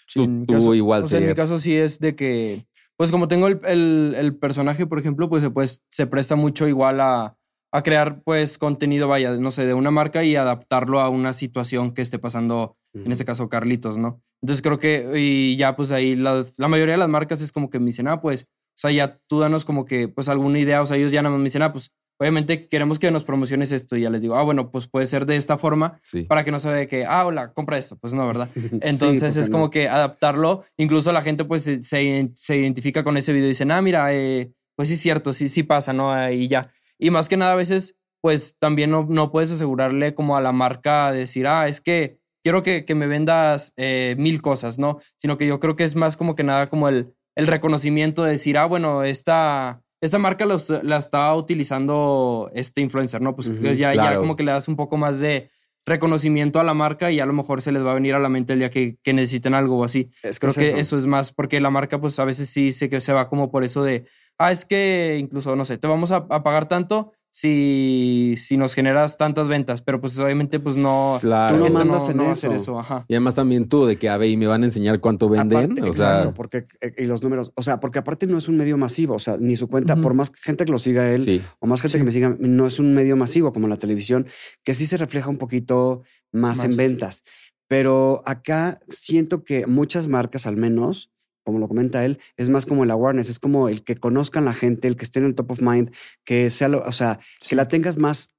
Sí, 0.08 0.26
Tú- 0.48 0.54
caso- 0.54 0.74
igual 0.74 1.04
O 1.04 1.08
sea, 1.08 1.20
en 1.20 1.28
mi 1.28 1.34
caso 1.36 1.60
sí 1.60 1.76
es 1.76 2.00
de 2.00 2.16
que, 2.16 2.66
pues 2.98 3.12
como 3.12 3.28
tengo 3.28 3.48
el, 3.48 3.60
el- 3.66 4.16
el 4.18 4.36
personaje, 4.36 4.86
por 4.88 5.00
ejemplo, 5.00 5.30
pues, 5.30 5.48
pues 5.54 5.84
se 5.92 6.08
presta 6.08 6.36
mucho 6.36 6.68
igual 6.68 7.00
a, 7.02 7.38
a 7.72 7.82
crear 7.84 8.22
pues 8.24 8.58
contenido, 8.58 9.08
vaya, 9.08 9.32
no 9.38 9.52
sé, 9.52 9.66
de 9.66 9.74
una 9.74 9.92
marca 9.92 10.24
y 10.24 10.36
adaptarlo 10.36 11.00
a 11.00 11.10
una 11.10 11.34
situación 11.34 11.92
que 11.92 12.02
esté 12.02 12.18
pasando, 12.20 12.76
en 13.06 13.12
este 13.12 13.26
caso 13.26 13.50
Carlitos, 13.50 13.98
¿no? 13.98 14.22
Entonces 14.42 14.62
creo 14.64 14.80
que, 14.80 15.12
y 15.16 15.56
ya 15.58 15.76
pues 15.76 15.92
ahí 15.92 16.16
la, 16.16 16.44
la 16.58 16.68
mayoría 16.68 16.94
de 16.94 17.00
las 17.00 17.10
marcas 17.10 17.42
es 17.42 17.52
como 17.52 17.70
que 17.70 17.80
me 17.80 17.88
dicen, 17.88 18.08
ah, 18.08 18.20
pues, 18.22 18.44
o 18.44 18.80
sea, 18.80 18.92
ya 18.92 19.20
tú 19.28 19.40
danos 19.40 19.66
como 19.66 19.86
que 19.86 20.08
pues 20.08 20.30
alguna 20.30 20.60
idea, 20.60 20.82
o 20.82 20.86
sea, 20.86 20.98
ellos 20.98 21.12
ya 21.12 21.22
nada 21.22 21.32
más 21.34 21.40
me 21.40 21.46
dicen, 21.46 21.62
ah, 21.64 21.72
pues, 21.74 21.92
obviamente 22.20 22.68
queremos 22.68 23.00
que 23.00 23.12
nos 23.12 23.24
promociones 23.24 23.72
esto 23.72 23.96
y 23.96 24.02
ya 24.02 24.10
les 24.10 24.22
digo, 24.22 24.36
ah, 24.36 24.44
bueno, 24.44 24.72
pues 24.72 24.88
puede 24.88 25.06
ser 25.06 25.26
de 25.26 25.36
esta 25.36 25.58
forma 25.58 26.00
Sí. 26.04 26.24
para 26.24 26.44
que 26.44 26.52
no 26.52 26.60
se 26.60 26.70
vea 26.70 26.88
que, 26.88 27.06
ah, 27.06 27.26
hola, 27.26 27.54
compra 27.54 27.78
esto. 27.78 27.98
Pues 27.98 28.14
no, 28.14 28.26
¿verdad? 28.28 28.50
Entonces 28.82 29.34
¿por 29.36 29.44
es 29.44 29.50
como 29.50 29.70
que 29.70 29.88
adaptarlo. 29.88 30.64
Incluso 30.78 31.12
la 31.12 31.22
gente 31.22 31.46
pues 31.46 31.64
se, 31.64 31.82
se, 31.82 32.32
se 32.34 32.58
identifica 32.58 33.04
con 33.04 33.18
ese 33.18 33.34
video 33.34 33.46
y 33.46 33.50
dicen, 33.50 33.72
ah, 33.72 33.82
mira, 33.82 34.14
eh, 34.14 34.52
pues 34.76 34.90
sí 34.90 34.96
es 34.96 35.02
cierto, 35.02 35.34
sí, 35.34 35.48
sí 35.48 35.64
pasa, 35.64 35.94
¿no? 35.94 36.30
Y 36.32 36.48
ya. 36.48 36.70
Y 37.00 37.10
más 37.10 37.30
que 37.30 37.38
nada 37.38 37.54
a 37.54 37.56
veces 37.56 37.96
pues 38.20 38.58
también 38.60 38.90
no, 38.90 39.06
no 39.08 39.32
puedes 39.32 39.52
asegurarle 39.52 40.16
como 40.16 40.36
a 40.36 40.42
la 40.42 40.52
marca 40.52 41.12
decir, 41.12 41.48
ah, 41.48 41.68
es 41.68 41.80
que 41.82 42.20
quiero 42.44 42.64
que, 42.64 42.84
que 42.84 42.96
me 42.96 43.08
vendas 43.08 43.74
eh, 43.78 44.16
mil 44.18 44.42
cosas, 44.42 44.80
¿no? 44.80 45.00
Sino 45.18 45.38
que 45.38 45.46
yo 45.48 45.60
creo 45.60 45.76
que 45.76 45.84
es 45.84 45.96
más 45.96 46.18
como 46.18 46.34
que 46.36 46.44
nada 46.44 46.68
como 46.68 46.90
el, 46.90 47.14
el 47.36 47.48
reconocimiento 47.48 48.24
de 48.24 48.32
decir, 48.32 48.58
ah, 48.58 48.66
bueno, 48.66 49.04
esta, 49.04 49.82
esta 50.02 50.18
marca 50.18 50.46
la, 50.46 50.98
está 50.98 51.34
utilizando 51.36 52.52
este 52.54 52.82
influencer, 52.82 53.22
¿no? 53.22 53.36
Pues 53.36 53.50
ya, 53.62 53.72
ya 53.74 53.94
claro. 53.94 54.20
como 54.20 54.36
que 54.36 54.44
le 54.44 54.52
das 54.52 54.68
un 54.68 54.76
poco 54.76 54.98
más 54.98 55.20
de 55.20 55.50
reconocimiento 55.86 56.60
a 56.60 56.64
la 56.64 56.74
marca 56.74 57.12
y 57.12 57.20
a 57.20 57.26
lo 57.26 57.34
mejor 57.34 57.62
se 57.62 57.72
les 57.72 57.84
va 57.84 57.92
a 57.92 57.96
venir 57.96 58.14
a 58.14 58.20
la 58.20 58.30
mente 58.30 58.54
el 58.54 58.60
día 58.60 58.70
que, 58.70 58.98
que 59.02 59.14
necesiten 59.14 59.54
algo 59.54 59.78
o 59.78 59.84
así. 59.84 60.10
Es 60.22 60.38
que 60.40 60.48
Creo 60.48 60.52
es 60.52 60.58
que 60.58 60.70
eso. 60.72 60.80
eso. 60.80 60.98
es 60.98 61.08
más, 61.08 61.32
porque 61.32 61.62
la 61.62 61.70
marca 61.70 62.00
pues 62.00 62.20
a 62.20 62.26
veces 62.26 62.50
sí 62.50 62.72
sé 62.72 62.90
que 62.90 63.00
se 63.02 63.14
va 63.14 63.30
como 63.30 63.50
por 63.50 63.64
eso 63.64 63.84
de, 63.84 64.06
ah, 64.38 64.52
es 64.52 64.66
que 64.66 65.18
incluso, 65.20 65.56
no 65.56 65.66
sé, 65.66 65.78
te 65.78 65.88
vamos 65.88 66.12
a, 66.12 66.28
a 66.30 66.44
pagar 66.44 66.68
tanto 66.68 67.14
si, 67.40 68.34
si 68.36 68.58
nos 68.58 68.74
generas 68.74 69.16
tantas 69.18 69.48
ventas, 69.48 69.84
pero 69.84 70.02
pues 70.02 70.18
obviamente 70.18 70.60
pues 70.60 70.76
no, 70.76 71.20
Claro. 71.22 71.56
Tú 71.56 71.64
no 71.66 71.70
mandas 71.70 72.10
en 72.10 72.18
no 72.18 72.32
eso. 72.32 72.52
eso, 72.52 72.80
ajá. 72.80 73.06
Y 73.08 73.14
además 73.14 73.36
también 73.36 73.70
tú 73.70 73.86
de 73.86 73.98
que, 73.98 74.10
a 74.10 74.18
ver, 74.18 74.30
y 74.32 74.38
me 74.38 74.48
van 74.48 74.64
a 74.64 74.66
enseñar 74.66 75.00
cuánto 75.00 75.30
venden. 75.30 75.56
Aparte, 75.72 75.82
o 75.82 75.94
sea, 75.94 76.10
exacto, 76.22 76.34
porque 76.34 76.66
eh, 76.82 76.94
y 76.98 77.06
los 77.06 77.22
números, 77.22 77.52
o 77.56 77.62
sea, 77.62 77.80
porque 77.80 78.00
aparte 78.00 78.26
no 78.26 78.40
es 78.40 78.48
un 78.48 78.58
medio 78.58 78.76
masivo, 78.78 79.14
o 79.14 79.20
sea, 79.20 79.38
ni 79.40 79.56
su 79.56 79.68
cuenta, 79.68 79.96
por 79.98 80.16
más 80.16 80.32
gente 80.34 80.66
que 80.66 80.72
lo 80.72 80.80
siga 80.80 81.04
a 81.04 81.12
él 81.12 81.22
sí. 81.22 81.44
o 81.60 81.68
más 81.68 81.82
gente 81.82 81.92
Sí. 81.94 81.98
que 82.00 82.06
me 82.06 82.12
siga, 82.12 82.36
no 82.40 82.66
es 82.66 82.80
un 82.80 82.96
medio 82.96 83.16
masivo 83.16 83.54
como 83.54 83.68
la 83.68 83.78
televisión, 83.78 84.26
que 84.64 84.74
sí 84.74 84.88
se 84.88 84.98
refleja 84.98 85.30
un 85.30 85.38
poquito 85.38 86.02
más, 86.32 86.64
en 86.64 86.76
ventas. 86.76 87.22
Pero 87.68 88.24
acá 88.26 88.80
siento 88.90 89.44
que 89.44 89.68
muchas 89.68 90.08
marcas, 90.08 90.48
al 90.48 90.58
menos, 90.58 91.12
como 91.48 91.60
lo 91.60 91.68
comenta 91.70 92.04
él, 92.04 92.20
es 92.36 92.50
más 92.50 92.66
como 92.66 92.84
el 92.84 92.92
awareness, 92.92 93.30
es 93.30 93.40
como 93.40 93.70
el 93.70 93.84
que 93.86 93.96
conozcan 93.96 94.44
la 94.44 94.54
gente, 94.54 94.90
el 94.90 94.98
que 94.98 95.06
esté 95.06 95.20
en 95.20 95.26
el 95.26 95.34
top 95.34 95.52
of 95.52 95.62
mind, 95.62 95.92
que 96.26 96.50
sea, 96.50 96.68
lo, 96.68 96.84
o 96.84 96.92
sea, 96.92 97.20
que 97.48 97.56
la 97.56 97.70
tengas 97.70 97.98
más 97.98 98.30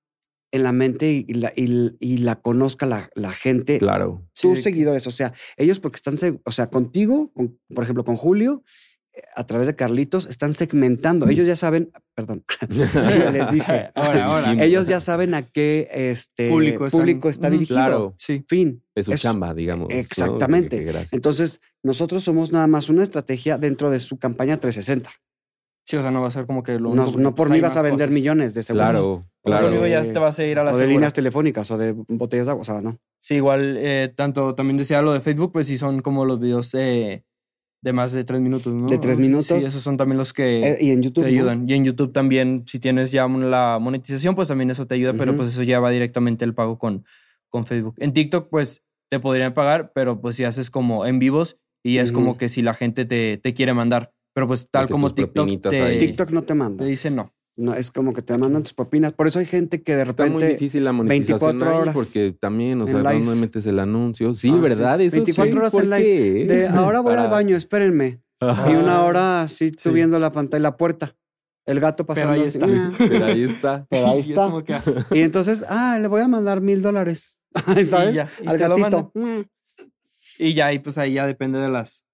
en 0.52 0.62
la 0.62 0.72
mente 0.72 1.24
y 1.26 1.32
la, 1.34 1.52
y, 1.56 1.96
y 2.00 2.18
la 2.18 2.36
conozca 2.36 2.84
la, 2.84 3.08
la 3.14 3.32
gente, 3.32 3.78
Claro. 3.78 4.26
tus 4.38 4.58
Sí. 4.58 4.64
seguidores, 4.64 5.06
o 5.06 5.10
sea, 5.10 5.32
ellos 5.56 5.80
porque 5.80 5.96
están, 5.96 6.16
o 6.44 6.52
sea, 6.52 6.66
contigo, 6.68 7.32
con- 7.32 7.58
por 7.74 7.82
ejemplo, 7.84 8.04
con 8.04 8.16
Julio, 8.16 8.62
a 9.34 9.44
través 9.46 9.66
de 9.66 9.76
Carlitos, 9.76 10.26
están 10.26 10.54
segmentando. 10.54 11.28
Ellos 11.28 11.46
ya 11.46 11.56
saben, 11.56 11.90
perdón, 12.14 12.44
ya 12.70 13.30
les 13.30 13.50
dije. 13.52 13.90
Ahora, 13.94 14.24
ahora. 14.26 14.64
Ellos 14.64 14.86
ya 14.86 15.00
saben 15.00 15.34
a 15.34 15.42
qué 15.42 15.88
este, 15.90 16.48
Público 16.50 16.88
público, 16.88 17.28
están- 17.28 17.30
está 17.30 17.50
dirigido. 17.50 17.76
Claro. 17.78 18.14
Sí. 18.18 18.44
Fin. 18.48 18.82
Es 18.94 19.06
su 19.06 19.12
Es- 19.12 19.20
chamba, 19.22 19.54
digamos. 19.54 19.88
Exactamente. 19.90 20.84
Entonces, 21.12 21.60
nosotros 21.82 22.22
somos 22.24 22.52
nada 22.52 22.66
más 22.66 22.88
una 22.88 23.02
estrategia 23.02 23.58
dentro 23.58 23.90
de 23.90 24.00
su 24.00 24.18
campaña 24.18 24.58
360. 24.58 25.10
Sí, 25.86 25.96
o 25.96 26.02
sea, 26.02 26.10
no 26.10 26.20
va 26.20 26.28
a 26.28 26.30
ser 26.30 26.44
como 26.44 26.62
que 26.62 26.78
lo 26.78 26.94
No, 26.94 27.34
por 27.34 27.46
hay 27.46 27.54
mí 27.54 27.60
vas 27.62 27.76
a 27.78 27.82
vender 27.82 28.08
cosas. 28.08 28.14
millones 28.14 28.52
de 28.54 28.62
seguros. 28.62 28.88
Claro, 28.90 29.26
Claro. 29.42 29.66
Conmigo 29.68 29.86
ya 29.86 30.02
te 30.02 30.18
vas 30.18 30.38
a 30.38 30.44
ir 30.44 30.58
a 30.58 30.64
la 30.64 30.72
o 30.72 30.76
de 30.76 30.86
líneas 30.86 31.14
telefónicas 31.14 31.70
o 31.70 31.78
de 31.78 31.92
botellas 31.92 32.44
de 32.44 32.50
agua, 32.50 32.60
o 32.60 32.64
sea, 32.66 32.82
no. 32.82 32.98
Sí, 33.18 33.36
igual, 33.36 33.76
eh, 33.78 34.12
tanto 34.14 34.54
también 34.54 34.76
decía 34.76 35.00
lo 35.00 35.14
de 35.14 35.20
Facebook, 35.20 35.50
pues 35.52 35.66
sí 35.66 35.78
son 35.78 36.02
como 36.02 36.26
los 36.26 36.38
videos 36.40 36.72
de, 36.72 37.24
de 37.80 37.92
más 37.92 38.12
de 38.12 38.24
tres 38.24 38.40
minutos, 38.40 38.74
¿no? 38.74 38.86
De 38.86 38.98
tres 38.98 39.18
minutos. 39.20 39.46
Sí, 39.46 39.64
esos 39.64 39.82
son 39.82 39.96
también 39.96 40.18
los 40.18 40.32
que 40.32 40.60
Eh, 40.72 40.78
y 40.80 40.90
en 40.90 41.02
YouTube. 41.02 41.24
te 41.24 41.30
¿no? 41.30 41.36
ayudan. 41.36 41.68
Y 41.68 41.74
en 41.74 41.84
YouTube 41.84 42.12
también, 42.12 42.64
si 42.66 42.78
tienes 42.78 43.12
ya 43.12 43.28
la 43.28 43.78
monetización, 43.80 44.34
pues 44.34 44.48
también 44.48 44.70
eso 44.70 44.86
te 44.86 44.94
ayuda, 44.96 45.14
pero 45.14 45.36
pues 45.36 45.48
eso 45.48 45.62
ya 45.62 45.78
va 45.80 45.90
directamente 45.90 46.44
el 46.44 46.54
pago 46.54 46.78
con, 46.78 47.04
con 47.48 47.66
Facebook. 47.66 47.94
En 47.98 48.12
TikTok, 48.12 48.48
pues 48.50 48.82
te 49.08 49.20
podrían 49.20 49.54
pagar, 49.54 49.92
pero 49.94 50.20
pues 50.20 50.36
si 50.36 50.44
haces 50.44 50.70
como 50.70 51.06
en 51.06 51.18
vivos 51.18 51.56
y 51.82 51.94
ya 51.94 52.02
es 52.02 52.12
como 52.12 52.36
que 52.36 52.48
si 52.48 52.62
la 52.62 52.74
gente 52.74 53.04
te, 53.04 53.38
te 53.38 53.54
quiere 53.54 53.74
mandar. 53.74 54.12
Pero 54.34 54.46
pues 54.46 54.68
tal 54.70 54.82
Porque 54.84 54.92
como 54.92 55.14
TikTok 55.14 55.60
te. 55.62 55.96
TikTok 55.98 56.30
no 56.30 56.42
te 56.42 56.54
manda. 56.54 56.84
te 56.84 56.90
dice 56.90 57.10
no. 57.10 57.32
No, 57.60 57.74
es 57.74 57.90
como 57.90 58.14
que 58.14 58.22
te 58.22 58.38
mandan 58.38 58.62
tus 58.62 58.72
propinas. 58.72 59.12
Por 59.12 59.26
eso 59.26 59.40
hay 59.40 59.46
gente 59.46 59.82
que 59.82 59.96
de 59.96 60.02
Está 60.04 60.22
muy 60.26 60.34
repente. 60.34 60.52
difícil 60.52 60.84
la 60.84 60.92
monetización 60.92 61.58
24 61.58 61.68
ahí 61.70 61.82
horas 61.82 61.94
porque 61.94 62.32
también, 62.38 62.80
o 62.80 62.86
sea. 62.86 63.02
¿dónde 63.02 63.34
metes 63.34 63.66
el 63.66 63.80
anuncio? 63.80 64.32
Sí, 64.32 64.48
Ah, 64.50 64.54
sí. 64.54 64.60
¿verdad? 64.60 65.00
Eso 65.00 65.16
24 65.16 65.50
sí, 65.52 65.58
horas 65.58 65.70
¿por 65.72 65.82
en 65.82 65.90
live. 65.90 66.44
De 66.46 66.68
ahora 66.68 67.00
voy 67.00 67.14
al 67.14 67.28
baño, 67.28 67.56
espérenme. 67.56 68.20
Ajá. 68.40 68.70
Y 68.70 68.76
una 68.76 69.02
hora 69.02 69.42
así 69.42 69.70
Sí. 69.70 69.74
subiendo 69.76 70.20
la 70.20 70.30
pantalla, 70.30 70.62
la 70.62 70.76
puerta. 70.76 71.16
El 71.66 71.80
gato 71.80 72.06
pasando. 72.06 72.32
ahí 72.32 72.42
así, 72.44 72.58
está. 72.58 72.66
ah. 72.72 72.92
Pero 72.96 73.24
ahí 73.26 73.42
está. 73.42 73.86
Pero 73.90 74.06
ahí 74.06 74.22
Sí, 74.22 74.32
es 74.32 74.38
está. 74.38 74.62
que, 75.10 75.18
Y 75.18 75.22
entonces, 75.22 75.64
ah, 75.68 75.98
le 76.00 76.06
voy 76.08 76.20
a 76.22 76.28
mandar 76.28 76.60
mil 76.60 76.80
dólares. 76.80 77.36
¿Sabes? 77.90 78.14
ya, 78.14 78.28
y 78.40 78.46
Al 78.46 78.56
te 78.56 78.68
lo 78.68 78.76
gatito. 78.76 79.10
Mm. 79.14 79.40
Y 80.38 80.54
ya, 80.54 80.72
y 80.72 80.78
pues 80.78 80.96
ahí 80.98 81.14
ya 81.14 81.26
depende 81.26 81.58
de 81.58 81.68
las, 81.68 82.06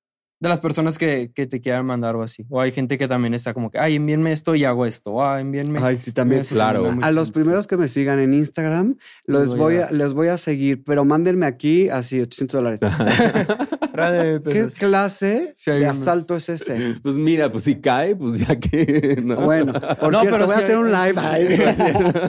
de 0.45 0.51
las 0.51 0.61
personas 0.61 0.99
que, 0.99 1.33
que 1.35 1.47
te 1.47 1.61
quieran 1.63 1.87
mandar 1.87 2.17
o 2.17 2.23
así. 2.23 2.45
O 2.51 2.61
hay 2.61 2.71
gente 2.71 2.99
que 2.99 3.09
también 3.09 3.33
está 3.33 3.55
como 3.55 3.71
que, 3.71 3.79
ay, 3.79 3.97
envíenme 3.97 4.31
esto 4.31 4.55
y 4.55 4.65
hago 4.65 4.85
esto. 4.85 5.13
O, 5.13 5.23
ah, 5.23 5.41
envíenme. 5.41 5.81
Ay, 5.83 5.97
sí, 5.97 6.13
también. 6.13 6.43
Claro. 6.45 6.95
A 7.01 7.11
los 7.11 7.31
primeros 7.31 7.67
que 7.67 7.79
me 7.79 7.89
sigan 7.89 8.19
en 8.19 8.35
Instagram, 8.35 8.97
los 9.25 9.57
voy 9.57 9.59
voy 9.59 9.77
a 9.79 9.87
a, 9.87 9.91
les 9.91 10.13
voy 10.13 10.29
a 10.29 10.37
seguir, 10.37 10.85
pero 10.85 11.07
mándenme 11.07 11.47
aquí 11.47 11.89
así 11.89 12.21
800 12.21 12.63
dólares. 12.63 12.81
¿Qué 13.95 14.69
clase 14.79 15.53
de 15.67 15.87
asalto 15.87 16.37
es 16.37 16.49
ese? 16.49 16.97
Pues 17.03 17.15
mira, 17.15 17.51
pues 17.51 17.65
si 17.65 17.77
cae, 17.77 18.17
pues 18.17 18.39
ya 18.47 18.57
que. 18.59 19.21
¿no? 19.25 19.37
Bueno, 19.37 19.73
por 19.73 20.13
No, 20.13 20.21
cierto, 20.21 20.37
pero 20.37 20.47
voy 20.47 20.55
a 20.55 20.59
hacer 20.59 20.77
hay- 20.77 20.83
un 20.83 20.93
live. 20.93 21.15
Ay, 21.17 21.49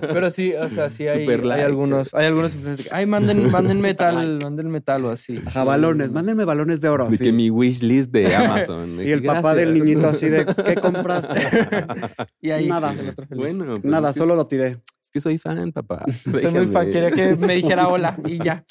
Pero 0.13 0.29
sí, 0.29 0.53
o 0.53 0.69
sea, 0.69 0.89
sí 0.89 1.07
hay, 1.07 1.21
Super 1.21 1.39
hay 1.41 1.45
like. 1.47 1.63
algunos, 1.63 2.13
hay 2.13 2.27
algunos 2.27 2.55
que, 2.55 2.85
ay, 2.91 3.05
manden, 3.05 3.43
metal, 3.81 4.15
like. 4.15 4.45
manden 4.45 4.69
metal 4.69 5.05
o 5.05 5.09
así. 5.09 5.41
Ajá, 5.45 5.63
balones, 5.63 6.11
mándenme 6.11 6.45
balones 6.45 6.81
de 6.81 6.89
oro. 6.89 7.09
De 7.09 7.17
sí. 7.17 7.23
que 7.23 7.31
mi 7.31 7.49
wish 7.49 7.81
list 7.81 8.04
de 8.11 8.35
Amazon. 8.35 8.99
Y 9.05 9.11
el 9.11 9.23
papá 9.23 9.53
del 9.55 9.73
niñito 9.73 10.07
así 10.09 10.29
de, 10.29 10.45
¿qué 10.45 10.75
compraste? 10.75 11.39
Y 12.41 12.51
ahí 12.51 12.67
Nada. 12.67 12.93
el 12.93 13.09
otro 13.09 13.25
feliz. 13.27 13.55
Bueno, 13.57 13.79
pues 13.81 13.85
Nada, 13.85 14.09
es 14.09 14.13
que- 14.15 14.19
solo 14.19 14.35
lo 14.35 14.47
tiré. 14.47 14.81
Es 15.03 15.11
que 15.11 15.21
soy 15.21 15.37
fan, 15.37 15.71
papá. 15.71 16.05
Estoy 16.25 16.51
muy 16.51 16.67
fan, 16.67 16.89
quería 16.89 17.11
que 17.11 17.35
me 17.35 17.53
dijera 17.55 17.87
hola 17.87 18.17
y 18.25 18.37
ya. 18.43 18.65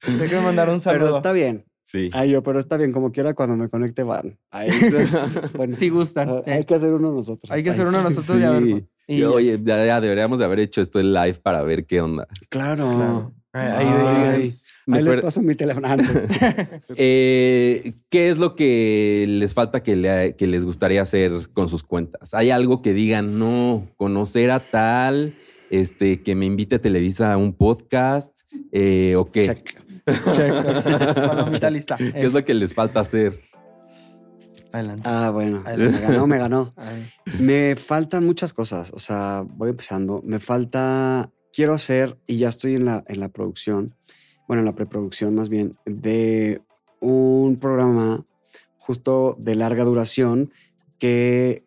Quería 0.00 0.28
que 0.28 0.34
me 0.36 0.42
mandara 0.42 0.72
un 0.72 0.78
Pero 0.80 0.98
saludo. 1.00 1.16
está 1.16 1.32
bien. 1.32 1.64
Sí. 1.84 2.10
Ay, 2.12 2.30
yo, 2.32 2.42
pero 2.42 2.60
está 2.60 2.76
bien, 2.76 2.92
como 2.92 3.12
quiera, 3.12 3.32
cuando 3.32 3.56
me 3.56 3.70
conecte 3.70 4.02
van. 4.02 4.38
Ay, 4.50 4.68
bueno, 5.54 5.72
Si 5.72 5.88
gustan. 5.88 6.28
ah, 6.28 6.42
eh. 6.44 6.52
hay 6.52 6.64
que 6.64 6.74
hacer 6.74 6.92
uno 6.92 7.10
nosotros. 7.12 7.50
Hay 7.50 7.62
que 7.62 7.70
Ay, 7.70 7.72
hacer 7.72 7.86
uno 7.86 7.98
sí. 7.98 8.04
nosotros 8.04 8.38
y 8.38 8.42
a 8.42 8.50
ver. 8.50 8.62
Sí. 8.62 8.86
Y 9.08 9.14
Y, 9.14 9.20
ya. 9.20 9.30
oye, 9.30 9.58
ya, 9.62 9.86
ya 9.86 10.00
deberíamos 10.00 10.38
de 10.38 10.44
haber 10.44 10.60
hecho 10.60 10.82
esto 10.82 11.00
en 11.00 11.14
live 11.14 11.38
para 11.42 11.62
ver 11.62 11.86
qué 11.86 12.02
onda. 12.02 12.28
Claro. 12.50 12.90
Claro. 12.94 13.32
Ahí, 13.54 13.86
Ay, 13.86 13.86
ahí- 13.88 14.38
Me 14.38 14.52
Ahí 14.90 15.02
les 15.02 15.20
paso 15.22 15.42
mi 15.42 15.54
teléfono. 15.54 15.86
Ah. 15.88 15.96
Eh, 16.96 17.92
¿Qué 18.08 18.28
es 18.28 18.38
lo 18.38 18.54
que 18.56 19.26
les 19.28 19.54
falta 19.54 19.82
que, 19.82 19.96
le- 19.96 20.34
que 20.36 20.46
les 20.46 20.64
gustaría 20.64 21.02
hacer 21.02 21.32
con 21.52 21.68
sus 21.68 21.82
cuentas? 21.82 22.34
¿Hay 22.34 22.50
algo 22.50 22.80
que 22.82 22.92
digan, 22.94 23.38
no, 23.38 23.86
conocer 23.96 24.50
a 24.50 24.60
tal, 24.60 25.34
este, 25.70 26.22
que 26.22 26.34
me 26.34 26.46
invite 26.46 26.76
a 26.76 26.78
Televisa 26.80 27.32
a 27.32 27.36
un 27.36 27.52
podcast 27.52 28.38
eh, 28.72 29.14
o 29.16 29.30
qué? 29.30 29.44
Check. 29.44 29.74
Check, 30.32 31.14
palomita 31.14 31.68
lista. 31.70 31.96
¿Qué 31.96 32.12
es 32.26 32.32
lo 32.32 32.42
que 32.44 32.54
les 32.54 32.72
falta 32.72 33.00
hacer? 33.00 33.40
Adelante. 34.72 35.02
Ah, 35.06 35.30
bueno. 35.30 35.62
Me 35.64 35.70
Adelante. 35.70 36.00
ganó, 36.00 36.26
me 36.26 36.38
ganó. 36.38 36.74
Ay. 36.76 37.06
Me 37.40 37.76
faltan 37.76 38.24
muchas 38.24 38.52
cosas. 38.52 38.90
O 38.94 38.98
sea, 38.98 39.44
voy 39.46 39.70
empezando. 39.70 40.22
Me 40.24 40.38
falta. 40.40 41.30
Quiero 41.52 41.72
hacer, 41.74 42.16
y 42.26 42.36
ya 42.36 42.48
estoy 42.50 42.74
en 42.74 42.84
la, 42.84 43.02
en 43.08 43.18
la 43.20 43.30
producción, 43.30 43.96
bueno, 44.48 44.62
en 44.62 44.66
la 44.66 44.74
preproducción 44.74 45.34
más 45.36 45.48
bien, 45.48 45.76
de 45.86 46.60
un 47.00 47.58
programa 47.60 48.24
justo 48.78 49.36
de 49.38 49.54
larga 49.54 49.84
duración 49.84 50.50
que, 50.98 51.64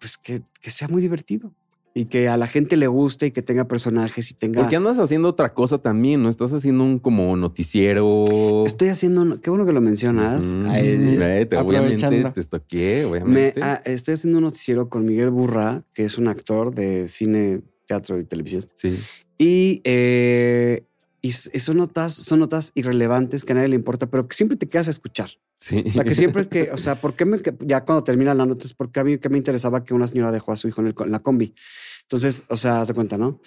pues, 0.00 0.16
que, 0.16 0.40
que 0.62 0.70
sea 0.70 0.88
muy 0.88 1.02
divertido 1.02 1.52
y 1.92 2.04
que 2.06 2.28
a 2.28 2.36
la 2.36 2.46
gente 2.46 2.76
le 2.76 2.86
guste 2.86 3.26
y 3.26 3.30
que 3.30 3.42
tenga 3.42 3.66
personajes 3.66 4.30
y 4.30 4.34
tenga. 4.34 4.60
Porque 4.60 4.76
andas 4.76 4.98
haciendo 4.98 5.28
otra 5.28 5.52
cosa 5.54 5.78
también, 5.78 6.22
¿no? 6.22 6.28
Estás 6.28 6.52
haciendo 6.52 6.84
un 6.84 6.98
como 6.98 7.34
noticiero. 7.36 8.24
Estoy 8.66 8.88
haciendo, 8.88 9.40
qué 9.40 9.48
bueno 9.50 9.64
que 9.66 9.72
lo 9.72 9.80
mencionas. 9.80 10.44
Mm, 10.44 10.66
eh, 10.74 11.46
te- 11.48 11.56
obviamente 11.56 12.24
te 12.32 12.40
estoqué, 12.40 13.02
Me, 13.04 13.10
obviamente. 13.10 13.62
ah, 13.62 13.80
estoy 13.84 14.14
haciendo 14.14 14.38
un 14.38 14.44
noticiero 14.44 14.88
con 14.88 15.04
Miguel 15.06 15.30
Burra, 15.30 15.82
que 15.94 16.04
es 16.04 16.18
un 16.18 16.28
actor 16.28 16.74
de 16.74 17.08
cine, 17.08 17.62
teatro 17.86 18.18
y 18.20 18.24
televisión. 18.24 18.68
sí. 18.74 18.96
Y, 19.38 19.80
eh, 19.84 20.84
y 21.26 21.58
son 21.60 21.76
notas, 21.78 22.12
son 22.12 22.40
notas 22.40 22.72
irrelevantes 22.74 23.44
que 23.44 23.52
a 23.52 23.54
nadie 23.56 23.68
le 23.68 23.76
importa, 23.76 24.08
pero 24.10 24.26
que 24.28 24.34
siempre 24.36 24.56
te 24.56 24.68
quedas 24.68 24.86
a 24.88 24.90
escuchar. 24.90 25.30
Sí. 25.58 25.82
O 25.86 25.92
sea, 25.92 26.04
que 26.04 26.14
siempre 26.14 26.42
es 26.42 26.48
que, 26.48 26.70
o 26.72 26.76
sea, 26.78 26.96
¿por 26.96 27.14
qué 27.14 27.24
me, 27.24 27.40
ya 27.60 27.84
cuando 27.84 28.04
termina 28.04 28.34
la 28.34 28.44
nota 28.44 28.66
es 28.66 28.74
porque 28.74 29.00
a 29.00 29.04
mí 29.04 29.18
que 29.18 29.28
me 29.28 29.38
interesaba 29.38 29.84
que 29.84 29.94
una 29.94 30.06
señora 30.06 30.30
dejó 30.30 30.52
a 30.52 30.56
su 30.56 30.68
hijo 30.68 30.80
en, 30.82 30.88
el 30.88 30.94
co- 30.94 31.04
en 31.04 31.12
la 31.12 31.18
combi? 31.20 31.54
Entonces, 32.02 32.44
o 32.48 32.56
sea, 32.56 32.80
haz 32.82 32.88
de 32.88 32.94
cuenta, 32.94 33.16
¿no? 33.18 33.40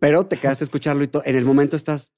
Pero 0.00 0.26
te 0.26 0.36
quedaste 0.36 0.64
a 0.64 0.66
escucharlo 0.66 1.02
y 1.04 1.08
todo. 1.08 1.22
En 1.26 1.36
el 1.36 1.44
momento 1.44 1.74
estás 1.76 2.14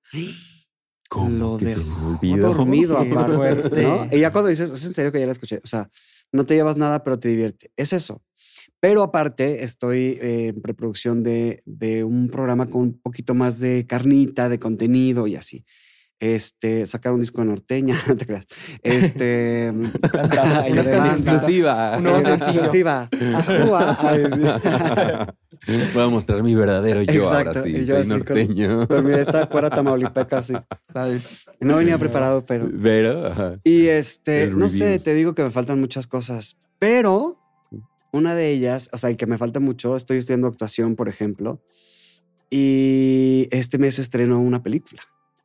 ¿Cómo 1.08 1.30
lo 1.30 1.58
se 1.58 1.64
dejó 1.64 2.18
dormido 2.36 2.98
aparte, 2.98 3.36
fuerte. 3.36 3.82
¿no? 3.82 4.06
Y 4.12 4.20
ya 4.20 4.30
cuando 4.30 4.50
dices, 4.50 4.70
es 4.70 4.84
en 4.84 4.92
serio 4.94 5.10
que 5.10 5.18
ya 5.20 5.26
la 5.26 5.32
escuché. 5.32 5.60
O 5.64 5.66
sea, 5.66 5.88
no 6.32 6.44
te 6.44 6.54
llevas 6.54 6.76
nada, 6.76 7.02
pero 7.02 7.18
te 7.18 7.28
divierte. 7.28 7.70
Es 7.76 7.94
eso. 7.94 8.22
Pero 8.80 9.02
aparte, 9.02 9.64
estoy 9.64 10.18
eh, 10.20 10.52
en 10.54 10.62
preproducción 10.62 11.22
de, 11.22 11.62
de 11.66 12.04
un 12.04 12.28
programa 12.28 12.66
con 12.66 12.82
un 12.82 13.00
poquito 13.00 13.34
más 13.34 13.58
de 13.58 13.86
carnita, 13.88 14.48
de 14.48 14.58
contenido 14.58 15.26
y 15.26 15.36
así. 15.36 15.64
Este, 16.20 16.84
sacar 16.86 17.12
un 17.12 17.20
disco 17.20 17.40
de 17.40 17.46
norteña, 17.46 17.96
no 18.08 18.16
te 18.16 18.26
creas. 18.26 18.46
Este, 18.82 19.72
cancioncitas. 20.12 21.18
Exclusiva. 21.20 21.96
Un 21.96 22.02
nuevo 22.04 22.20
sencillo. 22.20 22.60
exclusiva. 22.60 23.08
Sí. 25.66 25.82
Voy 25.92 26.02
a 26.04 26.08
mostrar 26.08 26.42
mi 26.42 26.54
verdadero 26.54 27.02
yo 27.02 27.24
ahora 27.24 27.40
Exacto, 27.40 27.62
sí. 27.62 27.70
y 27.70 27.84
yo 27.84 27.94
Soy 27.94 27.96
así 28.02 28.10
norteño. 28.10 28.86
Con 28.86 29.06
mi 29.06 29.14
esta 29.14 29.46
fuera 29.48 29.70
tamaulipeca, 29.70 30.42
sí. 30.42 30.54
¿Sabes? 30.92 31.46
No 31.60 31.76
venía 31.76 31.98
preparado, 31.98 32.44
pero. 32.44 32.70
Pero, 32.80 33.26
ajá. 33.26 33.58
Y 33.64 33.86
este, 33.86 34.48
no 34.48 34.68
sé, 34.68 34.98
te 35.00 35.14
digo 35.14 35.34
que 35.34 35.42
me 35.42 35.50
faltan 35.50 35.80
muchas 35.80 36.06
cosas, 36.06 36.58
pero 36.78 37.37
una 38.12 38.34
de 38.34 38.50
ellas, 38.50 38.88
o 38.92 38.98
sea, 38.98 39.10
y 39.10 39.16
que 39.16 39.26
me 39.26 39.38
falta 39.38 39.60
mucho, 39.60 39.96
estoy 39.96 40.18
estudiando 40.18 40.46
actuación, 40.48 40.96
por 40.96 41.08
ejemplo, 41.08 41.60
y 42.50 43.48
este 43.50 43.78
mes 43.78 43.98
estreno 43.98 44.40
una 44.40 44.62
película 44.62 45.02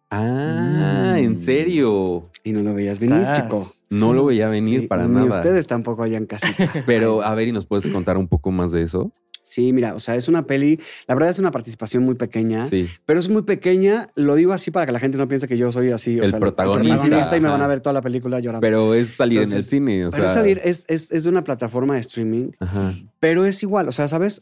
Ah, 0.09 1.15
¿en 1.17 1.33
Mm. 1.33 1.39
serio? 1.39 2.29
y 2.43 2.51
no 2.53 2.61
lo 2.61 2.73
veías 2.73 2.99
venir, 2.99 3.21
Estás. 3.21 3.43
chico. 3.43 3.65
No 3.89 4.13
lo 4.13 4.25
veía 4.25 4.47
venir 4.49 4.81
Sí, 4.81 4.87
para 4.87 5.07
ni 5.07 5.13
nada. 5.15 5.37
ustedes 5.37 5.65
tampoco 5.65 6.03
allá 6.03 6.17
en 6.17 6.25
casita. 6.27 6.53
Pero, 6.85 7.23
a 7.23 7.33
ver, 7.35 7.47
¿y 7.47 7.51
nos 7.51 7.65
puedes 7.65 7.87
contar 7.87 8.17
un 8.17 8.27
poco 8.27 8.51
más 8.51 8.71
de 8.71 8.83
eso? 8.83 9.11
Sí, 9.45 9.73
mira, 9.73 9.93
o 9.93 9.99
sea, 9.99 10.15
es 10.15 10.29
una 10.29 10.47
peli, 10.47 10.79
la 11.05 11.15
verdad 11.15 11.29
es 11.29 11.37
una 11.37 11.51
participación 11.51 12.01
muy 12.03 12.15
pequeña, 12.15 12.65
Sí. 12.65 12.87
pero 13.05 13.19
es 13.19 13.27
muy 13.27 13.41
pequeña, 13.41 14.07
lo 14.15 14.35
digo 14.35 14.53
así 14.53 14.71
para 14.71 14.85
que 14.85 14.93
la 14.93 14.99
gente 14.99 15.17
no 15.17 15.27
piense 15.27 15.49
que 15.49 15.57
yo 15.57 15.69
soy 15.71 15.91
así, 15.91 16.17
o 16.17 16.23
El 16.23 16.29
sea, 16.29 16.39
protagonista, 16.39 17.35
y 17.35 17.41
me 17.41 17.49
van 17.49 17.61
a 17.61 17.67
ver 17.67 17.81
toda 17.81 17.91
la 17.93 18.01
película 18.01 18.39
llorando. 18.39 18.61
Pero 18.61 18.93
es 18.93 19.07
salir 19.09 19.41
en 19.41 19.51
el 19.51 19.63
cine, 19.63 20.05
o 20.07 20.11
Pero 20.11 20.23
sea. 20.25 20.33
salir 20.33 20.61
es, 20.63 20.85
es, 20.87 21.11
es 21.11 21.25
de 21.25 21.29
una 21.29 21.43
plataforma 21.43 21.95
de 21.95 21.99
streaming 21.99 22.51
Ajá. 22.59 22.95
pero 23.19 23.45
es 23.45 23.61
igual, 23.63 23.89
o 23.89 23.91
sea, 23.91 24.07
¿sabes? 24.07 24.41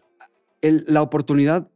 El- 0.62 0.86
la 0.88 1.02
oportunidad 1.02 1.68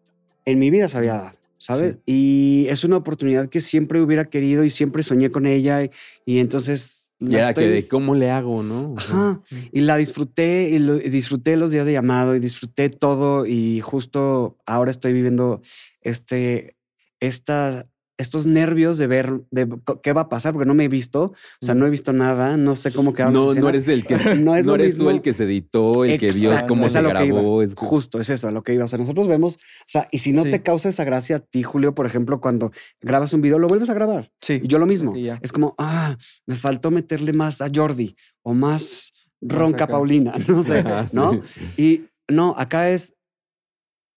en 0.45 0.59
mi 0.59 0.69
vida 0.69 0.87
se 0.87 0.97
había 0.99 1.15
dado, 1.15 1.31
¿sabes? 1.57 1.93
Sí. 1.95 1.99
Y 2.05 2.67
es 2.69 2.83
una 2.83 2.97
oportunidad 2.97 3.49
que 3.49 3.59
siempre 3.59 3.99
hubiera 4.01 4.25
querido 4.25 4.63
y 4.63 4.69
siempre 4.69 5.01
soñé 5.01 5.31
con 5.31 5.47
ella 5.47 5.83
y, 5.83 5.89
y 6.27 6.37
entonces 6.37 7.04
la 7.19 7.29
Y 7.31 7.35
era 7.35 7.49
estoy 7.49 7.63
que 7.65 7.69
de 7.69 7.87
cómo 7.87 8.13
le 8.15 8.29
hago, 8.31 8.61
¿no? 8.63 8.93
Ajá. 8.97 9.41
Y 9.71 9.81
la 9.81 9.97
disfruté 9.97 10.69
y, 10.69 10.79
lo- 10.79 10.97
y 10.97 11.09
disfruté 11.09 11.55
los 11.55 11.71
días 11.71 11.85
de 11.85 11.93
llamado 11.93 12.35
y 12.35 12.39
disfruté 12.39 12.89
todo 12.89 13.45
y 13.45 13.79
justo 13.81 14.57
ahora 14.65 14.91
estoy 14.91 15.13
viviendo 15.13 15.61
este, 16.01 16.75
esta, 17.19 17.87
estos 18.17 18.45
nervios 18.45 18.97
de 18.97 19.07
ver 19.07 19.41
de 19.51 19.67
qué 20.01 20.13
va 20.13 20.21
a 20.21 20.29
pasar 20.29 20.53
porque 20.53 20.65
no 20.65 20.73
me 20.73 20.85
he 20.85 20.87
visto, 20.87 21.23
o 21.33 21.35
sea, 21.65 21.75
no 21.75 21.85
he 21.85 21.89
visto 21.89 22.13
nada, 22.13 22.55
no 22.55 22.75
sé 22.77 22.93
cómo 22.93 23.11
quedaron 23.13 23.33
No, 23.33 23.53
no 23.53 23.67
eres 23.69 23.87
el 23.89 24.05
que 24.05 24.15
No 24.35 24.55
es 24.55 24.65
lo 24.65 24.75
eres 24.75 24.93
mismo. 24.93 25.05
tú 25.05 25.09
el 25.11 25.21
que 25.21 25.33
se 25.33 25.43
editó, 25.43 26.05
el 26.05 26.17
que 26.17 26.31
vio 26.31 26.51
cómo 26.67 26.85
es 26.85 26.93
se 26.93 26.99
a 26.99 27.01
lo 27.01 27.09
que 27.13 27.25
iba. 27.25 27.39
grabó. 27.39 27.61
Es 27.61 27.73
Justo, 27.75 28.19
es 28.21 28.29
eso, 28.29 28.47
a 28.47 28.51
lo 28.51 28.63
que 28.63 28.73
iba. 28.73 28.85
O 28.85 28.87
sea, 28.87 28.97
nosotros 28.99 29.27
vemos, 29.27 29.55
o 29.55 29.57
sea, 29.87 30.07
y 30.11 30.19
si 30.19 30.31
no 30.31 30.43
Sí. 30.43 30.51
te 30.51 30.61
causa 30.63 30.87
esa 30.89 31.03
gracia 31.03 31.35
a 31.37 31.39
ti, 31.39 31.63
Julio, 31.63 31.93
por 31.93 32.05
ejemplo, 32.05 32.39
cuando 32.39 32.71
grabas 33.01 33.33
un 33.33 33.41
video, 33.41 33.59
lo 33.59 33.67
vuelves 33.67 33.89
a 33.89 33.93
grabar. 33.93 34.31
Sí. 34.41 34.61
Y 34.63 34.67
yo 34.67 34.77
lo 34.77 34.85
mismo. 34.85 35.13
Es 35.41 35.51
como, 35.51 35.75
ah, 35.77 36.17
me 36.45 36.55
faltó 36.55 36.91
meterle 36.91 37.33
más 37.33 37.61
a 37.61 37.67
Jordi 37.73 38.15
o 38.43 38.53
más 38.53 39.11
ronca. 39.41 39.87
Paulina, 39.87 40.33
no 40.47 40.63
sé, 40.63 40.79
Ajá, 40.79 41.07
sí. 41.07 41.15
¿no? 41.15 41.41
Y 41.77 42.05
no, 42.31 42.55
acá 42.57 42.89
es, 42.89 43.15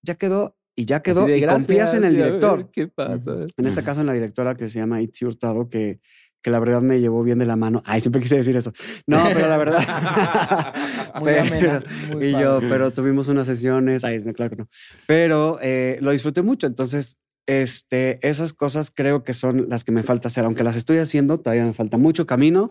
ya 0.03 0.15
quedó 0.15 0.57
y 0.79 0.85
ya 0.85 1.03
quedó 1.03 1.27
de 1.27 1.39
y 1.39 1.45
confías 1.45 1.93
en 1.93 2.05
el 2.05 2.15
director. 2.15 2.71
¿Qué 2.71 2.87
pasa? 2.87 3.33
En 3.57 3.67
este 3.67 3.83
caso, 3.83 4.01
en 4.01 4.07
la 4.07 4.13
directora 4.13 4.55
que 4.55 4.69
se 4.69 4.79
llama 4.79 5.03
Itzi 5.03 5.25
Hurtado, 5.25 5.69
que, 5.69 5.99
que 6.41 6.53
la 6.53 6.61
verdad 6.61 6.83
me 6.83 7.01
llevó 7.01 7.25
bien 7.25 7.41
de 7.41 7.47
la 7.47 7.57
mano. 7.57 7.83
Ay, 7.85 8.01
siempre 8.01 8.23
quise 8.23 8.37
decir 8.37 8.57
eso. 8.57 8.73
No, 9.05 9.21
pero 9.35 9.49
la 9.49 9.57
verdad. 9.57 10.75
Muy 11.21 11.35
amena, 11.35 11.83
muy 12.13 12.27
y 12.27 12.31
yo, 12.31 12.59
padre. 12.59 12.69
pero 12.69 12.91
tuvimos 12.93 13.27
unas 13.27 13.49
sesiones. 13.49 14.05
Ay, 14.05 14.23
no, 14.25 14.33
claro 14.35 14.51
que 14.51 14.57
no. 14.57 14.69
Pero 15.09 15.59
eh, 15.61 15.99
lo 16.01 16.13
disfruté 16.13 16.43
mucho. 16.43 16.69
Entonces, 16.69 17.17
este, 17.49 18.25
esas 18.25 18.53
cosas 18.53 18.93
creo 18.95 19.25
que 19.25 19.35
son 19.35 19.69
las 19.69 19.83
que 19.83 19.91
me 19.91 20.05
falta 20.05 20.29
hacer. 20.29 20.45
Aunque 20.45 20.63
las 20.63 20.77
estoy 20.77 20.99
haciendo, 20.99 21.41
todavía 21.41 21.65
me 21.65 21.73
falta 21.73 21.97
mucho 21.97 22.25
camino. 22.25 22.71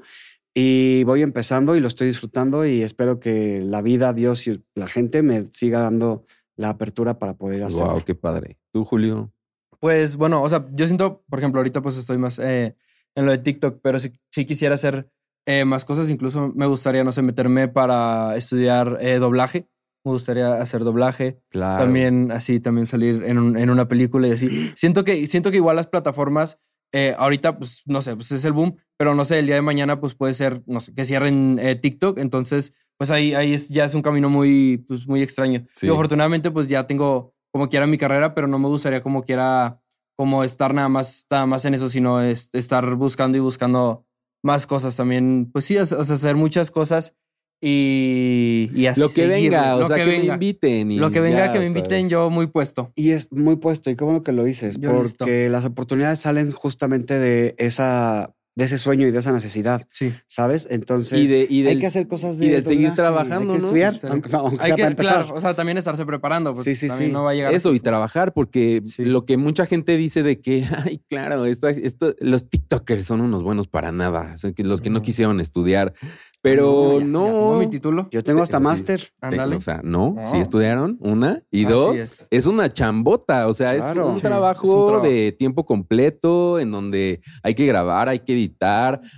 Y 0.56 1.04
voy 1.04 1.24
empezando 1.24 1.76
y 1.76 1.82
lo 1.82 1.90
estoy 1.90 2.08
disfrutando 2.08 2.66
y 2.66 2.84
espero 2.84 3.20
que 3.20 3.60
la 3.62 3.82
vida, 3.82 4.14
Dios 4.14 4.48
y 4.48 4.64
la 4.76 4.88
gente 4.88 5.24
me 5.24 5.48
siga 5.52 5.82
dando 5.82 6.26
la 6.58 6.70
apertura 6.70 7.18
para 7.20 7.36
poder 7.36 7.64
hacerlo. 7.64 7.94
Wow, 7.94 8.04
qué 8.04 8.16
padre. 8.16 8.58
¿Tú, 8.74 8.84
Julio? 8.84 9.32
Pues 9.80 10.18
bueno, 10.18 10.42
o 10.42 10.50
sea, 10.50 10.66
yo 10.74 10.86
siento, 10.88 11.24
por 11.30 11.40
ejemplo, 11.40 11.60
ahorita 11.60 11.82
pues 11.82 11.98
estoy 11.98 12.18
más 12.18 12.40
eh, 12.40 12.76
en 13.16 13.26
lo 13.26 13.32
de 13.32 13.38
TikTok, 13.38 13.80
pero 13.82 14.00
si, 14.00 14.12
si 14.32 14.46
quisiera 14.46 14.74
hacer 14.74 15.10
eh, 15.46 15.66
más 15.66 15.86
cosas, 15.86 16.10
incluso 16.10 16.52
me 16.56 16.66
gustaría, 16.66 17.04
no 17.04 17.12
sé, 17.12 17.22
meterme 17.22 17.68
para 17.68 18.36
estudiar 18.36 18.98
eh, 19.02 19.20
doblaje. 19.20 19.70
Me 20.04 20.12
gustaría 20.14 20.54
hacer 20.56 20.84
doblaje. 20.84 21.40
Claro. 21.50 21.84
También 21.84 22.32
así, 22.32 22.60
también 22.60 22.88
salir 22.88 23.24
en, 23.24 23.38
un- 23.38 23.58
en 23.58 23.70
una 23.70 23.88
película 23.88 24.28
y 24.28 24.32
así. 24.32 24.72
Siento 24.76 25.04
que, 25.04 25.28
siento 25.28 25.52
que 25.52 25.58
igual 25.58 25.76
las 25.76 25.88
plataformas, 25.88 26.60
eh, 26.94 27.14
ahorita, 27.18 27.58
pues 27.58 27.84
no 27.86 28.02
sé, 28.02 28.16
pues 28.16 28.32
es 28.32 28.46
el 28.46 28.54
boom, 28.54 28.76
pero 28.98 29.14
no 29.16 29.26
sé, 29.26 29.40
el 29.40 29.46
día 29.46 29.56
de 29.56 29.62
mañana, 29.62 30.00
pues 30.00 30.16
puede 30.16 30.34
ser, 30.34 30.64
no 30.66 30.80
sé, 30.80 30.94
que 30.94 31.04
cierren 31.06 31.60
eh, 31.62 31.76
TikTok. 31.76 32.18
Entonces, 32.20 32.72
pues 32.98 33.12
ahí, 33.12 33.34
ahí 33.34 33.54
es, 33.54 33.70
ya 33.70 33.86
es 33.86 33.94
un 33.94 34.02
camino 34.02 34.30
muy, 34.30 34.84
pues 34.88 35.08
muy 35.08 35.22
extraño. 35.22 35.66
Sí. 35.76 35.86
Digo, 35.88 35.96
afortunadamente, 35.96 36.52
pues 36.52 36.68
ya 36.68 36.86
tengo 36.88 37.34
como 37.54 37.70
quiera 37.70 37.88
mi 37.88 37.98
carrera, 37.98 38.34
pero 38.36 38.48
no 38.48 38.60
me 38.60 38.68
gustaría 38.68 39.02
como 39.02 39.24
quiera 39.24 39.80
como 40.18 40.44
estar 40.44 40.74
nada 40.74 40.90
más, 40.90 41.26
nada 41.30 41.46
más 41.46 41.64
en 41.66 41.74
eso, 41.76 41.90
sino 41.90 42.22
es- 42.22 42.50
estar 42.54 42.96
buscando 42.96 43.38
y 43.38 43.42
buscando 43.42 44.06
más 44.44 44.66
cosas 44.68 44.96
también. 44.96 45.50
Pues 45.52 45.66
sí, 45.66 45.78
o 45.78 45.86
sea, 45.86 46.00
hacer 46.00 46.36
muchas 46.36 46.72
cosas 46.72 47.14
y, 47.62 48.70
y 48.74 48.86
así. 48.88 49.00
Lo 49.02 49.08
que 49.08 49.14
seguir, 49.14 49.52
venga, 49.52 49.76
o 49.76 49.80
lo 49.82 49.88
sea, 49.88 49.96
que, 49.98 50.04
que, 50.04 50.10
me 50.12 50.18
venga. 50.20 50.34
inviten. 50.36 50.92
y 50.92 50.98
Lo 50.98 51.12
que 51.12 51.20
venga, 51.20 51.52
que 51.52 51.60
me 51.60 51.66
inviten, 51.66 52.10
yo 52.10 52.30
muy 52.30 52.48
puesto. 52.48 52.92
Y 52.96 53.12
es 53.12 53.32
muy 53.32 53.56
puesto, 53.58 53.90
y 53.90 53.96
qué 53.96 54.04
bueno 54.04 54.24
que 54.24 54.32
lo 54.32 54.44
dices, 54.44 54.78
Yo 54.80 55.02
listo. 55.04 55.18
porque 55.26 55.50
las 55.50 55.66
oportunidades 55.66 56.20
salen 56.20 56.52
justamente 56.52 57.18
de 57.20 57.56
esa, 57.58 58.34
de 58.58 58.66
ese 58.66 58.80
sueño 58.80 59.06
y 59.08 59.12
de 59.12 59.20
esa 59.20 59.32
necesidad, 59.32 59.86
Sí. 59.94 60.12
¿sabes? 60.26 60.68
Entonces, 60.72 61.20
Y, 61.20 61.28
de, 61.28 61.46
y 61.48 61.62
del, 61.62 61.76
hay 61.76 61.80
que 61.80 61.86
hacer 61.86 62.08
cosas 62.08 62.40
de 62.40 62.48
y 62.48 62.50
del 62.50 62.66
seguir 62.66 62.96
trabajando, 62.96 63.54
hay 63.54 63.58
que 63.60 63.62
¿no? 63.62 63.68
estudiar, 63.68 63.94
Sí, 63.94 64.00
aunque, 64.10 64.36
aunque 64.36 64.58
Hay 64.64 64.68
sea 64.70 64.76
que, 64.76 64.82
para 64.82 64.92
empezar. 64.92 65.14
claro, 65.26 65.36
o 65.36 65.40
sea, 65.42 65.54
también 65.54 65.78
estarse 65.78 66.04
preparando. 66.08 66.56
Pues 66.56 66.64
Sí, 66.66 66.76
sí, 66.76 66.88
también 66.88 67.12
sí. 67.12 67.14
no 67.14 67.24
va 67.24 67.32
a 67.32 67.34
llegar. 67.36 67.54
Eso 67.54 67.72
y 67.76 67.80
trabajar, 67.80 68.34
porque 68.34 68.82
Sí. 68.86 69.06
lo 69.06 69.26
que 69.26 69.38
mucha 69.38 69.68
gente 69.68 69.96
dice 69.96 70.24
de 70.24 70.42
que, 70.42 70.64
ay, 70.92 71.02
claro, 71.08 71.46
esto, 71.46 71.68
esto- 71.68 72.16
los 72.20 72.50
TikTokers 72.50 73.06
son 73.06 73.22
unos 73.22 73.44
buenos 73.44 73.68
para 73.68 73.92
nada, 73.92 74.38
son 74.40 74.56
los 74.58 74.82
que 74.82 74.90
no 74.90 74.98
Ujú. 74.98 75.06
quisieron 75.06 75.40
estudiar, 75.40 75.94
pero 76.42 76.94
ya- 76.94 77.00
ya 77.02 77.06
no. 77.06 77.24
Tengo 77.26 77.60
mi 77.60 77.70
título. 77.70 78.08
Yo 78.12 78.24
tengo 78.24 78.42
hasta 78.42 78.58
Sí. 78.58 78.64
máster. 78.64 79.02
Ándale. 79.22 79.56
O 79.56 79.62
sea, 79.62 79.82
no, 79.84 80.16
No. 80.18 80.26
sí 80.28 80.38
estudiaron, 80.38 80.98
una. 81.00 81.44
Y 81.52 81.66
Así 81.66 81.74
dos, 81.74 81.96
es. 81.98 82.28
es. 82.32 82.46
una 82.48 82.72
chambota, 82.74 83.48
o 83.48 83.54
sea, 83.54 83.76
Claro. 83.76 84.04
es, 84.04 84.08
un 84.10 84.16
Sí, 84.16 84.22
trabajo 84.22 84.64
es 84.66 84.70
un 84.74 84.86
trabajo. 84.88 85.06
de 85.08 85.36
tiempo 85.38 85.66
completo 85.66 86.60
en 86.60 86.72
donde 86.72 87.22
hay 87.44 87.54
que 87.56 87.66
grabar, 87.66 88.10
hay 88.10 88.20
que 88.20 88.34
editar, 88.34 88.47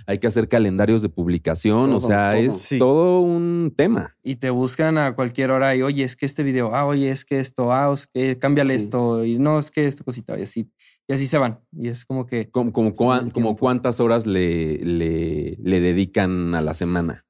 hay 0.06 0.18
que 0.18 0.26
hacer 0.26 0.48
calendarios 0.48 1.02
de 1.02 1.08
publicación, 1.08 1.92
o 1.92 2.00
sea, 2.00 2.30
todo. 2.32 2.40
es 2.40 2.56
Sí. 2.62 2.78
todo 2.78 3.20
un 3.20 3.72
tema. 3.76 4.16
Y 4.22 4.36
te 4.36 4.50
buscan 4.50 4.98
a 4.98 5.14
cualquier 5.14 5.50
hora 5.50 5.74
y, 5.76 5.82
oye, 5.82 6.04
es 6.04 6.16
que 6.16 6.26
este 6.26 6.42
video, 6.42 6.74
ah, 6.74 6.86
oye, 6.86 7.10
es 7.10 7.24
que 7.24 7.38
esto, 7.38 7.72
ah, 7.72 7.90
es 7.92 8.06
que 8.06 8.38
cámbiale 8.38 8.70
Sí. 8.70 8.76
esto, 8.76 9.24
y 9.24 9.38
no, 9.38 9.58
es 9.58 9.70
que 9.70 9.86
esta 9.86 10.04
cosita, 10.04 10.38
y 10.38 10.42
así. 10.42 10.70
Y 11.08 11.12
así 11.12 11.26
se 11.26 11.38
van. 11.38 11.60
Y 11.72 11.88
es 11.88 12.04
como 12.04 12.26
que 12.26 12.50
Como, 12.50 12.72
como, 12.72 12.94
cuan- 12.94 13.30
cuántas 13.58 14.00
horas 14.00 14.26
le, 14.26 14.78
le, 14.78 15.56
le 15.60 15.80
dedican 15.80 16.54
a 16.54 16.60
la 16.60 16.74
semana. 16.74 17.24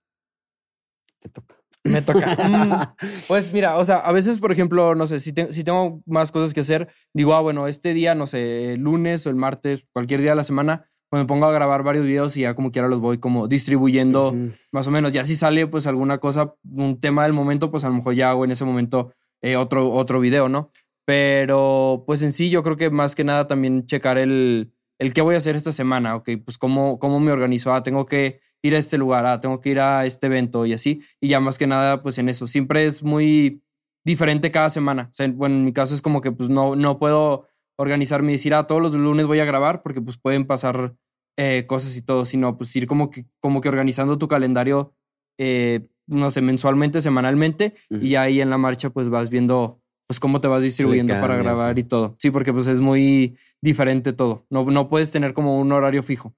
Te 1.21 1.29
toca. 1.29 1.57
me 1.85 2.03
toca. 2.03 2.37
Mm, 2.37 2.97
pues 3.29 3.53
mira, 3.55 3.79
o 3.79 3.85
sea, 3.87 3.97
a 4.01 4.13
veces, 4.13 4.39
por 4.39 4.53
ejemplo, 4.53 4.95
no 4.95 5.07
sé, 5.07 5.19
si, 5.19 5.33
te- 5.33 5.51
si 5.53 5.65
tengo 5.65 6.03
más 6.07 6.31
cosas 6.31 6.53
que 6.53 6.61
hacer, 6.61 6.89
digo, 7.15 7.35
ah, 7.35 7.41
bueno, 7.41 7.67
este 7.69 7.95
día, 7.95 8.15
no 8.15 8.27
sé, 8.27 8.75
el 8.75 8.81
lunes 8.81 9.27
o 9.27 9.31
el 9.31 9.37
martes, 9.37 9.87
cualquier 9.93 10.21
día 10.21 10.31
de 10.31 10.37
la 10.37 10.45
semana, 10.45 10.91
pues 11.11 11.23
me 11.23 11.27
pongo 11.27 11.47
a 11.47 11.53
grabar 11.53 11.83
varios 11.83 12.05
videos 12.07 12.37
y 12.37 12.43
ya 12.43 12.55
como 12.55 12.71
quiera 12.71 12.87
los 12.87 13.01
voy 13.01 13.19
como 13.19 13.49
distribuyendo 13.49 14.29
Ujú. 14.29 14.53
más 14.71 14.87
o 14.87 14.93
menos. 14.93 15.11
Ya 15.11 15.25
si 15.25 15.35
sale 15.35 15.67
pues 15.67 15.89
alguna 15.89 16.19
cosa, 16.19 16.55
un 16.65 17.01
tema 17.01 17.25
del 17.25 17.33
momento, 17.33 17.71
pues 17.73 17.83
a 17.83 17.89
lo 17.89 17.95
mejor 17.95 18.15
ya 18.15 18.31
hago 18.31 18.45
en 18.45 18.53
ese 18.53 18.65
momento 18.65 19.13
eh, 19.43 19.57
otro, 19.57 19.91
otro 19.91 20.21
video, 20.21 20.49
¿no? 20.49 20.71
Pero 21.05 22.05
pues 22.07 22.23
en 22.23 22.31
sí 22.31 22.49
yo 22.49 22.63
creo 22.63 22.77
que 22.77 22.91
más 22.91 23.17
que 23.17 23.25
nada 23.25 23.49
también 23.49 23.87
checar 23.87 24.19
el, 24.19 24.73
el 25.01 25.13
qué 25.13 25.21
voy 25.23 25.35
a 25.35 25.39
hacer 25.39 25.57
esta 25.57 25.73
semana, 25.73 26.15
ok, 26.15 26.31
pues 26.45 26.59
cómo, 26.59 27.01
cómo 27.01 27.19
me 27.19 27.33
organizo, 27.33 27.75
ah, 27.75 27.83
tengo 27.83 28.07
que 28.07 28.41
ir 28.63 28.77
a 28.77 28.79
este 28.79 28.97
lugar, 28.97 29.27
ah, 29.27 29.41
tengo 29.41 29.61
que 29.61 29.71
ir 29.71 29.81
a 29.81 30.07
este 30.07 30.27
evento 30.27 30.65
y 30.67 30.75
así, 30.75 31.03
y 31.21 31.29
ya 31.29 31.41
más 31.41 31.59
que 31.59 31.67
nada 31.67 32.03
pues 32.03 32.19
en 32.19 32.29
eso, 32.29 32.47
siempre 32.47 32.87
es 32.87 33.03
muy 33.03 33.65
diferente 34.05 34.51
cada 34.53 34.71
semana, 34.71 35.09
o 35.11 35.15
sea, 35.15 35.27
bueno, 35.29 35.57
en 35.57 35.65
mi 35.65 35.73
caso 35.73 35.95
es 35.95 36.03
como 36.03 36.21
que 36.21 36.31
pues 36.31 36.49
no, 36.49 36.77
no 36.77 36.99
puedo 36.99 37.49
organizarme 37.81 38.33
y 38.33 38.35
decir, 38.35 38.53
ah, 38.55 38.67
todos 38.67 38.83
los 38.83 38.95
lunes 38.95 39.27
voy 39.27 39.41
a 39.41 39.45
grabar 39.45 39.83
porque 39.83 40.03
pues 40.03 40.19
pueden 40.19 40.47
pasar 40.47 40.95
eh, 41.39 41.65
cosas 41.67 41.97
y 41.97 42.03
todo, 42.03 42.27
sino 42.27 42.59
pues 42.59 42.75
ir 42.77 42.87
como 42.87 43.11
que, 43.11 43.25
como 43.41 43.63
que 43.63 43.71
organizando 43.71 44.19
tu 44.19 44.29
calendario, 44.29 44.95
eh, 45.39 45.89
no 46.07 46.31
sé, 46.31 46.43
mensualmente, 46.43 47.01
semanalmente, 47.01 47.75
y 47.89 48.17
ahí 48.17 48.41
en 48.43 48.51
la 48.51 48.59
marcha 48.59 48.91
pues 48.91 49.09
vas 49.09 49.31
viendo 49.31 49.81
pues 50.07 50.21
cómo 50.21 50.41
te 50.41 50.49
vas 50.49 50.63
distribuyendo 50.63 51.15
para 51.21 51.37
grabar 51.37 51.75
sí. 51.75 51.81
y 51.81 51.85
todo. 51.85 52.17
Sí, 52.19 52.31
porque 52.31 52.53
pues 52.53 52.67
es 52.67 52.81
muy 52.81 53.39
diferente 53.63 54.13
todo. 54.13 54.45
No, 54.51 54.65
no 54.65 54.89
puedes 54.89 55.11
tener 55.11 55.33
como 55.33 55.59
un 55.59 55.73
horario 55.73 56.03
fijo. 56.03 56.35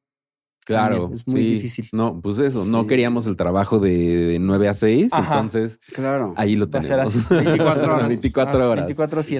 Claro. 0.65 1.09
También, 1.09 1.15
es 1.19 1.27
muy 1.27 1.41
sí. 1.43 1.55
difícil. 1.55 1.89
No, 1.93 2.21
pues 2.21 2.39
eso, 2.39 2.65
no 2.67 2.87
queríamos 2.87 3.27
el 3.27 3.37
trabajo 3.37 3.81
de, 3.81 3.91
de 4.29 4.39
9 4.39 4.69
a 4.69 4.75
6, 4.75 5.13
Ajá. 5.13 5.35
entonces 5.35 5.79
Claro. 5.93 6.35
ahí 6.37 6.55
lo 6.55 6.71
Va 6.71 6.79
a 6.79 6.83
ser 6.83 6.99
tenemos. 7.01 7.17
así, 7.17 7.35
24 7.35 7.95
horas. 7.97 8.09
24 8.09 8.59
Así, 8.61 8.69
horas. 8.69 8.89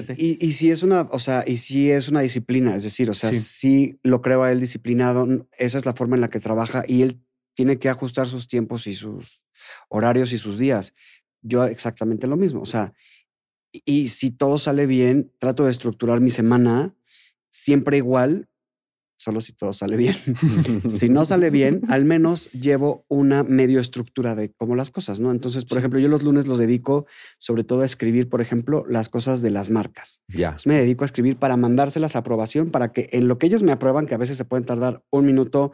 24-7. 0.09 0.15
Y, 0.17 0.45
y 0.45 0.51
si 0.51 0.69
es 0.69 0.83
una, 0.83 1.07
o 1.11 1.19
sea, 1.19 1.43
y 1.47 1.57
si 1.57 1.89
es 1.89 2.09
una 2.09 2.19
disciplina, 2.21 2.75
es 2.75 2.83
decir, 2.83 3.09
o 3.09 3.13
sea, 3.13 3.31
Sí. 3.31 3.39
sí. 3.39 3.99
lo 4.03 4.21
creo 4.21 4.43
a 4.43 4.51
él 4.51 4.59
disciplinado, 4.59 5.27
esa 5.57 5.77
es 5.77 5.85
la 5.85 5.93
forma 5.93 6.15
en 6.15 6.21
la 6.21 6.29
que 6.29 6.39
trabaja 6.41 6.83
y 6.87 7.01
él 7.03 7.21
tiene 7.55 7.79
que 7.79 7.87
ajustar 7.89 8.27
sus 8.27 8.47
tiempos 8.47 8.85
y 8.87 8.95
sus 8.95 9.43
horarios 9.87 10.33
y 10.33 10.37
sus 10.37 10.57
días. 10.57 10.93
Yo 11.41 11.63
exactamente 11.65 12.27
lo 12.27 12.35
mismo, 12.35 12.61
o 12.61 12.65
sea, 12.65 12.93
y, 13.71 13.81
y 13.85 14.07
si 14.09 14.29
todo 14.31 14.57
sale 14.57 14.85
bien, 14.87 15.31
trato 15.39 15.63
de 15.65 15.71
estructurar 15.71 16.19
mi 16.19 16.29
semana 16.29 16.95
siempre 17.49 17.97
igual, 17.97 18.49
solo 19.15 19.41
si 19.41 19.53
todo 19.53 19.73
sale 19.73 19.97
bien. 19.97 20.15
si 20.89 21.09
no 21.09 21.25
sale 21.25 21.49
bien, 21.49 21.81
al 21.89 22.05
menos 22.05 22.51
llevo 22.51 23.05
una 23.07 23.43
medio 23.43 23.79
estructura 23.79 24.35
de 24.35 24.51
cómo 24.51 24.75
las 24.75 24.91
cosas, 24.91 25.19
¿no? 25.19 25.31
Entonces, 25.31 25.65
por 25.65 25.77
ejemplo, 25.77 25.99
yo 25.99 26.07
los 26.07 26.23
lunes 26.23 26.47
los 26.47 26.59
dedico 26.59 27.05
sobre 27.37 27.63
todo 27.63 27.81
a 27.81 27.85
escribir, 27.85 28.29
por 28.29 28.41
ejemplo, 28.41 28.85
las 28.87 29.09
cosas 29.09 29.41
de 29.41 29.51
las 29.51 29.69
marcas. 29.69 30.21
ya. 30.27 30.57
Me 30.65 30.75
dedico 30.75 31.03
a 31.03 31.07
escribir 31.07 31.37
para 31.37 31.57
mandárselas 31.57 32.15
a 32.15 32.19
aprobación, 32.19 32.69
para 32.69 32.91
que 32.91 33.09
en 33.11 33.27
lo 33.27 33.37
que 33.37 33.47
ellos 33.47 33.63
me 33.63 33.71
aprueban, 33.71 34.05
que 34.05 34.15
a 34.15 34.17
veces 34.17 34.37
se 34.37 34.45
pueden 34.45 34.65
tardar 34.65 35.03
un 35.09 35.25
minuto 35.25 35.71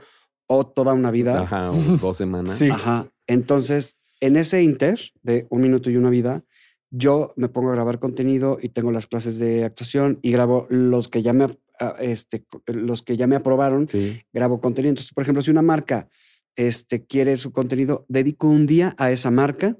o 0.47 0.65
toda 0.65 0.93
una 0.93 1.11
vida. 1.11 1.41
Ajá, 1.41 1.71
o 1.71 1.75
dos 1.75 2.17
semanas. 2.17 2.57
Sí. 2.57 2.69
Ajá. 2.69 3.11
Entonces, 3.27 3.95
en 4.21 4.35
ese 4.35 4.63
inter 4.63 4.99
de 5.21 5.47
un 5.49 5.61
minuto 5.61 5.89
y 5.89 5.97
una 5.97 6.09
vida, 6.09 6.43
yo 6.91 7.33
me 7.35 7.49
pongo 7.49 7.69
a 7.69 7.73
grabar 7.75 7.99
contenido 7.99 8.57
y 8.61 8.69
tengo 8.69 8.91
las 8.91 9.07
clases 9.07 9.37
de 9.39 9.63
actuación 9.63 10.19
y 10.21 10.31
grabo 10.31 10.65
los 10.69 11.07
que 11.07 11.21
ya 11.21 11.33
me, 11.33 11.47
ah, 11.79 11.95
este, 11.99 12.45
los 12.67 13.01
que 13.03 13.17
ya 13.17 13.27
me 13.27 13.35
aprobaron, 13.35 13.87
Sí. 13.87 14.21
grabo 14.33 14.59
contenido. 14.61 14.89
Entonces, 14.91 15.13
por 15.13 15.21
ejemplo, 15.23 15.41
si 15.43 15.51
una 15.51 15.61
marca 15.61 16.09
este, 16.55 17.05
quiere 17.05 17.37
su 17.37 17.51
contenido, 17.51 18.05
dedico 18.09 18.47
un 18.49 18.65
día 18.65 18.95
a 18.97 19.11
esa 19.11 19.31
marca 19.31 19.77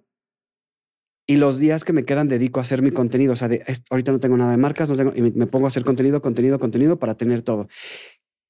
y 1.28 1.38
los 1.38 1.60
días 1.60 1.84
que 1.84 1.94
me 1.94 2.06
quedan 2.06 2.28
dedico 2.28 2.60
a 2.60 2.64
hacer 2.64 2.82
mi 2.82 2.92
contenido. 2.92 3.34
O 3.34 3.36
sea, 3.36 3.48
de, 3.48 3.64
"Es- 3.68 3.84
ahorita 3.90 4.12
no 4.12 4.20
tengo 4.20 4.38
nada 4.38 4.52
de 4.52 4.58
marcas, 4.58 4.90
no 4.90 4.96
tengo, 4.96 5.14
y 5.16 5.22
me, 5.22 5.32
me 5.32 5.46
pongo 5.48 5.66
a 5.66 5.70
hacer 5.70 5.84
contenido, 5.84 6.22
contenido, 6.22 6.58
contenido 6.60 6.98
para 6.98 7.16
tener 7.16 7.42
todo. 7.42 7.68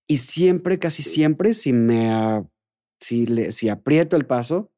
Y 0.08 0.18
siempre, 0.18 0.80
casi 0.80 1.04
siempre, 1.04 1.54
si 1.54 1.74
me, 1.74 2.46
si, 3.02 3.26
le, 3.26 3.52
si 3.52 3.70
aprieto 3.70 4.16
el 4.16 4.26
paso, 4.26 4.72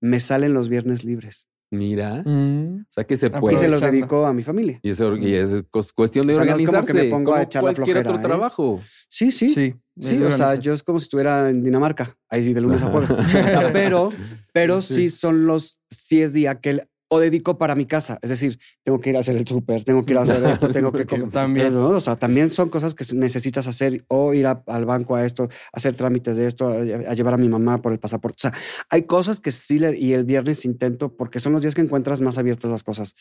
me 0.00 0.20
salen 0.20 0.54
los 0.54 0.68
viernes 0.68 1.04
libres. 1.04 1.48
Mira. 1.70 2.22
Mm. 2.24 2.80
O 2.80 2.86
sea 2.92 3.04
que 3.04 3.16
se 3.16 3.26
Ah, 3.26 3.32
Y 3.36 3.40
puede. 3.40 3.58
se 3.58 3.68
los 3.68 3.80
dedico 3.80 4.24
a 4.26 4.32
mi 4.32 4.42
familia. 4.42 4.80
Y 4.82 4.90
es, 4.90 5.00
y 5.00 5.34
es 5.34 5.50
cos- 5.70 5.92
cuestión 5.94 6.26
de 6.26 6.32
O 6.32 6.36
sea, 6.36 6.44
no 6.44 6.50
es 6.52 6.56
como 6.56 6.70
que 6.70 6.76
organizarse. 6.76 7.04
me 7.04 7.10
pongo 7.10 7.30
a 7.32 7.34
como 7.34 7.44
echar 7.44 7.62
la 7.64 7.74
cualquier 7.74 7.96
flojera, 7.96 8.10
otro 8.10 8.20
¿eh? 8.22 8.26
trabajo. 8.26 8.80
Sí, 9.08 9.32
sí. 9.32 9.50
Sí. 9.50 10.22
O 10.22 10.30
sea, 10.30 10.54
yo 10.54 10.72
es 10.72 10.82
como 10.82 10.98
si 11.00 11.04
estuviera 11.04 11.48
en 11.50 11.62
Dinamarca. 11.62 12.16
Ahí 12.30 12.42
sí, 12.42 12.52
de 12.54 12.60
lunes 12.60 12.82
a 12.82 12.86
jueves. 12.90 13.10
O 13.10 13.22
sea, 13.22 13.70
pero, 13.72 14.12
pero 14.52 14.80
Sí. 14.80 14.94
sí 14.94 15.08
son 15.10 15.46
los, 15.46 15.78
sí 15.90 16.22
es 16.22 16.32
día 16.32 16.60
que 16.60 16.70
el- 16.70 16.82
o 17.10 17.18
dedico 17.20 17.56
para 17.58 17.74
mi 17.74 17.86
casa. 17.86 18.18
Es 18.22 18.30
decir, 18.30 18.58
tengo 18.82 19.00
que 19.00 19.10
ir 19.10 19.16
a 19.16 19.20
hacer 19.20 19.36
el 19.36 19.46
súper, 19.46 19.82
tengo 19.84 20.04
que 20.04 20.12
ir 20.12 20.18
a 20.18 20.22
hacer 20.22 20.44
esto, 20.44 20.68
tengo 20.72 20.92
que 20.92 21.06
comer. 21.06 21.30
También. 21.30 21.72
¿no? 21.74 21.88
O 21.88 22.00
sea, 22.00 22.16
también 22.16 22.52
son 22.52 22.68
cosas 22.68 22.94
que 22.94 23.04
necesitas 23.14 23.66
hacer 23.66 24.04
o 24.08 24.34
ir 24.34 24.46
a- 24.46 24.62
al 24.66 24.84
banco 24.84 25.14
a 25.16 25.24
esto, 25.24 25.48
hacer 25.72 25.94
trámites 25.94 26.36
de 26.36 26.46
esto, 26.46 26.68
a, 26.68 26.74
a 26.76 27.14
llevar 27.14 27.34
a 27.34 27.38
mi 27.38 27.48
mamá 27.48 27.80
por 27.80 27.92
el 27.92 27.98
pasaporte. 27.98 28.36
O 28.36 28.50
sea, 28.50 28.52
hay 28.90 29.02
cosas 29.04 29.40
que 29.40 29.52
sí 29.52 29.78
le, 29.78 29.98
y 29.98 30.12
el 30.12 30.24
viernes 30.24 30.64
intento 30.64 31.16
porque 31.16 31.40
son 31.40 31.52
los 31.54 31.62
días 31.62 31.74
que 31.74 31.80
encuentras 31.80 32.20
más 32.20 32.36
abiertas 32.38 32.70
las 32.70 32.84
cosas 32.84 33.14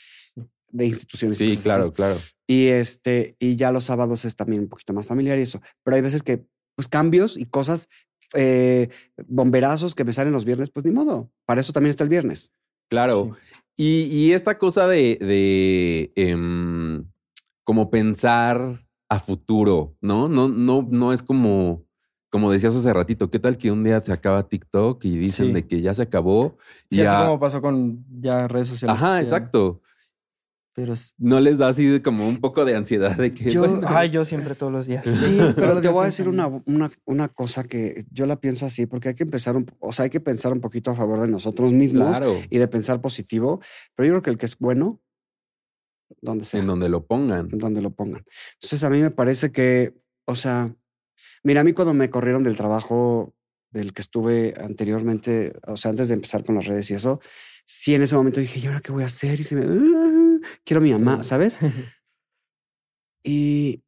de 0.69 0.85
instituciones. 0.85 1.37
Sí, 1.37 1.55
claro, 1.57 1.85
así. 1.85 1.93
claro. 1.93 2.17
Y 2.45 2.67
este, 2.67 3.35
y 3.39 3.55
ya 3.55 3.71
los 3.71 3.85
sábados 3.85 4.25
es 4.25 4.35
también 4.35 4.63
un 4.63 4.69
poquito 4.69 4.91
más 4.93 5.05
familiar 5.05 5.39
y 5.39 5.43
eso. 5.43 5.61
Pero 5.83 5.95
hay 5.95 6.01
veces 6.01 6.23
que, 6.23 6.45
pues, 6.75 6.87
cambios 6.89 7.37
y 7.37 7.45
cosas, 7.45 7.87
eh, 8.33 8.89
bomberazos 9.27 9.95
que 9.95 10.03
me 10.03 10.11
salen 10.11 10.33
los 10.33 10.43
viernes, 10.43 10.69
pues 10.69 10.85
ni 10.85 10.91
modo. 10.91 11.31
Para 11.45 11.61
eso 11.61 11.71
también 11.71 11.91
está 11.91 12.03
el 12.03 12.09
viernes. 12.09 12.51
Claro. 12.89 13.35
Y, 13.77 14.03
y 14.05 14.33
esta 14.33 14.57
cosa 14.57 14.87
de, 14.87 15.17
de 15.21 16.11
em, 16.15 17.05
como 17.63 17.89
pensar 17.91 18.83
a 19.07 19.19
futuro, 19.19 19.95
¿no? 20.01 20.27
No, 20.27 20.49
no, 20.49 20.85
no 20.89 21.13
es 21.13 21.21
como, 21.21 21.83
como 22.29 22.51
decías 22.51 22.75
hace 22.75 22.91
ratito, 22.91 23.29
¿qué 23.29 23.37
tal 23.39 23.57
que 23.57 23.71
un 23.71 23.83
día 23.83 24.01
se 24.01 24.11
acaba 24.11 24.49
TikTok 24.49 25.05
y 25.05 25.17
dicen 25.17 25.47
Sí. 25.47 25.53
de 25.53 25.67
que 25.67 25.81
ya 25.81 25.93
se 25.93 26.01
acabó? 26.01 26.57
Sí, 26.89 26.97
ya... 26.97 27.11
así 27.19 27.25
como 27.27 27.39
pasó 27.39 27.61
con 27.61 28.03
ya 28.19 28.47
redes 28.47 28.67
sociales. 28.69 28.95
Ajá, 28.97 29.15
ya. 29.15 29.21
exacto. 29.21 29.81
Pero 30.77 30.93
No 31.17 31.39
les 31.39 31.57
da 31.57 31.69
así 31.69 31.99
como 32.01 32.27
un 32.27 32.39
poco 32.39 32.63
de 32.63 32.75
ansiedad 32.75 33.17
de 33.17 33.33
que. 33.33 33.49
Yo- 33.49 33.61
bueno, 33.61 33.87
ay, 33.89 34.11
yo 34.11 34.23
siempre 34.23 34.53
todos 34.53 34.71
los 34.71 34.85
días. 34.85 35.07
Sí, 35.07 35.39
pero 35.55 35.81
te 35.81 35.87
voy 35.87 36.03
a 36.03 36.05
decir 36.05 36.29
una, 36.29 36.45
una, 36.67 36.91
una 37.05 37.29
cosa 37.29 37.63
que 37.63 38.05
yo 38.11 38.27
la 38.27 38.39
pienso 38.39 38.67
así, 38.67 38.85
porque 38.85 39.09
hay 39.09 39.15
que 39.15 39.23
empezar, 39.23 39.57
un, 39.57 39.65
o 39.79 39.91
sea, 39.91 40.03
hay 40.03 40.11
que 40.11 40.19
pensar 40.19 40.53
un 40.53 40.61
poquito 40.61 40.91
a 40.91 40.95
favor 40.95 41.19
de 41.19 41.29
nosotros 41.29 41.71
mismos 41.73 42.15
claro, 42.15 42.35
y 42.51 42.59
de 42.59 42.67
pensar 42.67 43.01
positivo. 43.01 43.59
Pero 43.95 44.05
yo 44.05 44.13
creo 44.13 44.21
que 44.21 44.29
el 44.29 44.37
que 44.37 44.45
es 44.45 44.59
bueno, 44.59 45.01
donde 46.21 46.45
sea. 46.45 46.59
en 46.59 46.67
donde 46.67 46.89
lo 46.89 47.07
pongan. 47.07 47.47
donde 47.47 47.81
lo 47.81 47.89
pongan. 47.89 48.23
Entonces 48.53 48.83
a 48.83 48.91
mí 48.91 49.01
me 49.01 49.09
parece 49.09 49.51
que, 49.51 49.95
o 50.25 50.35
sea, 50.35 50.75
mira, 51.41 51.61
a 51.61 51.63
mí 51.63 51.73
cuando 51.73 51.95
me 51.95 52.11
corrieron 52.11 52.43
del 52.43 52.55
trabajo 52.55 53.33
del 53.71 53.93
que 53.93 54.03
estuve 54.03 54.53
anteriormente, 54.61 55.53
o 55.65 55.75
sea, 55.75 55.89
antes 55.89 56.09
de 56.09 56.13
empezar 56.13 56.43
con 56.45 56.53
las 56.53 56.67
redes 56.67 56.91
y 56.91 56.93
eso, 56.93 57.19
sí 57.69 57.93
en 57.93 58.01
ese 58.01 58.15
momento 58.15 58.39
dije, 58.39 58.59
¿y 58.61 58.65
ahora 58.65 58.79
qué 58.81 58.91
voy 58.93 59.03
a 59.03 59.07
hacer? 59.07 59.39
Y 59.39 59.43
se 59.43 59.55
me, 59.55 59.65
"Ah, 59.65 60.39
quiero 60.63 60.79
a 60.79 60.83
mi 60.83 60.91
mamá, 60.93 61.23
¿sabes? 61.23 61.59
Y 63.23 63.83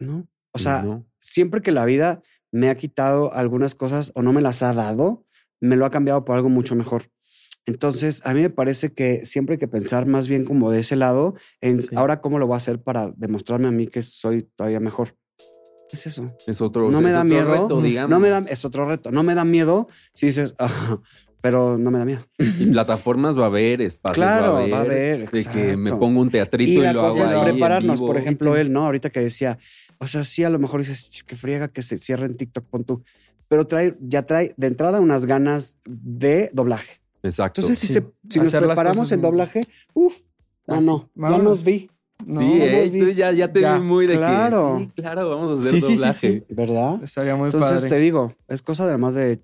no, 0.00 0.26
o 0.52 0.58
sea, 0.58 0.82
¿no? 0.82 1.06
siempre 1.18 1.62
que 1.62 1.70
la 1.72 1.84
vida 1.84 2.20
me 2.50 2.68
ha 2.68 2.76
quitado 2.76 3.32
algunas 3.32 3.74
cosas 3.74 4.10
o 4.14 4.22
no 4.22 4.32
me 4.32 4.42
las 4.42 4.62
ha 4.62 4.72
dado, 4.74 5.24
me 5.60 5.76
lo 5.76 5.86
ha 5.86 5.90
cambiado 5.90 6.24
por 6.24 6.36
algo 6.36 6.48
mucho 6.48 6.74
mejor. 6.74 7.04
Entonces, 7.66 8.24
a 8.24 8.32
mí 8.34 8.40
me 8.40 8.50
parece 8.50 8.92
que 8.92 9.24
siempre 9.26 9.54
hay 9.54 9.58
que 9.58 9.68
pensar 9.68 10.06
más 10.06 10.28
bien 10.28 10.44
como 10.44 10.70
de 10.70 10.80
ese 10.80 10.96
lado, 10.96 11.34
en 11.60 11.82
Sí. 11.82 11.88
ahora 11.96 12.20
cómo 12.20 12.38
lo 12.38 12.46
voy 12.46 12.54
a 12.54 12.58
hacer 12.58 12.82
para 12.82 13.12
demostrarme 13.16 13.68
a 13.68 13.72
mí 13.72 13.86
que 13.88 14.02
soy 14.02 14.42
todavía 14.42 14.80
mejor. 14.80 15.16
¿Qué 15.88 15.96
es 15.96 16.06
eso? 16.06 16.32
Es 16.46 16.60
otro, 16.60 16.90
no 16.90 17.00
me 17.00 17.08
es 17.10 17.14
da 17.14 17.20
otro 17.20 17.28
miedo. 17.28 17.52
reto, 17.52 17.82
digamos. 17.82 18.10
No 18.10 18.18
me 18.20 18.30
da, 18.30 18.38
es 18.38 18.64
otro 18.64 18.88
reto. 18.88 19.12
No 19.12 19.22
me 19.22 19.34
da 19.36 19.44
miedo 19.44 19.88
si 20.12 20.26
dices, 20.26 20.54
"Ah", 20.58 21.00
pero 21.40 21.78
no 21.78 21.90
me 21.90 21.98
da 21.98 22.04
miedo. 22.04 22.20
Y 22.38 22.66
plataformas 22.66 23.38
va 23.38 23.44
a 23.44 23.46
haber, 23.46 23.80
espacios 23.82 24.16
claro, 24.24 24.52
va 24.54 24.58
a 24.58 24.60
haber. 24.62 24.72
va 24.72 24.78
a 24.78 24.80
haber. 24.82 25.30
De 25.30 25.44
que 25.44 25.76
me 25.76 25.92
pongo 25.92 26.20
un 26.20 26.30
teatrito 26.30 26.70
y, 26.70 26.74
Y 26.76 26.80
la 26.80 26.92
lo 26.92 27.00
hago 27.00 27.10
cosa 27.10 27.24
es 27.26 27.30
ahí 27.32 27.38
en 27.38 27.44
prepararnos, 27.44 27.96
vivo. 28.00 28.06
por 28.06 28.16
ejemplo, 28.16 28.56
él, 28.56 28.72
¿no? 28.72 28.84
Ahorita 28.84 29.10
que 29.10 29.20
decía, 29.20 29.58
o 29.98 30.06
sea, 30.06 30.24
sí, 30.24 30.42
a 30.44 30.50
lo 30.50 30.58
mejor 30.58 30.80
dices 30.80 31.10
"Ch, 31.10 31.22
que 31.24 31.36
friega 31.36 31.68
que 31.68 31.82
se 31.82 31.98
cierre 31.98 32.26
en 32.26 32.36
TikTok, 32.36 32.64
pon 32.66 32.84
tú. 32.84 33.02
Pero 33.48 33.66
trae, 33.66 33.96
ya 34.00 34.22
trae 34.26 34.54
de 34.56 34.66
entrada 34.66 35.00
unas 35.00 35.24
ganas 35.26 35.78
de 35.86 36.50
doblaje. 36.52 37.00
Exacto. 37.22 37.60
Entonces, 37.60 37.78
si, 37.78 37.86
Sí. 37.88 37.92
se, 37.94 38.04
si 38.28 38.40
nos 38.40 38.52
preparamos 38.52 39.10
en 39.12 39.20
doblaje, 39.20 39.60
uff, 39.94 40.16
ah, 40.66 40.80
no, 40.80 41.02
ya 41.14 41.22
vámonos. 41.22 41.44
nos 41.44 41.64
vi, 41.64 41.88
No, 42.24 42.38
sí, 42.40 42.58
eh, 42.60 42.90
tú 42.98 43.10
ya, 43.10 43.30
ya 43.32 43.52
te 43.52 43.60
Ya, 43.60 43.74
vi 43.78 43.80
muy 43.84 44.06
de 44.06 44.16
claro. 44.16 44.76
que 44.78 44.84
sí, 44.86 44.90
claro, 45.02 45.28
vamos 45.30 45.50
a 45.50 45.62
hacer 45.62 45.70
Sí, 45.72 45.80
sí, 45.80 45.86
sí, 45.86 45.94
doblaje. 45.96 46.30
sí. 46.48 46.54
¿verdad? 46.54 47.02
Estaría 47.04 47.36
muy 47.36 47.46
Entonces 47.46 47.76
padre. 47.82 47.88
te 47.90 47.98
digo, 47.98 48.34
es 48.48 48.62
cosa 48.62 48.84
además 48.84 49.14
de 49.14 49.38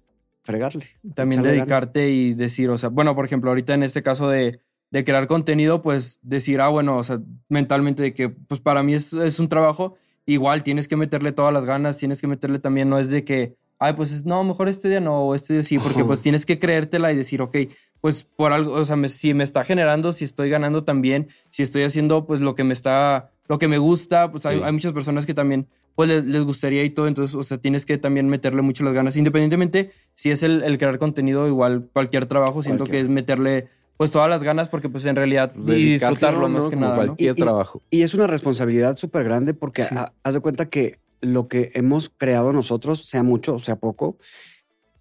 fregarle. 0.45 0.87
También 1.15 1.43
dedicarte 1.43 2.11
y 2.11 2.35
decir, 2.35 2.69
o 2.71 2.79
sea, 2.79 2.89
bueno, 2.89 3.15
por 3.15 3.25
ejemplo, 3.25 3.51
ahorita 3.51 3.75
en 3.75 3.83
este 3.83 4.03
caso 4.03 4.29
de, 4.29 4.61
de 4.91 5.05
crear 5.05 5.27
contenido, 5.27 5.83
pues 5.83 6.19
decir, 6.23 6.61
ah, 6.61 6.69
bueno, 6.69 6.97
o 6.97 7.05
sea, 7.05 7.21
mentalmente 7.49 8.03
de 8.03 8.15
que, 8.15 8.29
pues 8.29 8.61
para 8.61 8.83
mí 8.83 8.95
es, 8.95 9.13
es 9.13 9.39
un 9.39 9.49
trabajo, 9.49 9.95
igual 10.27 10.63
tienes 10.63 10.89
que 10.89 10.97
meterle 10.97 11.33
todas 11.33 11.53
las 11.53 11.65
ganas, 11.65 11.99
tienes 11.99 12.21
que 12.21 12.27
meterle 12.27 12.59
también, 12.59 12.89
no 12.89 12.99
es 12.99 13.11
de 13.11 13.25
que, 13.25 13.57
ay, 13.79 13.95
pues 13.95 14.13
es- 14.13 14.25
no, 14.25 14.43
mejor 14.45 14.69
este 14.69 14.89
día 14.89 15.01
no, 15.01 15.21
o 15.23 15.35
este 15.35 15.55
día 15.55 15.63
sí, 15.63 15.79
porque 15.79 16.01
Ajá. 16.01 16.07
pues 16.09 16.23
tienes 16.23 16.45
que 16.47 16.59
creértela 16.59 17.13
y 17.13 17.17
decir, 17.17 17.41
ok, 17.43 17.57
pues 18.01 18.25
por 18.25 18.53
algo, 18.53 18.73
o 18.75 18.85
sea, 18.85 18.97
me- 18.97 19.09
si 19.09 19.33
me 19.35 19.45
está 19.45 19.65
generando, 19.65 20.13
si 20.13 20.25
estoy 20.25 20.51
ganando 20.51 20.85
también, 20.85 21.29
si 21.51 21.63
estoy 21.63 21.83
haciendo 21.85 22.27
pues 22.27 22.41
lo 22.41 22.55
que 22.55 22.65
me 22.65 22.73
está, 22.73 23.31
lo 23.49 23.59
que 23.59 23.69
me 23.69 23.79
gusta, 23.79 24.31
pues 24.31 24.45
hay 24.47 24.61
muchas 24.73 24.93
personas 24.93 25.25
que 25.27 25.35
también 25.35 25.69
pues 25.95 26.09
les, 26.09 26.25
les 26.25 26.43
gustaría 26.43 26.83
y 26.85 26.91
todo, 26.91 27.07
entonces, 27.09 27.35
o 27.35 27.43
sea, 27.43 27.59
tienes 27.59 27.85
que 27.87 27.99
también 27.99 28.29
meterle 28.29 28.63
mucho 28.63 28.85
las 28.85 28.95
ganas, 28.95 29.17
independientemente 29.17 29.91
si 30.15 30.31
es 30.31 30.43
el, 30.43 30.63
el 30.63 30.79
crear 30.79 30.99
contenido, 30.99 31.47
igual 31.49 31.89
cualquier 31.93 32.27
trabajo, 32.27 32.63
siento 32.63 32.85
Cualquier. 32.85 33.03
que 33.03 33.03
es 33.07 33.09
meterle 33.09 33.69
pues 33.99 34.11
todas 34.11 34.29
las 34.29 34.43
ganas 34.43 34.69
porque 34.69 34.89
pues 34.89 35.05
en 35.07 35.15
realidad 35.17 35.53
y 35.57 35.93
disfrutarlo 35.93 36.49
más 36.49 36.67
que 36.69 36.77
nada, 36.77 36.97
¿no? 36.97 37.05
cualquier 37.05 37.35
Y- 37.37 37.41
y- 37.41 37.43
trabajo. 37.45 37.83
Y 37.91 38.03
es 38.03 38.15
una 38.15 38.27
responsabilidad 38.27 38.97
súper 38.97 39.23
grande 39.25 39.55
porque 39.55 39.83
Sí. 39.85 39.95
ha- 39.97 40.13
haz 40.25 40.35
de 40.35 40.41
cuenta 40.41 40.69
que 40.69 40.99
lo 41.21 41.47
que 41.47 41.71
hemos 41.75 42.09
creado 42.09 42.53
nosotros, 42.53 43.05
sea 43.07 43.23
mucho 43.23 43.55
o 43.55 43.59
sea 43.61 43.77
poco, 43.77 44.17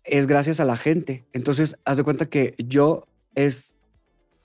es 0.03 0.27
gracias 0.27 0.59
a 0.59 0.65
la 0.65 0.77
gente. 0.77 1.25
Entonces, 1.33 1.79
haz 1.85 1.97
de 1.97 2.03
cuenta 2.03 2.27
que 2.27 2.53
yo 2.59 3.03
es 3.33 3.77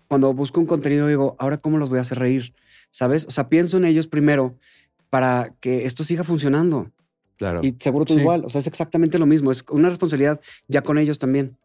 cuando 0.08 0.32
busco 0.32 0.60
un 0.60 0.66
contenido 0.66 1.06
digo, 1.08 1.36
ahora 1.38 1.56
cómo 1.58 1.76
los 1.78 1.88
voy 1.90 1.98
a 1.98 2.02
hacer 2.02 2.18
reír, 2.18 2.54
¿sabes? 2.90 3.26
O 3.26 3.30
sea, 3.30 3.48
pienso 3.48 3.76
en 3.76 3.84
ellos 3.84 4.06
primero 4.06 4.54
para 5.10 5.54
que 5.60 5.86
esto 5.86 6.04
siga 6.04 6.24
funcionando. 6.24 6.90
Claro. 7.36 7.60
Y 7.62 7.74
seguro 7.78 8.04
tú 8.04 8.14
Sí. 8.14 8.20
igual, 8.20 8.44
o 8.44 8.50
sea, 8.50 8.60
es 8.60 8.66
exactamente 8.66 9.18
lo 9.18 9.26
mismo, 9.26 9.50
es 9.50 9.64
una 9.70 9.88
responsabilidad 9.88 10.40
ya 10.68 10.82
con 10.82 10.98
ellos 10.98 11.18
también. 11.18 11.56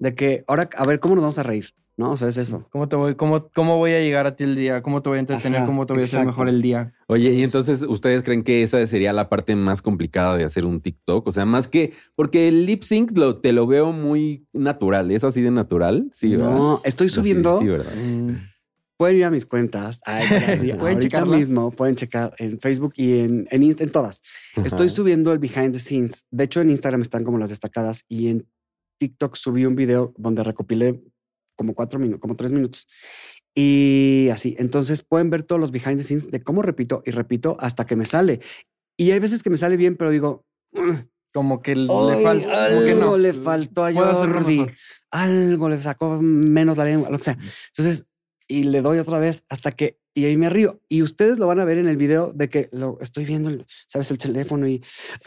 De 0.00 0.14
que 0.14 0.42
ahora, 0.48 0.68
a 0.76 0.84
ver, 0.86 0.98
¿cómo 0.98 1.14
nos 1.14 1.22
vamos 1.22 1.38
a 1.38 1.44
reír? 1.44 1.72
¿No? 1.96 2.10
O 2.10 2.16
sea, 2.16 2.26
es 2.26 2.36
eso. 2.36 2.66
¿Cómo, 2.72 2.88
te 2.88 2.96
voy, 2.96 3.14
cómo, 3.14 3.48
¿Cómo 3.54 3.76
voy 3.78 3.92
a 3.92 4.00
llegar 4.00 4.26
a 4.26 4.34
ti 4.34 4.42
el 4.42 4.56
día? 4.56 4.82
¿Cómo 4.82 5.00
te 5.00 5.08
voy 5.10 5.18
a 5.18 5.20
entretener? 5.20 5.58
Ajá, 5.58 5.66
¿Cómo 5.66 5.86
te 5.86 5.92
voy 5.92 6.02
a 6.02 6.04
hacer 6.06 6.26
mejor 6.26 6.48
el 6.48 6.60
día? 6.60 6.92
Oye, 7.06 7.30
y 7.30 7.44
entonces, 7.44 7.82
¿ustedes 7.82 8.24
creen 8.24 8.42
que 8.42 8.64
esa 8.64 8.84
sería 8.88 9.12
la 9.12 9.28
parte 9.28 9.54
más 9.54 9.80
complicada 9.80 10.36
de 10.36 10.42
hacer 10.42 10.66
un 10.66 10.80
TikTok? 10.80 11.24
O 11.28 11.30
sea, 11.30 11.44
más 11.44 11.68
que, 11.68 11.92
porque 12.16 12.48
el 12.48 12.66
lip 12.66 12.82
sync 12.82 13.16
lo, 13.16 13.36
te 13.36 13.52
lo 13.52 13.68
veo 13.68 13.92
muy 13.92 14.44
natural. 14.52 15.12
¿Es 15.12 15.22
así 15.22 15.40
de 15.40 15.52
natural? 15.52 16.08
Sí, 16.12 16.30
¿verdad? 16.30 16.50
no, 16.50 16.80
estoy 16.82 17.06
Así, 17.06 17.14
subiendo. 17.14 17.60
Sí, 17.60 17.68
¿verdad? 17.68 17.92
Pueden 19.04 19.18
ir 19.18 19.24
a 19.24 19.30
mis 19.30 19.44
cuentas. 19.44 20.00
Ay, 20.06 20.26
sí, 20.26 20.32
Pueden 20.68 20.80
ahorita 20.80 21.00
checarlas. 21.00 21.38
mismo 21.38 21.70
pueden 21.70 21.94
checar 21.96 22.34
en 22.38 22.58
Facebook 22.58 22.94
y 22.96 23.18
en, 23.18 23.46
en, 23.50 23.62
Insta- 23.62 23.82
en 23.82 23.90
todas. 23.90 24.22
Estoy 24.56 24.86
Ajá. 24.86 24.94
subiendo 24.94 25.30
el 25.32 25.38
behind 25.38 25.72
the 25.74 25.78
scenes. 25.78 26.24
De 26.30 26.44
hecho, 26.44 26.60
en 26.62 26.70
Instagram 26.70 27.02
están 27.02 27.22
como 27.22 27.36
las 27.38 27.50
destacadas 27.50 28.04
y 28.08 28.28
en 28.28 28.48
TikTok 28.98 29.36
subí 29.36 29.66
un 29.66 29.74
video 29.76 30.14
donde 30.16 30.42
recopilé 30.42 31.02
como 31.56 31.74
cuatro 31.74 31.98
minutos, 31.98 32.20
como 32.20 32.34
tres 32.36 32.50
minutos. 32.52 32.86
Y 33.54 34.28
así. 34.32 34.56
Entonces 34.58 35.02
pueden 35.02 35.30
ver 35.30 35.42
todos 35.42 35.60
los 35.60 35.70
behind 35.70 35.98
the 35.98 36.02
scenes 36.02 36.30
de 36.30 36.42
cómo 36.42 36.62
repito 36.62 37.02
y 37.04 37.10
repito 37.10 37.56
hasta 37.60 37.86
que 37.86 37.96
me 37.96 38.04
sale. 38.06 38.40
Y 38.96 39.10
hay 39.10 39.18
veces 39.18 39.42
que 39.42 39.50
me 39.50 39.56
sale 39.56 39.76
bien, 39.76 39.96
pero 39.96 40.10
digo, 40.10 40.46
"Ugh, 40.72 40.94
Como 41.34 41.62
que 41.62 41.74
le 41.74 41.86
falta. 42.22 42.64
Algo 42.66 42.84
que 42.84 42.94
no. 42.94 43.18
le 43.18 43.32
faltó 43.32 43.84
a 43.84 43.92
Jordi. 43.92 44.64
Algo 45.10 45.68
le 45.68 45.80
sacó 45.80 46.20
menos 46.22 46.76
la 46.76 46.84
lengua, 46.84 47.10
lo 47.10 47.18
que 47.18 47.24
sea. 47.24 47.38
Entonces, 47.76 48.06
y 48.48 48.64
le 48.64 48.82
doy 48.82 48.98
otra 48.98 49.18
vez 49.18 49.44
hasta 49.48 49.70
que, 49.72 49.98
y 50.16 50.26
ahí 50.26 50.36
me 50.36 50.48
río. 50.48 50.80
Y 50.88 51.02
ustedes 51.02 51.38
lo 51.38 51.46
van 51.48 51.58
a 51.58 51.64
ver 51.64 51.78
en 51.78 51.88
el 51.88 51.96
video 51.96 52.32
de 52.32 52.48
que 52.48 52.68
lo 52.72 52.98
estoy 53.00 53.24
viendo, 53.24 53.48
el- 53.48 53.66
sabes, 53.86 54.10
el 54.12 54.18
teléfono 54.18 54.68
y 54.68 54.78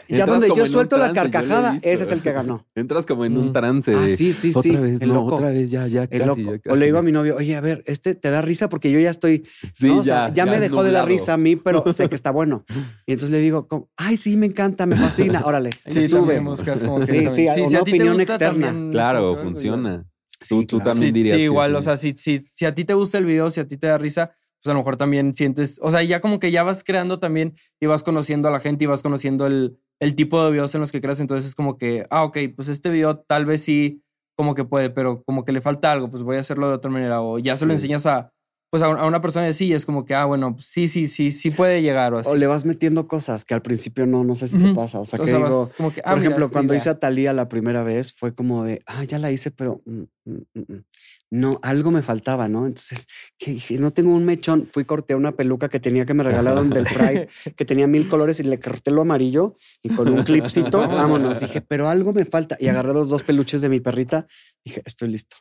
ya 0.08 0.20
Entras 0.20 0.28
donde 0.40 0.48
yo 0.56 0.66
suelto 0.66 0.96
la 0.96 1.12
trance, 1.12 1.30
carcajada, 1.30 1.76
ese 1.82 2.04
es 2.04 2.10
el 2.12 2.22
que 2.22 2.32
ganó. 2.32 2.66
Entras 2.74 3.04
como 3.04 3.24
en 3.26 3.36
un 3.36 3.48
Mm. 3.50 3.52
trance 3.52 3.92
Ah, 3.94 4.02
de 4.06 4.16
sí, 4.16 4.32
sí, 4.32 4.50
otra 4.54 4.62
sí. 4.62 4.76
vez, 4.76 5.02
el 5.02 5.08
no, 5.08 5.14
loco. 5.14 5.34
otra 5.36 5.50
vez, 5.50 5.70
ya, 5.70 5.86
ya 5.88 6.04
El 6.04 6.22
casi, 6.26 6.42
loco. 6.42 6.56
ya 6.64 6.72
O 6.72 6.76
le 6.76 6.86
digo 6.86 6.98
a 6.98 7.02
mi 7.02 7.12
novio, 7.12 7.36
oye, 7.36 7.54
a 7.56 7.60
ver, 7.60 7.82
este 7.86 8.14
te 8.14 8.30
da 8.30 8.40
risa 8.40 8.68
porque 8.70 8.90
yo 8.90 8.98
ya 8.98 9.10
estoy, 9.10 9.44
Sí, 9.74 9.88
¿no? 9.88 9.98
O 9.98 10.04
sea, 10.04 10.32
ya, 10.32 10.46
me 10.46 10.58
dejó 10.60 10.82
de 10.82 10.92
dar 10.92 11.02
nublado. 11.02 11.06
risa 11.08 11.34
a 11.34 11.36
mí, 11.36 11.56
pero 11.56 11.92
sé 11.92 12.08
que 12.08 12.14
está 12.14 12.30
bueno. 12.30 12.64
Y 13.06 13.12
entonces 13.12 13.30
le 13.30 13.40
digo, 13.40 13.68
como, 13.68 13.90
ay, 13.96 14.16
sí, 14.16 14.36
me 14.38 14.46
encanta, 14.46 14.86
me 14.86 14.96
fascina, 14.96 15.42
órale, 15.44 15.70
se 15.86 16.00
Sí, 16.02 16.08
sube. 16.08 16.34
también 16.36 16.44
como 16.44 16.56
que 17.00 17.06
Sí, 17.06 17.28
sí, 17.34 17.48
si 17.52 17.60
una 17.60 17.80
opinión 17.82 18.20
externa. 18.20 18.88
Claro, 18.90 19.36
funciona. 19.36 20.06
Sí, 20.40 20.54
tú, 20.60 20.66
tú 20.66 20.76
claro. 20.78 20.92
también 20.92 21.10
Sí, 21.10 21.14
dirías 21.14 21.32
sí, 21.34 21.38
que 21.38 21.44
igual, 21.44 21.74
o 21.74 21.82
sea, 21.82 21.96
si, 21.96 22.14
si, 22.16 22.46
si 22.54 22.64
a 22.64 22.74
ti 22.74 22.84
te 22.84 22.94
gusta 22.94 23.18
el 23.18 23.26
video, 23.26 23.50
si 23.50 23.60
a 23.60 23.66
ti 23.66 23.76
te 23.76 23.86
da 23.88 23.98
risa, 23.98 24.32
pues 24.60 24.70
a 24.70 24.72
lo 24.72 24.78
mejor 24.78 24.96
también 24.96 25.34
sientes, 25.34 25.78
o 25.82 25.90
sea, 25.90 26.02
ya 26.02 26.20
como 26.20 26.38
que 26.40 26.50
ya 26.50 26.62
vas 26.64 26.82
creando 26.84 27.18
también 27.18 27.54
y 27.80 27.86
vas 27.86 28.02
conociendo 28.02 28.48
a 28.48 28.50
la 28.50 28.60
gente 28.60 28.84
y 28.84 28.86
vas 28.86 29.02
conociendo 29.02 29.46
el, 29.46 29.78
el 30.00 30.14
tipo 30.14 30.44
de 30.44 30.50
videos 30.50 30.74
en 30.74 30.80
los 30.80 30.92
que 30.92 31.00
creas. 31.00 31.20
Entonces 31.20 31.48
es 31.48 31.54
como 31.54 31.78
que, 31.78 32.06
ah, 32.10 32.24
ok, 32.24 32.38
pues 32.56 32.68
este 32.68 32.90
video 32.90 33.18
tal 33.20 33.46
vez 33.46 33.62
sí, 33.62 34.02
como 34.36 34.54
que 34.54 34.64
puede, 34.64 34.90
pero 34.90 35.22
como 35.24 35.44
que 35.44 35.52
le 35.52 35.60
falta 35.60 35.92
algo, 35.92 36.10
pues 36.10 36.22
voy 36.22 36.36
a 36.36 36.40
hacerlo 36.40 36.68
de 36.68 36.74
otra 36.74 36.90
manera. 36.90 37.20
O 37.22 37.38
ya 37.38 37.56
se 37.56 37.66
lo 37.66 37.72
enseñas 37.72 38.06
a, 38.06 38.32
pues 38.70 38.82
a, 38.82 38.88
un- 38.90 38.98
a 38.98 39.06
una 39.06 39.20
persona 39.20 39.48
y 39.48 39.52
sí, 39.54 39.72
es 39.72 39.86
como 39.86 40.04
que, 40.04 40.14
ah, 40.14 40.26
bueno, 40.26 40.54
pues 40.54 40.66
sí, 40.66 40.88
sí, 40.88 41.06
sí, 41.08 41.32
sí 41.32 41.50
puede 41.50 41.80
llegar 41.80 42.12
o 42.12 42.18
así. 42.18 42.28
O 42.30 42.36
le 42.36 42.46
vas 42.46 42.64
metiendo 42.66 43.08
cosas 43.08 43.44
que 43.44 43.54
al 43.54 43.62
principio 43.62 44.06
no, 44.06 44.24
no 44.24 44.34
sé 44.34 44.46
si 44.48 44.58
te 44.58 44.64
Ujú. 44.66 44.74
pasa. 44.74 45.00
O 45.00 45.06
sea, 45.06 45.18
O 45.18 45.24
que 45.24 45.30
sea, 45.30 45.38
digo, 45.38 45.68
como 45.76 45.92
que, 45.92 46.00
ah, 46.04 46.10
por 46.10 46.18
ejemplo, 46.18 46.44
esta 46.44 46.52
cuando 46.52 46.74
idea. 46.74 46.78
hice 46.78 46.90
a 46.90 46.98
Talía 46.98 47.32
la 47.32 47.48
primera 47.48 47.82
vez, 47.82 48.12
fue 48.12 48.34
como 48.34 48.64
de, 48.64 48.82
ah, 48.86 49.04
ya 49.04 49.18
la 49.18 49.30
hice, 49.32 49.50
pero 49.50 49.80
mm, 49.86 50.02
mm, 50.26 50.32
mm, 50.54 50.84
no, 51.30 51.58
algo 51.62 51.90
me 51.90 52.02
faltaba, 52.02 52.48
¿no? 52.48 52.66
Entonces, 52.66 53.06
que 53.38 53.52
dije, 53.52 53.78
no 53.78 53.90
tengo 53.92 54.14
un 54.14 54.24
mechón. 54.26 54.66
Fui 54.70 54.84
corté 54.84 55.14
una 55.14 55.32
peluca 55.32 55.68
que 55.70 55.80
tenía 55.80 56.04
que 56.04 56.12
me 56.14 56.22
regalaron 56.24 56.68
del 56.70 56.84
Pride, 56.92 57.28
que 57.56 57.64
tenía 57.64 57.86
mil 57.86 58.06
colores 58.08 58.38
y 58.40 58.42
le 58.42 58.60
corté 58.60 58.90
lo 58.90 59.00
amarillo 59.02 59.56
y 59.82 59.88
con 59.88 60.08
un 60.10 60.24
clipcito, 60.24 60.86
vámonos. 60.88 61.40
Dije, 61.40 61.62
pero 61.62 61.88
algo 61.88 62.12
me 62.12 62.26
falta. 62.26 62.56
Y 62.60 62.68
agarré 62.68 62.92
los 62.92 63.08
dos 63.08 63.22
peluches 63.22 63.62
de 63.62 63.70
mi 63.70 63.80
perrita. 63.80 64.26
Dije, 64.64 64.82
estoy 64.84 65.08
listo. 65.08 65.36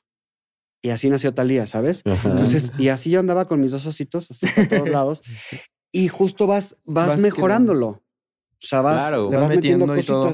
Y 0.88 0.90
así 0.90 1.10
nació 1.10 1.34
Talía, 1.34 1.68
¿sabes? 1.68 2.02
Ajá. 2.06 2.30
Entonces, 2.32 2.72
y 2.78 2.88
así 2.88 3.10
yo 3.10 3.20
andaba 3.20 3.44
con 3.46 3.60
mis 3.60 3.72
dos 3.72 3.86
ositos, 3.86 4.32
así 4.32 4.48
por 4.56 4.68
todos 4.70 4.90
lados. 4.90 5.22
Y 5.92 6.08
justo 6.08 6.48
vas, 6.48 6.78
vas, 6.86 7.08
Vas 7.10 7.20
mejorándolo. 7.22 7.88
O 7.88 8.02
sea, 8.58 8.80
vas, 8.82 9.02
Claro. 9.02 9.30
le 9.30 9.36
Vas 9.36 9.50
vas 9.50 9.56
metiendo, 9.58 9.86
metiendo 9.86 10.02
y 10.02 10.32
todo. 10.32 10.34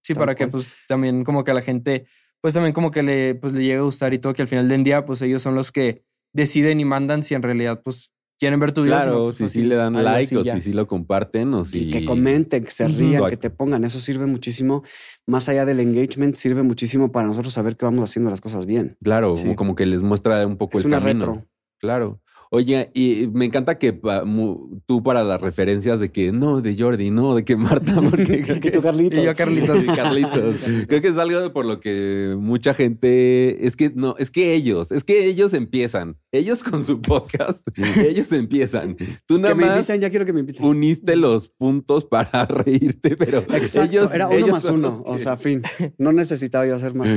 Sí, 0.00 0.14
para 0.14 0.34
que 0.34 0.48
pues 0.48 0.74
también 0.88 1.22
como 1.22 1.44
que 1.44 1.50
a 1.50 1.54
la 1.54 1.60
gente, 1.60 2.06
pues 2.40 2.54
también 2.54 2.72
como 2.72 2.90
que 2.90 3.02
le, 3.02 3.34
pues, 3.34 3.52
le 3.52 3.60
llegue 3.60 3.76
a 3.76 3.82
gustar 3.82 4.14
y 4.14 4.18
todo, 4.18 4.32
que 4.32 4.40
al 4.40 4.48
final 4.48 4.70
del 4.70 4.82
día 4.84 5.04
pues 5.04 5.20
ellos 5.20 5.42
son 5.42 5.54
los 5.54 5.70
que 5.70 6.02
deciden 6.32 6.80
y 6.80 6.86
mandan 6.86 7.22
si 7.22 7.34
en 7.34 7.42
realidad 7.42 7.82
pues 7.84 8.14
quieren 8.42 8.58
ver 8.58 8.72
tu 8.72 8.82
video. 8.82 8.96
Claro, 8.96 9.32
si 9.32 9.46
sí 9.48 9.62
le 9.62 9.76
dan 9.76 9.92
like 10.02 10.36
o 10.36 10.42
si 10.42 10.60
sí 10.60 10.72
lo 10.72 10.88
comparten 10.88 11.54
o 11.54 11.64
si... 11.64 11.82
Y 11.84 11.90
que 11.90 12.04
comenten, 12.04 12.64
que 12.64 12.70
se 12.72 12.88
rían, 12.88 13.30
que 13.30 13.36
te 13.36 13.50
pongan. 13.50 13.84
Eso 13.84 14.00
sirve 14.00 14.26
muchísimo. 14.26 14.82
Más 15.26 15.48
allá 15.48 15.64
del 15.64 15.78
engagement, 15.78 16.34
sirve 16.34 16.64
muchísimo 16.64 17.12
para 17.12 17.28
nosotros 17.28 17.54
saber 17.54 17.76
que 17.76 17.84
vamos 17.84 18.08
haciendo 18.10 18.30
las 18.30 18.40
cosas 18.40 18.66
bien. 18.66 18.96
Claro, 19.02 19.36
Sí. 19.36 19.54
como 19.54 19.76
que 19.76 19.86
les 19.86 20.02
muestra 20.02 20.44
un 20.46 20.56
poco 20.56 20.78
Es 20.78 20.84
el 20.84 20.88
una 20.90 20.98
camino. 21.00 21.26
retro. 21.26 21.46
Claro. 21.78 22.21
Oye, 22.54 22.90
y 22.92 23.30
me 23.32 23.46
encanta 23.46 23.78
que 23.78 23.94
pa- 23.94 24.26
mu- 24.26 24.78
tú 24.84 25.02
para 25.02 25.24
las 25.24 25.40
referencias 25.40 26.00
de 26.00 26.12
que 26.12 26.32
no, 26.32 26.60
de 26.60 26.76
Jordi, 26.78 27.10
no, 27.10 27.34
de 27.34 27.46
que 27.46 27.56
Marta, 27.56 27.94
porque 28.02 28.42
creo 28.42 28.56
Y 28.58 28.60
que 28.60 28.70
tú, 28.70 28.82
Carlitos. 28.82 29.18
Y 29.18 29.22
yo, 29.24 29.34
Carlitos. 29.34 29.80
Sí, 29.80 29.86
Carlitos. 29.96 30.56
Creo 30.86 31.00
que 31.00 31.08
es 31.08 31.16
algo 31.16 31.50
por 31.54 31.64
lo 31.64 31.80
que 31.80 32.36
mucha 32.38 32.74
gente 32.74 33.66
es 33.66 33.74
que 33.74 33.90
no, 33.94 34.16
es 34.18 34.30
que 34.30 34.52
ellos, 34.52 34.92
es 34.92 35.02
que 35.02 35.24
ellos 35.24 35.54
empiezan, 35.54 36.18
ellos 36.30 36.62
con 36.62 36.84
su 36.84 37.00
podcast, 37.00 37.66
ellos 37.96 38.30
empiezan. 38.32 38.96
Tú 39.26 39.38
nada 39.38 39.54
Que 39.54 39.60
me 39.60 39.66
más 39.68 39.86
ya 39.86 40.10
quiero 40.10 40.26
que 40.26 40.34
me 40.34 40.40
inviten. 40.40 40.62
uniste 40.66 41.16
los 41.16 41.48
puntos 41.48 42.04
para 42.04 42.44
reírte, 42.46 43.16
pero 43.16 43.38
Exacto, 43.54 43.90
ellos 43.90 44.12
era 44.12 44.26
uno 44.28 44.36
ellos 44.36 44.50
más 44.50 44.64
uno. 44.66 45.02
O 45.06 45.16
sea, 45.16 45.38
fin. 45.38 45.62
No 45.96 46.12
necesitaba 46.12 46.66
yo 46.66 46.76
hacer 46.76 46.92
más. 46.94 47.08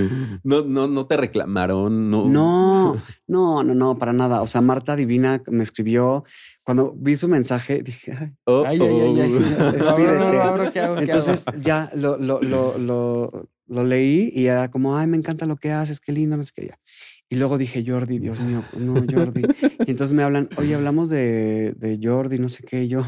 no, 0.46 0.62
no, 0.62 0.88
no 0.88 1.08
te 1.08 1.18
reclamaron, 1.18 2.10
no. 2.10 2.30
No, 2.30 2.96
no, 3.28 3.64
no, 3.66 3.76
no, 3.76 3.98
para 3.98 4.14
nada. 4.14 4.42
O 4.42 4.48
sea, 4.48 4.62
Marta 4.62 4.96
Divina 4.96 5.25
me 5.50 5.64
escribió. 5.64 6.24
Cuando 6.64 6.94
vi 6.98 7.16
su 7.18 7.28
mensaje, 7.28 7.82
dije, 7.84 8.12
ay, 8.20 8.32
Oh, 8.46 8.64
Ay, 8.66 8.80
ay, 8.82 8.88
ay, 9.02 9.22
ay. 9.22 9.34
oh. 9.34 9.40
No, 9.40 9.50
no, 9.50 9.66
no, 9.66 9.72
Despídete. 9.72 10.18
no, 10.18 10.58
no, 10.58 10.72
¿qué 10.72 10.80
hago? 10.80 10.96
¿Qué 10.96 11.02
Entonces 11.04 11.46
ya 11.62 11.90
lo, 11.96 12.18
lo, 12.18 12.42
lo, 12.42 12.78
lo, 12.78 13.50
lo 13.68 13.84
leí 13.84 14.32
y 14.34 14.48
era 14.48 14.70
como, 14.72 14.98
ay, 14.98 15.08
me 15.08 15.18
encanta 15.18 15.46
lo 15.46 15.58
que 15.58 15.72
haces, 15.72 16.00
qué 16.00 16.12
lindo, 16.12 16.38
no 16.38 16.44
sé 16.44 16.52
qué. 16.56 16.68
ya. 16.68 16.80
Y 17.30 17.36
luego 17.38 17.58
dije, 17.58 17.84
Jordi, 17.86 18.20
Dios 18.20 18.40
mío, 18.40 18.64
no, 18.78 18.94
Jordi. 19.12 19.42
Y 19.88 19.92
entonces 19.92 20.14
me 20.16 20.22
hablan, 20.24 20.48
oye, 20.58 20.76
hablamos 20.76 21.10
de, 21.10 21.74
de 21.76 22.00
Jordi, 22.02 22.38
no 22.38 22.50
sé 22.50 22.64
qué. 22.64 22.84
Y 22.84 22.88
yo 22.88 23.04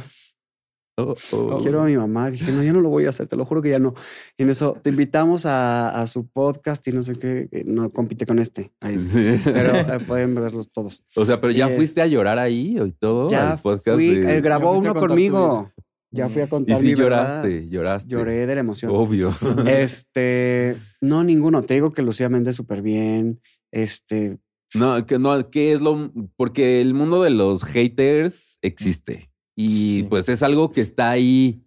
Oh, 1.00 1.14
oh. 1.32 1.60
quiero 1.62 1.80
a 1.82 1.86
mi 1.86 1.96
mamá. 1.96 2.32
Dije, 2.32 2.52
no, 2.52 2.64
ya 2.64 2.74
no 2.74 2.80
lo 2.82 2.90
voy 2.90 3.06
a 3.06 3.10
hacer, 3.10 3.28
te 3.28 3.36
lo 3.36 3.46
juro 3.46 3.62
que 3.62 3.70
ya 3.70 3.78
no. 3.78 3.94
Y 4.36 4.42
en 4.44 4.50
eso 4.50 4.76
te 4.82 4.90
invitamos 4.90 5.46
a, 5.46 5.90
a 6.02 6.08
su 6.08 6.26
podcast 6.28 6.88
y 6.88 6.92
no 6.92 7.04
sé 7.04 7.14
qué. 7.14 7.48
que 7.52 7.64
No 7.66 7.90
compite 7.92 8.26
con 8.26 8.40
este. 8.40 8.72
Ahí. 8.82 8.98
Sí. 9.06 9.40
Pero 9.44 9.76
eh, 9.76 10.00
pueden 10.08 10.34
verlos 10.34 10.72
todos. 10.72 11.04
o 11.16 11.24
sea, 11.24 11.40
pero 11.40 11.52
ya 11.52 11.68
Y 11.68 11.72
es- 11.72 11.76
fuiste 11.76 12.02
a 12.02 12.08
llorar 12.08 12.40
ahí 12.40 12.78
y 12.84 12.92
todo. 12.94 13.28
Ya 13.30 13.52
al 13.52 13.60
podcast 13.60 13.96
fui, 13.96 14.16
de- 14.16 14.38
eh, 14.38 14.42
grabó 14.42 14.72
uno 14.78 14.96
conmigo. 14.96 15.72
Ya 16.10 16.30
fui 16.30 16.42
a 16.42 16.46
y 16.46 16.48
contar 16.48 16.80
sí 16.80 16.88
mi 16.88 16.94
verdad. 16.96 17.28
lloraste, 17.44 17.68
lloraste. 17.70 18.10
Lloré 18.16 18.48
de 18.48 18.56
la 18.56 18.62
emoción. 18.62 18.92
Obvio. 18.96 19.32
Este, 19.68 20.76
no, 21.02 21.24
ninguno. 21.24 21.62
Te 21.62 21.76
digo 21.76 21.92
que 21.94 22.02
Lucía 22.02 22.28
Méndez 22.30 22.56
súper 22.56 22.82
bien. 22.82 23.40
Este, 23.72 24.40
No, 24.74 25.06
que 25.06 25.20
no, 25.20 25.50
¿qué 25.52 25.74
es 25.74 25.82
lo? 25.82 26.12
Porque 26.38 26.82
el 26.82 26.94
mundo 26.94 27.22
de 27.22 27.30
los 27.30 27.64
haters 27.66 28.58
existe. 28.62 29.30
Y 29.60 30.02
Sí. 30.02 30.04
pues 30.10 30.30
es 30.30 30.44
algo 30.44 30.72
que 30.72 30.82
está 30.82 31.10
ahí, 31.10 31.66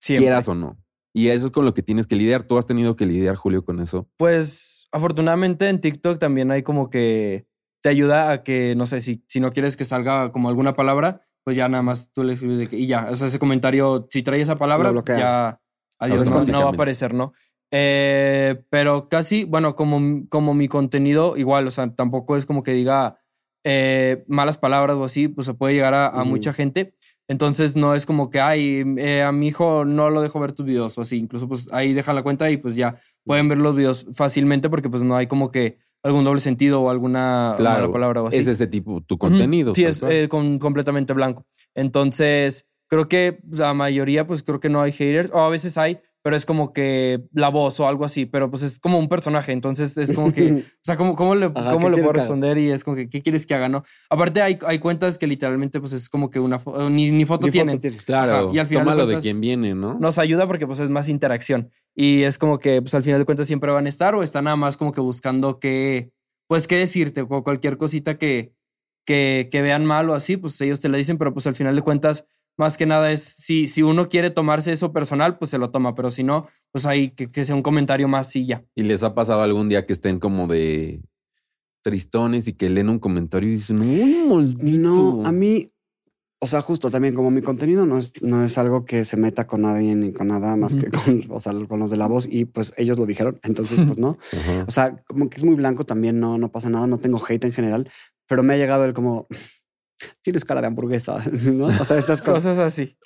Siempre. 0.00 0.26
quieras 0.26 0.48
o 0.48 0.54
no. 0.54 0.78
Y 1.12 1.28
eso 1.28 1.46
es 1.46 1.52
con 1.52 1.64
lo 1.64 1.74
que 1.74 1.82
tienes 1.82 2.06
que 2.06 2.14
lidiar. 2.16 2.44
Tú 2.44 2.56
has 2.56 2.66
tenido 2.66 2.94
que 2.94 3.04
lidiar, 3.04 3.34
Julio, 3.34 3.64
con 3.64 3.80
eso. 3.80 4.08
Pues 4.16 4.86
afortunadamente 4.92 5.68
en 5.68 5.80
TikTok 5.80 6.18
también 6.18 6.50
hay 6.52 6.62
como 6.62 6.88
que 6.88 7.46
te 7.82 7.88
ayuda 7.88 8.30
a 8.30 8.42
que, 8.44 8.74
no 8.76 8.86
sé, 8.86 9.00
si, 9.00 9.24
si 9.26 9.40
no 9.40 9.50
quieres 9.50 9.76
que 9.76 9.84
salga 9.84 10.30
como 10.32 10.48
alguna 10.48 10.74
palabra, 10.74 11.22
pues 11.44 11.56
ya 11.56 11.68
nada 11.68 11.82
más 11.82 12.12
tú 12.12 12.22
le 12.22 12.34
escribes 12.34 12.58
de 12.58 12.66
que, 12.68 12.76
y 12.78 12.86
ya, 12.86 13.08
o 13.10 13.16
sea, 13.16 13.26
ese 13.26 13.38
comentario, 13.38 14.06
si 14.10 14.22
trae 14.22 14.40
esa 14.40 14.56
palabra, 14.56 14.92
ya, 15.06 15.60
adiós, 15.98 16.30
no, 16.30 16.44
no 16.44 16.60
va 16.60 16.66
a 16.66 16.72
aparecer, 16.72 17.14
¿no? 17.14 17.32
Eh, 17.70 18.62
pero 18.70 19.08
casi, 19.08 19.44
bueno, 19.44 19.74
como, 19.76 20.26
como 20.28 20.54
mi 20.54 20.68
contenido, 20.68 21.36
igual, 21.36 21.66
o 21.66 21.70
sea, 21.70 21.92
tampoco 21.94 22.36
es 22.36 22.46
como 22.46 22.62
que 22.62 22.72
diga 22.72 23.18
eh, 23.64 24.24
malas 24.28 24.58
palabras 24.58 24.96
o 24.96 25.04
así, 25.04 25.28
pues 25.28 25.46
se 25.46 25.54
puede 25.54 25.74
llegar 25.74 25.94
a, 25.94 26.24
mucha 26.24 26.52
gente. 26.52 26.94
Entonces 27.28 27.76
no 27.76 27.94
es 27.94 28.06
como 28.06 28.30
que, 28.30 28.40
ay, 28.40 28.84
eh, 28.96 29.22
a 29.22 29.32
mi 29.32 29.48
hijo 29.48 29.84
no 29.84 30.08
lo 30.08 30.22
dejo 30.22 30.40
ver 30.40 30.52
tus 30.52 30.64
videos 30.64 30.96
o 30.96 31.02
así. 31.02 31.18
Incluso 31.18 31.46
pues 31.46 31.68
ahí 31.72 31.92
dejan 31.92 32.14
la 32.16 32.22
cuenta 32.22 32.50
y 32.50 32.56
pues 32.56 32.74
ya 32.74 32.98
pueden 33.24 33.48
ver 33.48 33.58
los 33.58 33.76
videos 33.76 34.06
fácilmente 34.14 34.70
porque 34.70 34.88
pues 34.88 35.02
no 35.02 35.14
hay 35.14 35.26
como 35.26 35.50
que 35.50 35.78
algún 36.02 36.24
doble 36.24 36.40
sentido 36.40 36.80
o 36.80 36.90
alguna 36.90 37.54
mala 37.58 37.90
palabra 37.90 38.22
o 38.22 38.28
así. 38.28 38.38
Es 38.38 38.46
ese 38.46 38.66
tipo, 38.66 39.02
tu 39.02 39.18
contenido. 39.18 39.74
Sí, 39.74 39.84
es 39.84 40.02
eh, 40.02 40.28
con- 40.28 40.58
completamente 40.58 41.12
blanco. 41.12 41.46
Entonces, 41.74 42.66
creo 42.88 43.08
que 43.08 43.40
la 43.50 43.74
mayoría, 43.74 44.26
pues 44.26 44.42
creo 44.42 44.60
que 44.60 44.68
no 44.68 44.80
hay 44.80 44.92
haters, 44.92 45.30
o 45.32 45.40
a 45.40 45.50
veces 45.50 45.76
hay, 45.78 46.00
pero 46.28 46.36
es 46.36 46.44
como 46.44 46.74
que 46.74 47.22
la 47.32 47.48
voz 47.48 47.80
o 47.80 47.88
algo 47.88 48.04
así, 48.04 48.26
pero 48.26 48.50
pues 48.50 48.62
es 48.62 48.78
como 48.78 48.98
un 48.98 49.08
personaje, 49.08 49.52
entonces 49.52 49.96
es 49.96 50.12
como 50.12 50.30
que, 50.30 50.52
o 50.52 50.62
sea, 50.82 50.98
¿cómo, 50.98 51.16
cómo 51.16 51.34
le, 51.34 51.46
Ajá, 51.46 51.72
cómo 51.72 51.86
¿qué 51.88 51.96
le 51.96 52.02
puedo 52.02 52.12
que 52.12 52.18
responder? 52.18 52.58
Y 52.58 52.70
es 52.70 52.84
como 52.84 52.96
que, 52.98 53.08
¿qué 53.08 53.22
quieres 53.22 53.46
que 53.46 53.54
haga? 53.54 53.70
No. 53.70 53.82
Aparte, 54.10 54.42
hay, 54.42 54.58
hay 54.66 54.78
cuentas 54.78 55.16
que 55.16 55.26
literalmente, 55.26 55.80
pues 55.80 55.94
es 55.94 56.10
como 56.10 56.28
que 56.28 56.38
una 56.38 56.60
fo- 56.60 56.90
ni, 56.90 57.10
ni 57.10 57.24
foto 57.24 57.46
Ni 57.46 57.50
foto 57.50 57.52
tienen. 57.52 57.80
tiene. 57.80 57.96
Claro, 57.96 58.32
Ajá, 58.48 58.50
y 58.52 58.58
al 58.58 58.66
final 58.66 58.84
de 58.84 58.90
tómalo 58.90 59.06
de 59.06 59.14
cuentas- 59.14 59.22
quien 59.22 59.40
viene, 59.40 59.74
¿no? 59.74 59.94
Nos 59.98 60.18
ayuda 60.18 60.46
porque 60.46 60.66
pues 60.66 60.80
es 60.80 60.90
más 60.90 61.08
interacción. 61.08 61.70
Y 61.96 62.24
es 62.24 62.36
como 62.36 62.58
que, 62.58 62.82
pues 62.82 62.92
al 62.94 63.02
final 63.02 63.18
de 63.20 63.24
cuentas 63.24 63.46
siempre 63.46 63.72
van 63.72 63.86
a 63.86 63.88
estar 63.88 64.14
o 64.14 64.22
están 64.22 64.44
nada 64.44 64.56
más 64.56 64.76
como 64.76 64.92
que 64.92 65.00
buscando 65.00 65.58
qué, 65.58 66.10
pues 66.46 66.68
qué 66.68 66.76
decirte 66.76 67.22
o 67.22 67.42
cualquier 67.42 67.78
cosita 67.78 68.18
que, 68.18 68.52
que, 69.06 69.48
que 69.50 69.62
vean 69.62 69.86
mal 69.86 70.10
o 70.10 70.14
así, 70.14 70.36
pues 70.36 70.60
ellos 70.60 70.80
te 70.82 70.90
la 70.90 70.98
dicen, 70.98 71.16
pero 71.16 71.32
pues 71.32 71.46
al 71.46 71.54
final 71.56 71.74
de 71.74 71.80
cuentas, 71.82 72.26
más 72.58 72.76
que 72.76 72.86
nada 72.86 73.10
es, 73.12 73.22
si, 73.22 73.66
si 73.68 73.82
uno 73.82 74.08
quiere 74.08 74.30
tomarse 74.30 74.72
eso 74.72 74.92
personal, 74.92 75.38
pues 75.38 75.50
se 75.50 75.58
lo 75.58 75.70
toma, 75.70 75.94
pero 75.94 76.10
si 76.10 76.24
no, 76.24 76.46
pues 76.72 76.84
ahí 76.84 77.10
que, 77.10 77.30
que 77.30 77.44
sea 77.44 77.54
un 77.54 77.62
comentario 77.62 78.08
más 78.08 78.34
y 78.36 78.46
ya. 78.46 78.64
¿Y 78.74 78.82
les 78.82 79.02
ha 79.02 79.14
pasado 79.14 79.42
algún 79.42 79.68
día 79.68 79.86
que 79.86 79.92
estén 79.92 80.18
como 80.18 80.46
de 80.46 81.00
tristones 81.82 82.48
y 82.48 82.52
que 82.52 82.68
leen 82.68 82.88
un 82.88 82.98
comentario 82.98 83.48
y 83.48 83.52
dicen, 83.52 83.80
uy, 83.80 84.26
maldito. 84.28 84.78
No, 84.78 85.24
a 85.24 85.32
mí, 85.32 85.72
o 86.40 86.46
sea, 86.46 86.60
justo 86.60 86.90
también 86.90 87.14
como 87.14 87.30
mi 87.30 87.42
contenido 87.42 87.86
no 87.86 87.98
es, 87.98 88.22
no 88.22 88.44
es 88.44 88.58
algo 88.58 88.84
que 88.84 89.04
se 89.04 89.16
meta 89.16 89.46
con 89.46 89.62
nadie 89.62 89.94
ni 89.94 90.12
con 90.12 90.28
nada 90.28 90.56
más 90.56 90.74
que 90.74 90.90
con, 90.90 91.24
o 91.30 91.40
sea, 91.40 91.52
con 91.66 91.78
los 91.78 91.90
de 91.90 91.96
la 91.96 92.06
voz 92.06 92.28
y 92.30 92.44
pues 92.44 92.72
ellos 92.76 92.98
lo 92.98 93.06
dijeron, 93.06 93.38
entonces 93.42 93.80
pues 93.86 93.98
no. 93.98 94.18
O 94.66 94.70
sea, 94.70 95.02
como 95.06 95.30
que 95.30 95.38
es 95.38 95.44
muy 95.44 95.54
blanco 95.54 95.84
también, 95.84 96.20
no, 96.20 96.38
no 96.38 96.50
pasa 96.50 96.70
nada, 96.70 96.86
no 96.86 96.98
tengo 96.98 97.22
hate 97.26 97.44
en 97.44 97.52
general, 97.52 97.90
pero 98.26 98.42
me 98.42 98.54
ha 98.54 98.56
llegado 98.56 98.84
el 98.84 98.92
como, 98.92 99.26
tienes 100.22 100.44
cara 100.44 100.60
de 100.60 100.66
hamburguesa, 100.68 101.16
¿no? 101.32 101.66
O 101.66 101.84
sea, 101.84 101.98
estas 101.98 102.20
cosas. 102.22 102.58
Así. 102.58 102.96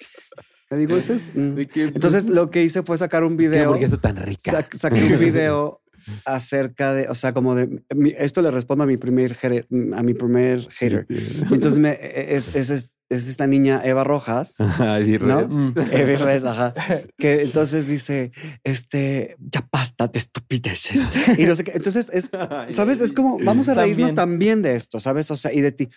Te 0.68 0.76
digo, 0.78 0.96
esto 0.96 1.14
es... 1.14 1.22
mm. 1.34 1.54
Que, 1.72 1.82
Entonces 1.84 2.26
lo 2.28 2.50
que 2.50 2.62
hice 2.64 2.82
fue 2.82 2.96
sacar 2.98 3.24
un 3.24 3.32
es 3.34 3.38
que 3.38 3.48
video. 3.50 3.64
hamburguesa 3.68 3.96
tan 3.98 4.16
rica. 4.16 4.52
Sac- 4.52 4.76
saqué 4.76 5.04
un 5.04 5.18
video 5.20 5.80
acerca 6.24 6.94
de, 6.94 7.08
o 7.08 7.14
sea, 7.14 7.32
como 7.32 7.54
de, 7.54 7.82
mi- 7.94 8.14
esto 8.16 8.42
le 8.42 8.50
respondo 8.50 8.84
a 8.84 8.86
mi 8.86 8.96
primer, 8.96 9.34
hater- 9.36 9.66
a 9.94 10.02
mi 10.02 10.14
primer 10.14 10.68
hater. 10.70 11.06
Entonces 11.50 11.78
me, 11.78 11.96
es, 12.00 12.54
es, 12.56 12.70
es, 12.70 12.88
es 13.08 13.28
esta 13.28 13.46
niña 13.46 13.82
Eva 13.84 14.02
Rojas, 14.02 14.56
Ay, 14.80 15.18
¿no? 15.20 15.46
Mm. 15.46 15.74
Eva 15.92 16.24
Red, 16.24 16.44
ajá, 16.46 16.72
que 17.18 17.42
entonces 17.42 17.86
dice, 17.86 18.32
este, 18.64 19.36
ya 19.38 19.68
basta 19.70 20.08
de 20.08 20.18
estupideces. 20.18 21.00
Y 21.38 21.44
no 21.44 21.54
sé 21.54 21.62
qué. 21.64 21.72
Entonces 21.74 22.08
es, 22.12 22.30
¿sabes? 22.72 23.00
Es 23.00 23.12
como, 23.12 23.38
vamos 23.44 23.68
a 23.68 23.74
reírnos 23.74 24.14
También. 24.14 24.60
también 24.60 24.62
de 24.62 24.74
esto, 24.76 24.98
¿sabes? 24.98 25.30
O 25.30 25.36
sea, 25.36 25.52
y 25.52 25.60
de 25.60 25.72
ti. 25.72 25.88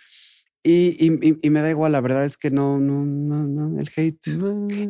Y, 0.67 0.97
y, 0.99 1.37
y- 1.43 1.49
me 1.51 1.61
da 1.61 1.69
igual, 1.69 1.91
la 1.91 2.01
verdad 2.01 2.25
es 2.25 2.37
que 2.37 2.49
no, 2.49 2.79
no, 2.79 3.05
no, 3.05 3.43
no, 3.45 3.79
el 3.79 3.87
hate. 3.95 4.17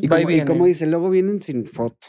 Y 0.02 0.08
como, 0.08 0.30
y 0.32 0.46
como 0.46 0.66
dice, 0.68 0.88
luego 0.88 1.10
vienen 1.10 1.42
sin 1.42 1.66
foto. 1.68 2.08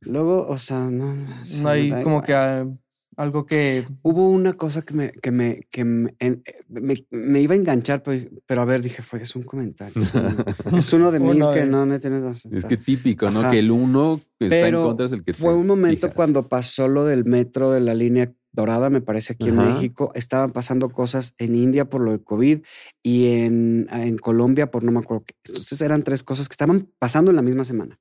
Luego, 0.00 0.48
o 0.48 0.56
sea, 0.56 0.90
no. 0.90 1.14
sí, 1.44 1.62
hay 1.66 1.90
como 2.02 2.22
igual. 2.24 2.24
que 2.24 2.76
Algo 3.18 3.46
que 3.46 3.84
Hubo 4.02 4.28
una 4.30 4.54
cosa 4.54 4.80
que 4.82 4.94
me, 4.94 5.10
que 5.12 5.30
me, 5.30 5.60
que 5.70 5.84
me, 5.84 6.14
en- 6.18 6.42
me- 6.68 7.06
me 7.10 7.40
iba 7.42 7.52
a 7.54 7.56
enganchar, 7.58 8.02
pero, 8.02 8.28
pero 8.46 8.62
a 8.62 8.64
ver, 8.64 8.80
dije, 8.82 9.02
fue, 9.02 9.22
es 9.22 9.36
un 9.36 9.42
comentario. 9.42 10.02
Es 10.02 10.14
uno, 10.14 10.28
es 10.78 10.92
uno 10.94 11.10
de 11.12 11.20
mil 11.20 11.36
Uno 11.36 11.50
que 11.52 11.60
de- 11.60 11.66
no, 11.66 11.84
no 11.86 12.00
tiene. 12.00 12.22
Es 12.50 12.64
que 12.64 12.78
típico, 12.78 13.30
¿no? 13.30 13.40
Ajá. 13.40 13.50
Que 13.50 13.58
el 13.58 13.70
uno 13.70 14.20
que 14.38 14.46
está 14.46 14.68
en 14.68 14.74
contra 14.74 15.06
es 15.06 15.12
el 15.12 15.22
que 15.22 15.34
Fue 15.34 15.54
un 15.54 15.66
momento 15.66 15.96
fijas. 16.08 16.14
cuando 16.14 16.48
pasó 16.48 16.88
lo 16.88 17.04
del 17.04 17.24
metro 17.26 17.70
de 17.72 17.80
la 17.80 17.92
línea 17.94 18.32
dorada, 18.56 18.90
me 18.90 19.00
parece, 19.00 19.34
aquí 19.34 19.50
en. 19.50 19.56
México. 19.56 20.10
Estaban 20.14 20.50
pasando 20.50 20.90
cosas 20.90 21.34
en 21.38 21.54
India 21.54 21.84
por 21.88 22.00
lo 22.00 22.10
del 22.10 22.24
COVID 22.24 22.62
y 23.02 23.26
en, 23.42 23.86
en 23.92 24.18
Colombia 24.18 24.70
por 24.70 24.82
no 24.82 24.90
me 24.90 24.98
acuerdo 24.98 25.24
qué. 25.24 25.34
Entonces 25.44 25.80
eran 25.80 26.02
tres 26.02 26.24
cosas 26.24 26.48
que 26.48 26.54
estaban 26.54 26.90
pasando 26.98 27.30
en 27.30 27.36
la 27.36 27.42
misma 27.42 27.64
semana. 27.64 28.00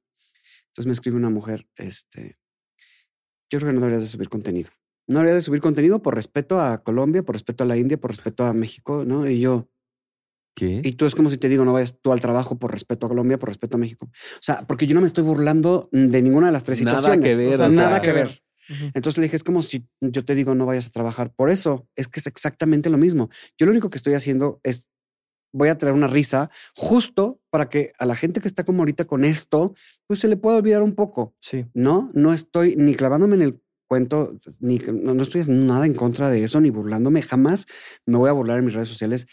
Entonces 0.69 0.87
me 0.87 0.93
escribe 0.93 1.17
una 1.17 1.29
mujer, 1.29 1.67
este, 1.77 2.37
yo 3.49 3.59
creo 3.59 3.69
que 3.69 3.73
no 3.75 3.79
deberías 3.81 4.03
de 4.03 4.09
subir 4.09 4.29
contenido. 4.29 4.69
No 5.07 5.19
deberías 5.19 5.37
de 5.37 5.41
subir 5.43 5.61
contenido 5.61 6.01
por 6.01 6.15
respeto 6.15 6.59
a 6.59 6.83
Colombia, 6.83 7.21
por 7.23 7.35
respeto 7.35 7.63
a 7.63 7.67
la 7.67 7.77
India, 7.77 7.97
por 7.97 8.09
respeto 8.09 8.43
a 8.43 8.53
México, 8.53 9.05
¿no? 9.05 9.29
Y 9.29 9.39
yo, 9.39 9.69
¿Qué? 10.55 10.81
y 10.83 10.93
tú 10.93 11.05
es 11.05 11.15
como 11.15 11.29
si 11.29 11.37
te 11.37 11.47
digo, 11.47 11.63
no 11.63 11.73
vayas 11.73 11.99
tú 12.01 12.11
al 12.11 12.19
trabajo 12.21 12.57
por 12.57 12.71
respeto 12.71 13.05
a 13.05 13.09
Colombia, 13.09 13.37
por 13.37 13.49
respeto 13.49 13.75
a 13.75 13.79
México. 13.79 14.07
O 14.07 14.41
sea, 14.41 14.65
porque 14.67 14.87
yo 14.87 14.95
no 14.95 15.01
me 15.01 15.07
estoy 15.07 15.23
burlando 15.23 15.89
de 15.91 16.21
ninguna 16.21 16.47
de 16.47 16.53
las 16.53 16.63
tres 16.63 16.81
Nada 16.81 16.97
situaciones. 16.97 17.29
que 17.29 17.35
ver, 17.35 17.53
O 17.53 17.57
sea, 17.57 17.69
nada 17.69 18.01
que 18.01 18.11
ver. 18.13 18.41
Entonces 18.93 19.17
le 19.17 19.23
dije, 19.23 19.37
es 19.37 19.43
como 19.43 19.61
si 19.61 19.87
yo 20.01 20.25
te 20.25 20.35
digo, 20.35 20.55
no 20.55 20.65
vayas 20.65 20.87
a 20.87 20.91
trabajar. 20.91 21.33
Por 21.33 21.49
eso 21.49 21.87
es 21.95 22.07
que 22.07 22.19
es 22.19 22.27
exactamente 22.27 22.89
lo 22.89 22.97
mismo. 22.97 23.29
Yo 23.57 23.65
lo 23.65 23.71
único 23.71 23.89
que 23.89 23.97
estoy 23.97 24.13
haciendo 24.13 24.59
es, 24.63 24.89
voy 25.53 25.69
a 25.69 25.77
traer 25.77 25.95
una 25.95 26.07
risa 26.07 26.49
justo 26.75 27.39
para 27.49 27.69
que 27.69 27.91
a 27.97 28.05
la 28.05 28.15
gente 28.15 28.41
que 28.41 28.47
está 28.47 28.63
como 28.63 28.81
ahorita 28.81 29.05
con 29.05 29.23
esto, 29.23 29.73
pues 30.07 30.19
se 30.19 30.27
le 30.27 30.37
pueda 30.37 30.57
olvidar 30.57 30.81
un 30.81 30.95
poco. 30.95 31.35
Sí. 31.39 31.65
No, 31.73 32.11
no 32.13 32.33
estoy 32.33 32.75
ni 32.75 32.95
clavándome 32.95 33.35
en 33.35 33.41
el 33.41 33.61
cuento, 33.87 34.37
ni 34.59 34.77
no, 34.79 35.13
no 35.13 35.23
estoy 35.23 35.43
nada 35.47 35.85
en 35.85 35.93
contra 35.93 36.29
de 36.29 36.43
eso, 36.43 36.59
ni 36.59 36.69
burlándome. 36.69 37.21
Jamás 37.21 37.67
me 38.05 38.17
voy 38.17 38.29
a 38.29 38.33
burlar 38.33 38.59
en 38.59 38.65
mis 38.65 38.73
redes 38.73 38.89
sociales 38.89 39.27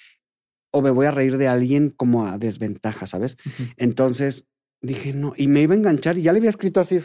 o 0.72 0.82
me 0.82 0.90
voy 0.90 1.06
a 1.06 1.10
reír 1.10 1.36
de 1.36 1.48
alguien 1.48 1.90
como 1.90 2.26
a 2.26 2.38
desventaja, 2.38 3.06
¿sabes? 3.06 3.36
Entonces 3.76 4.46
dije, 4.80 5.12
no, 5.12 5.32
y 5.36 5.48
me 5.48 5.62
iba 5.62 5.74
a 5.74 5.76
enganchar 5.76 6.18
y 6.18 6.22
ya 6.22 6.32
le 6.32 6.38
había 6.38 6.50
escrito 6.50 6.80
así, 6.80 6.98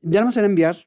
ya 0.00 0.20
no 0.20 0.26
me 0.26 0.32
era 0.32 0.46
enviar. 0.46 0.86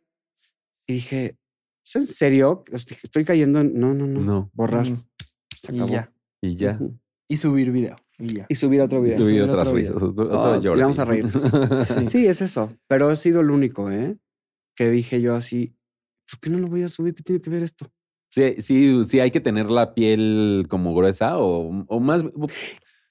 Y 0.88 0.94
dije, 0.94 1.38
¿es 1.86 1.96
en 1.96 2.08
serio? 2.08 2.64
Estoy 2.72 3.24
cayendo 3.26 3.62
en, 3.62 3.80
no, 3.80 3.94
no, 3.94 4.08
no, 4.08 4.20
No. 4.20 4.52
borrar. 4.54 4.86
Se 4.86 5.72
Y 5.74 5.76
acabó. 5.78 5.92
ya. 5.94 6.14
Y 6.42 6.56
ya. 6.56 6.80
Y 7.28 7.38
subir 7.38 7.72
video. 7.72 7.96
Y 8.20 8.28
ya. 8.36 8.46
Y 8.50 8.56
subir 8.56 8.82
otro 8.82 9.02
video. 9.02 9.18
Subir 9.18 9.42
otras 9.44 9.68
otro 9.68 9.74
risas. 9.76 9.96
Oh, 10.02 10.60
y 10.62 10.80
vamos 10.80 11.00
a 11.00 11.06
reírnos. 11.06 11.88
Sí. 11.88 12.06
Sí, 12.06 12.28
es 12.28 12.42
eso. 12.42 12.72
Pero 12.88 13.10
ha 13.10 13.16
sido 13.16 13.42
el 13.42 13.50
único, 13.50 13.90
¿eh? 13.92 14.18
Que 14.76 14.90
dije 14.90 15.22
yo 15.22 15.36
así, 15.36 15.76
¿por 16.30 16.40
qué 16.40 16.50
no 16.50 16.60
lo 16.60 16.68
voy 16.68 16.84
a 16.84 16.90
subir? 16.90 17.14
¿Qué 17.14 17.24
tiene 17.24 17.42
que 17.42 17.50
ver 17.50 17.64
esto? 17.64 17.92
Sí, 18.30 18.56
sí, 18.62 19.04
sí 19.06 19.20
hay 19.20 19.32
que 19.32 19.40
tener 19.40 19.70
la 19.70 19.94
piel 19.94 20.66
como 20.70 20.94
gruesa 20.96 21.38
o, 21.38 21.86
o 21.88 22.00
más. 22.00 22.26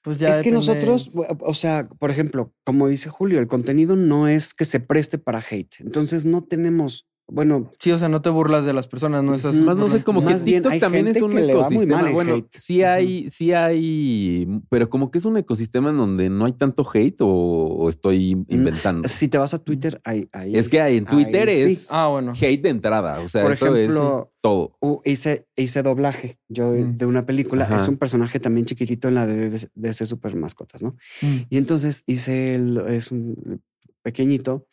Pues 0.01 0.19
ya 0.19 0.35
es 0.35 0.43
que 0.43 0.51
nosotros, 0.51 1.11
o 1.39 1.53
sea, 1.53 1.87
por 1.87 2.11
ejemplo, 2.11 2.53
como 2.65 2.89
dice 2.89 3.09
Julio, 3.09 3.39
el 3.39 3.47
contenido 3.47 3.95
no 3.95 4.27
es 4.27 4.53
que 4.53 4.65
se 4.65 4.81
preste 4.81 5.17
para 5.17 5.39
hate. 5.49 5.79
Entonces 5.79 6.25
no 6.25 6.43
tenemos, 6.43 7.07
bueno, 7.27 7.71
Sí, 7.79 7.91
o 7.91 7.97
sea, 7.97 8.09
no 8.09 8.21
te 8.21 8.29
burlas 8.29 8.65
de 8.65 8.73
las 8.73 8.87
personas, 8.87 9.23
no 9.23 9.33
estás. 9.33 9.55
Ujú. 9.55 9.65
Más 9.65 9.77
no 9.77 9.87
sé, 9.87 10.03
como 10.03 10.21
que 10.21 10.33
bien, 10.35 10.43
TikTok 10.61 10.71
hay 10.73 10.79
también 10.79 11.07
es 11.07 11.13
gente 11.13 11.25
un 11.25 11.31
que 11.35 11.41
le 11.41 11.53
va 11.55 11.69
muy 11.69 11.83
ecosistema. 11.83 12.11
bueno, 12.11 12.33
hate. 12.35 12.57
sí 12.59 12.83
hay, 12.83 13.29
sí 13.29 13.53
hay, 13.53 14.47
pero 14.69 14.89
como 14.89 15.09
que 15.09 15.17
es 15.19 15.25
un 15.25 15.37
ecosistema 15.37 15.89
en 15.89 15.97
donde 15.97 16.29
no 16.29 16.45
hay 16.45 16.53
tanto 16.53 16.85
hate 16.93 17.21
o, 17.21 17.27
o 17.27 17.89
estoy 17.89 18.31
inventando. 18.49 19.07
si 19.07 19.27
te 19.29 19.37
vas 19.37 19.53
a 19.53 19.59
Twitter, 19.59 19.99
ahí, 20.03 20.27
ahí 20.33 20.55
Es 20.55 20.67
que 20.69 20.79
en 20.79 21.05
Twitter 21.05 21.49
sí. 21.49 21.55
es 21.73 21.87
Ah, 21.91 22.07
bueno. 22.09 22.33
hate 22.39 22.61
de 22.61 22.69
entrada. 22.69 23.19
O 23.21 23.27
sea, 23.27 23.43
Por 23.43 23.53
eso 23.53 23.73
ejemplo, 23.75 24.19
es 24.21 24.41
todo. 24.41 24.77
Uh, 24.81 24.99
hice, 25.05 25.47
hice 25.55 25.81
doblaje 25.81 26.39
yo 26.49 26.71
Mm. 26.71 26.97
de 26.97 27.05
una 27.05 27.25
película. 27.25 27.63
Ajá. 27.63 27.77
Es 27.77 27.87
un 27.87 27.97
personaje 27.97 28.39
también 28.39 28.65
chiquitito 28.65 29.07
en 29.07 29.15
la 29.15 29.25
de, 29.25 29.49
de, 29.49 29.67
de 29.73 29.89
ese 29.89 30.05
super 30.05 30.35
mascotas, 30.35 30.83
¿no? 30.83 30.95
Mm. 31.21 31.37
Y 31.49 31.57
entonces 31.57 32.03
hice 32.05 32.55
el, 32.55 32.77
es 32.89 33.11
un 33.11 33.61
pequeñito 34.01 34.67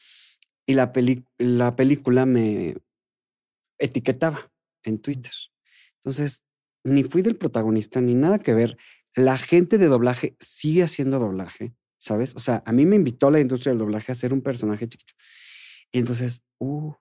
y 0.70 0.74
la, 0.74 0.92
peli, 0.92 1.26
la 1.38 1.74
película 1.74 2.26
me 2.26 2.76
etiquetaba 3.80 4.52
en 4.84 5.00
Twitter. 5.00 5.32
Entonces, 5.96 6.44
ni 6.84 7.02
fui 7.02 7.22
del 7.22 7.36
protagonista 7.36 8.00
ni 8.00 8.14
nada 8.14 8.38
que 8.38 8.54
ver. 8.54 8.76
La 9.16 9.36
gente 9.36 9.78
de 9.78 9.88
doblaje 9.88 10.36
sigue 10.38 10.84
haciendo 10.84 11.18
doblaje, 11.18 11.74
¿sabes? 11.98 12.36
O 12.36 12.38
sea, 12.38 12.62
a 12.66 12.72
mí 12.72 12.86
me 12.86 12.94
invitó 12.94 13.32
la 13.32 13.40
industria 13.40 13.72
del 13.72 13.80
doblaje 13.80 14.12
a 14.12 14.14
ser 14.14 14.32
un 14.32 14.42
personaje 14.42 14.88
chiquito. 14.88 15.12
Y 15.90 15.98
entonces, 15.98 16.44
uh, 16.60 16.92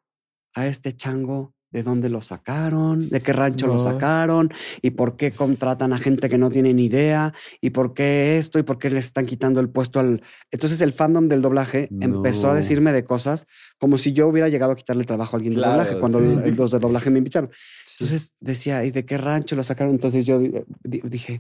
a 0.55 0.65
este 0.65 0.95
chango, 0.95 1.53
¿de 1.72 1.84
dónde 1.84 2.09
lo 2.09 2.22
sacaron? 2.22 3.09
¿De 3.09 3.22
qué 3.22 3.32
rancho 3.34 3.67
lo 3.67 3.78
sacaron? 3.80 4.51
¿Y 4.82 4.91
por 4.91 5.17
qué 5.17 5.32
contratan 5.32 5.93
a 5.93 5.99
gente 5.99 6.28
que 6.30 6.38
no 6.38 6.49
tiene 6.49 6.74
ni 6.74 6.86
idea? 6.86 7.34
¿Y 7.61 7.70
por 7.70 7.93
qué 7.93 8.38
esto? 8.39 8.57
¿Y 8.59 8.63
por 8.63 8.78
qué 8.80 8.89
le 8.89 8.99
están 8.99 9.26
quitando 9.26 9.59
el 9.59 9.70
puesto 9.70 9.99
al...? 9.99 10.22
Entonces 10.51 10.82
el 10.82 10.93
fandom 10.93 11.28
del 11.28 11.41
doblaje 11.41 11.89
empezó 12.01 12.49
a 12.49 12.55
decirme 12.55 12.91
de 12.91 13.03
cosas 13.03 13.45
como 13.78 13.97
si 13.97 14.13
yo 14.13 14.28
hubiera 14.28 14.49
llegado 14.49 14.72
a 14.72 14.76
quitarle 14.76 15.03
trabajo 15.03 15.36
a 15.36 15.38
alguien 15.38 15.53
de 15.53 15.59
Claro, 15.59 15.74
doblaje 15.78 15.99
cuando 15.99 16.20
sí. 16.20 16.51
los- 16.55 16.72
de 16.72 16.80
doblaje 16.80 17.09
me 17.11 17.20
invitaron. 17.20 17.49
Sí. 17.86 17.95
Entonces 17.99 18.34
decía, 18.39 18.84
¿y 18.86 18.91
de 18.91 19.05
qué 19.05 19.17
rancho 19.17 19.55
lo 19.55 19.63
sacaron? 19.63 19.93
Entonces 19.93 20.26
yo 20.26 20.39
di- 20.39 20.51
di- 20.84 21.01
dije, 21.03 21.39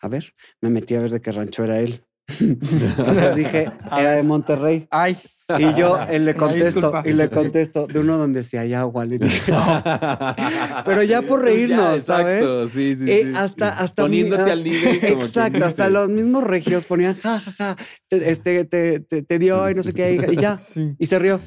a 0.00 0.08
ver, 0.08 0.34
me 0.60 0.70
metí 0.70 0.94
a 0.94 1.00
ver 1.00 1.10
de 1.10 1.20
qué 1.20 1.32
rancho 1.32 1.64
era 1.64 1.80
él. 1.80 2.04
Entonces 2.40 3.34
dije, 3.36 3.70
era 3.96 4.12
de 4.12 4.22
Monterrey. 4.22 4.86
Ay, 4.90 5.16
Y 5.58 5.74
yo 5.74 5.98
eh, 6.08 6.18
le 6.18 6.34
contesto, 6.34 6.92
y 7.04 7.12
le 7.12 7.28
contesto 7.28 7.86
de 7.86 7.98
uno 7.98 8.16
donde 8.16 8.42
sí 8.42 8.56
hay 8.56 8.72
agua. 8.74 9.04
Le 9.04 9.18
dije, 9.18 9.52
Pero 10.84 11.02
ya 11.02 11.22
por 11.22 11.42
reírnos, 11.42 12.02
¿sabes? 12.02 12.70
Sí, 12.72 12.94
sí, 12.96 13.04
Eh, 13.06 13.22
sí. 13.24 13.32
hasta, 13.36 13.68
hasta 13.78 14.02
Poniéndote 14.02 14.44
mi- 14.44 14.50
al 14.50 14.64
nivel. 14.64 15.00
como 15.10 15.22
Exacto, 15.24 15.64
hasta 15.64 15.88
los 15.88 16.08
mismos 16.08 16.44
regios 16.44 16.86
ponían 16.86 17.16
ja, 17.16 17.38
ja, 17.38 17.52
ja, 17.52 17.76
te, 18.08 18.30
este, 18.30 18.64
te, 18.64 19.00
te, 19.00 19.22
te 19.22 19.38
dio 19.38 19.68
y 19.70 19.74
no 19.74 19.82
sé 19.82 19.92
qué, 19.92 20.18
y 20.32 20.36
ya, 20.36 20.56
sí. 20.56 20.94
y 20.98 21.06
se 21.06 21.18
rió. 21.18 21.40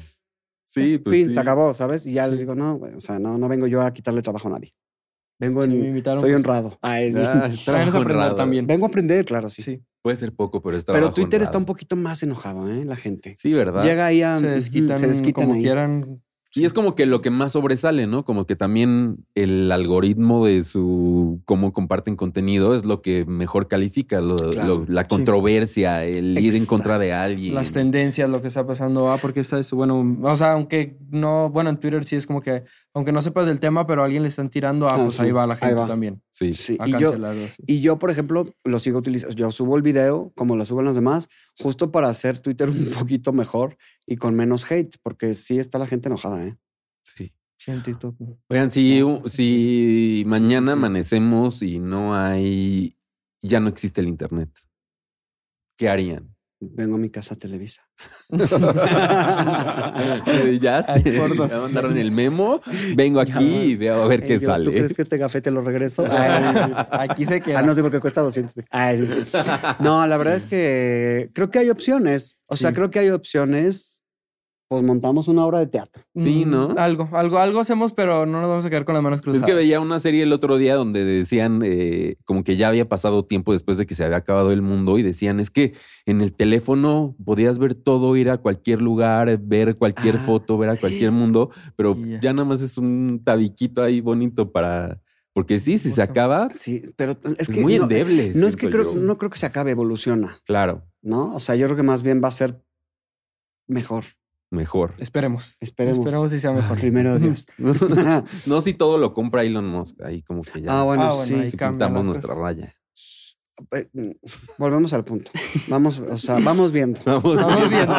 Sí, 0.68 0.98
pues 0.98 1.16
fin, 1.16 1.28
sí. 1.28 1.34
se 1.34 1.40
acabó, 1.40 1.72
¿sabes? 1.74 2.06
Y 2.06 2.12
ya 2.12 2.24
Sí. 2.24 2.32
les 2.32 2.40
digo, 2.40 2.54
no, 2.54 2.74
o 2.96 3.00
sea, 3.00 3.18
no, 3.18 3.38
no 3.38 3.48
vengo 3.48 3.66
yo 3.68 3.82
a 3.82 3.92
quitarle 3.92 4.20
trabajo 4.22 4.48
a 4.48 4.52
nadie. 4.52 4.72
Vengo 5.38 5.62
Sí, 5.62 5.70
en, 5.70 5.80
me 5.80 5.88
invitaron, 5.88 6.20
soy 6.20 6.30
pues. 6.30 6.36
honrado. 6.38 6.78
Ay, 6.82 7.12
Ah, 7.16 7.48
trabajo 7.64 7.88
aprender 7.88 8.16
honrado. 8.16 8.34
también. 8.34 8.66
Vengo 8.66 8.86
a 8.86 8.88
aprender, 8.88 9.24
claro, 9.24 9.48
sí. 9.50 9.62
Sí. 9.62 9.82
Puede 10.06 10.14
ser 10.16 10.32
poco, 10.32 10.62
pero 10.62 10.76
es 10.78 10.84
Pero 10.84 11.10
Twitter 11.12 11.42
está 11.42 11.58
un 11.58 11.64
poquito 11.64 11.96
más 11.96 12.22
enojado, 12.22 12.70
¿eh? 12.70 12.84
La 12.84 12.94
gente. 12.94 13.34
Sí, 13.36 13.52
¿verdad? 13.52 13.82
Llega 13.82 14.06
ahí 14.06 14.22
a... 14.22 14.36
Se 14.36 14.46
desquitan, 14.46 14.96
se 14.98 15.08
desquitan 15.08 15.46
como 15.46 15.54
ahí. 15.54 15.62
quieran. 15.62 16.22
Y 16.54 16.64
es 16.64 16.72
como 16.72 16.94
que 16.94 17.04
lo 17.06 17.20
que 17.22 17.28
más 17.30 17.52
sobresale, 17.52 18.06
¿no? 18.06 18.24
Como 18.24 18.46
que 18.46 18.54
también 18.56 19.26
el 19.34 19.70
algoritmo 19.72 20.46
de 20.46 20.62
su 20.64 21.42
cómo 21.44 21.72
comparten 21.72 22.14
contenido 22.14 22.74
es 22.76 22.84
lo 22.86 23.02
que 23.02 23.24
mejor 23.26 23.66
califica, 23.66 24.20
lo- 24.20 24.36
Claro, 24.36 24.84
lo- 24.86 24.86
la 24.88 25.02
sí. 25.02 25.08
controversia, 25.08 26.04
el 26.04 26.38
ir 26.38 26.54
en 26.54 26.64
contra 26.64 26.98
de 27.00 27.12
alguien. 27.12 27.54
Las 27.54 27.72
tendencias, 27.72 28.30
lo 28.30 28.40
que 28.40 28.48
está 28.48 28.64
pasando. 28.64 29.10
Ah, 29.10 29.18
porque 29.20 29.40
está 29.40 29.58
esto. 29.58 29.74
Bueno, 29.76 30.16
o 30.22 30.36
sea, 30.36 30.52
aunque 30.52 30.96
no. 31.10 31.50
Bueno, 31.50 31.68
en 31.68 31.78
Twitter 31.78 32.04
sí 32.04 32.16
es 32.16 32.26
como 32.26 32.40
que. 32.40 32.62
Aunque 32.96 33.12
no 33.12 33.20
sepas 33.20 33.46
del 33.46 33.60
tema, 33.60 33.86
pero 33.86 34.00
a 34.00 34.06
alguien 34.06 34.22
le 34.22 34.28
están 34.30 34.48
tirando. 34.48 34.88
Ah, 34.88 34.94
Ah, 34.94 35.04
pues 35.04 35.16
sí, 35.16 35.22
ahí 35.22 35.30
va 35.30 35.46
la 35.46 35.54
gente 35.54 35.74
va. 35.74 35.86
también. 35.86 36.22
Sí. 36.32 36.54
Sí, 36.54 36.78
A 36.80 36.88
y 36.88 36.92
yo, 36.92 37.12
y 37.66 37.80
yo, 37.82 37.98
por 37.98 38.10
ejemplo, 38.10 38.46
lo 38.64 38.78
sigo 38.78 39.00
utilizando. 39.00 39.36
Yo 39.36 39.52
subo 39.52 39.76
el 39.76 39.82
video 39.82 40.32
como 40.34 40.56
lo 40.56 40.64
suben 40.64 40.86
los 40.86 40.94
demás, 40.94 41.28
justo 41.58 41.92
para 41.92 42.08
hacer 42.08 42.38
Twitter 42.38 42.70
un 42.70 42.86
poquito 42.98 43.34
mejor 43.34 43.76
y 44.06 44.16
con 44.16 44.34
menos 44.34 44.64
hate, 44.70 44.96
porque 45.02 45.34
sí 45.34 45.58
está 45.58 45.78
la 45.78 45.86
gente 45.86 46.08
enojada, 46.08 46.42
¿eh? 46.46 46.56
sí. 47.02 47.32
Sí, 47.58 47.70
en 47.70 47.82
TikTok. 47.82 48.14
Oigan, 48.50 48.70
si, 48.70 49.02
si 49.26 50.24
mañana 50.26 50.72
sí. 50.72 50.78
amanecemos 50.78 51.62
y 51.62 51.78
no 51.80 52.14
hay, 52.14 52.98
ya 53.40 53.60
no 53.60 53.68
existe 53.70 54.02
el 54.02 54.08
internet, 54.08 54.50
¿qué 55.78 55.88
harían? 55.88 56.35
Vengo 56.58 56.94
a 56.94 56.98
mi 56.98 57.10
casa 57.10 57.34
a 57.34 57.36
Televisa. 57.38 57.82
ya, 60.60 60.84
te- 61.02 61.12
ya 61.48 61.58
mandaron 61.60 61.96
el 61.98 62.10
memo, 62.10 62.60
vengo 62.94 63.20
aquí 63.20 63.44
y 63.44 63.76
veo 63.76 64.02
a 64.02 64.06
ver 64.08 64.24
qué 64.24 64.34
yo, 64.34 64.40
¿Tú 64.40 64.46
sale. 64.46 64.70
crees 64.70 64.94
que 64.94 65.02
este 65.02 65.18
café 65.18 65.40
te 65.40 65.50
lo 65.50 65.60
regreso? 65.60 66.04
Ay, 66.10 66.72
aquí 66.92 67.24
se 67.24 67.40
queda. 67.40 67.58
Ah, 67.58 67.62
no 67.62 67.74
sé 67.74 67.82
por 67.82 67.90
qué 67.90 68.00
cuesta 68.00 68.20
200. 68.22 68.54
Ay, 68.70 68.98
sí, 68.98 69.06
sí. 69.06 69.38
No, 69.80 70.06
la 70.06 70.16
verdad 70.16 70.34
es 70.36 70.46
que 70.46 71.30
creo 71.34 71.50
que 71.50 71.58
hay 71.58 71.70
opciones. 71.70 72.38
O 72.48 72.56
sea, 72.56 72.72
creo 72.72 72.90
que 72.90 73.00
hay 73.00 73.10
opciones. 73.10 73.95
Pues 74.68 74.82
montamos 74.82 75.28
una 75.28 75.46
obra 75.46 75.60
de 75.60 75.68
teatro. 75.68 76.02
Sí, 76.16 76.44
¿no? 76.44 76.70
Mm, 76.70 76.78
Algo, 76.78 77.08
algo, 77.12 77.38
algo 77.38 77.60
hacemos, 77.60 77.92
pero 77.92 78.26
no 78.26 78.40
nos 78.40 78.50
vamos 78.50 78.66
a 78.66 78.68
quedar 78.70 78.84
con 78.84 78.94
las 78.94 79.02
manos 79.02 79.18
Es 79.20 79.22
cruzadas. 79.22 79.46
que 79.46 79.54
veía 79.54 79.78
una 79.78 80.00
serie 80.00 80.24
el 80.24 80.32
otro 80.32 80.56
día 80.58 80.74
donde 80.74 81.04
decían 81.04 81.60
eh, 81.64 82.16
como 82.24 82.42
que 82.42 82.56
ya 82.56 82.66
había 82.66 82.88
pasado 82.88 83.24
tiempo 83.24 83.52
después 83.52 83.78
de 83.78 83.86
que 83.86 83.94
se 83.94 84.04
había 84.04 84.16
acabado 84.16 84.50
el 84.50 84.62
mundo 84.62 84.98
y 84.98 85.04
decían 85.04 85.38
es 85.38 85.50
que 85.50 85.74
en 86.04 86.20
el 86.20 86.32
teléfono 86.32 87.14
podías 87.24 87.60
ver 87.60 87.74
todo, 87.76 88.16
ir 88.16 88.28
a 88.28 88.38
cualquier 88.38 88.82
lugar, 88.82 89.38
ver 89.40 89.76
cualquier 89.76 90.16
Ah. 90.16 90.22
foto, 90.26 90.58
ver 90.58 90.70
a 90.70 90.76
cualquier 90.76 91.10
mundo, 91.12 91.50
pero 91.76 91.96
ya. 92.20 92.32
nada 92.32 92.44
más 92.44 92.60
es 92.60 92.76
un 92.76 93.22
tabiquito 93.24 93.82
ahí 93.84 94.00
bonito 94.00 94.50
para... 94.50 95.00
Porque 95.32 95.58
sí, 95.60 95.76
si 95.78 95.90
se 95.90 96.00
acaba, 96.02 96.48
Sí, 96.50 96.82
pero 96.96 97.12
es 97.12 97.18
es 97.40 97.48
que 97.50 97.60
muy 97.60 97.76
no, 97.76 97.84
endeble. 97.84 98.32
no 98.34 98.46
es 98.48 98.56
que 98.56 98.62
siento 98.68 98.78
creo, 98.78 98.94
yo. 98.94 99.00
no 99.00 99.16
creo 99.18 99.30
que 99.30 99.38
se 99.38 99.46
acabe, 99.46 99.70
evoluciona, 99.70 100.40
Claro. 100.44 100.82
¿no? 101.02 101.34
O 101.36 101.40
sea, 101.40 101.54
yo 101.56 101.66
creo 101.66 101.76
que 101.76 101.82
más 101.84 102.02
bien 102.02 102.20
va 102.24 102.28
a 102.28 102.32
ser 102.32 102.64
mejor. 103.68 104.04
Mejor. 104.50 104.94
Esperemos. 104.98 105.56
Esperemos. 105.60 105.98
Esperemos 105.98 106.30
si 106.30 106.40
sea 106.40 106.52
mejor. 106.52 106.78
Primero 106.78 107.18
Dios. 107.20 107.46
no 108.46 108.60
si 108.60 108.74
todo 108.74 108.98
lo 108.98 109.12
compra 109.14 109.42
Elon 109.44 109.66
Musk, 109.68 110.00
ahí 110.02 110.22
como 110.22 110.42
que 110.42 110.62
ya 110.62 110.80
ah, 110.80 110.82
bueno, 110.84 111.02
Ah, 111.04 111.08
bueno, 111.14 111.24
sí. 111.24 111.34
ahí 111.34 111.50
si 111.50 111.56
cambia 111.56 111.86
pintamos 111.86 112.04
la 112.04 112.06
nuestra 112.06 112.34
raya. 112.34 112.72
Volvemos 114.58 114.92
al 114.92 115.04
punto. 115.04 115.30
Vamos, 115.68 115.98
o 115.98 116.18
sea, 116.18 116.38
vamos 116.40 116.72
viendo. 116.72 117.00
Vamos, 117.06 117.36
Vamos 117.36 117.70
viendo. 117.70 117.94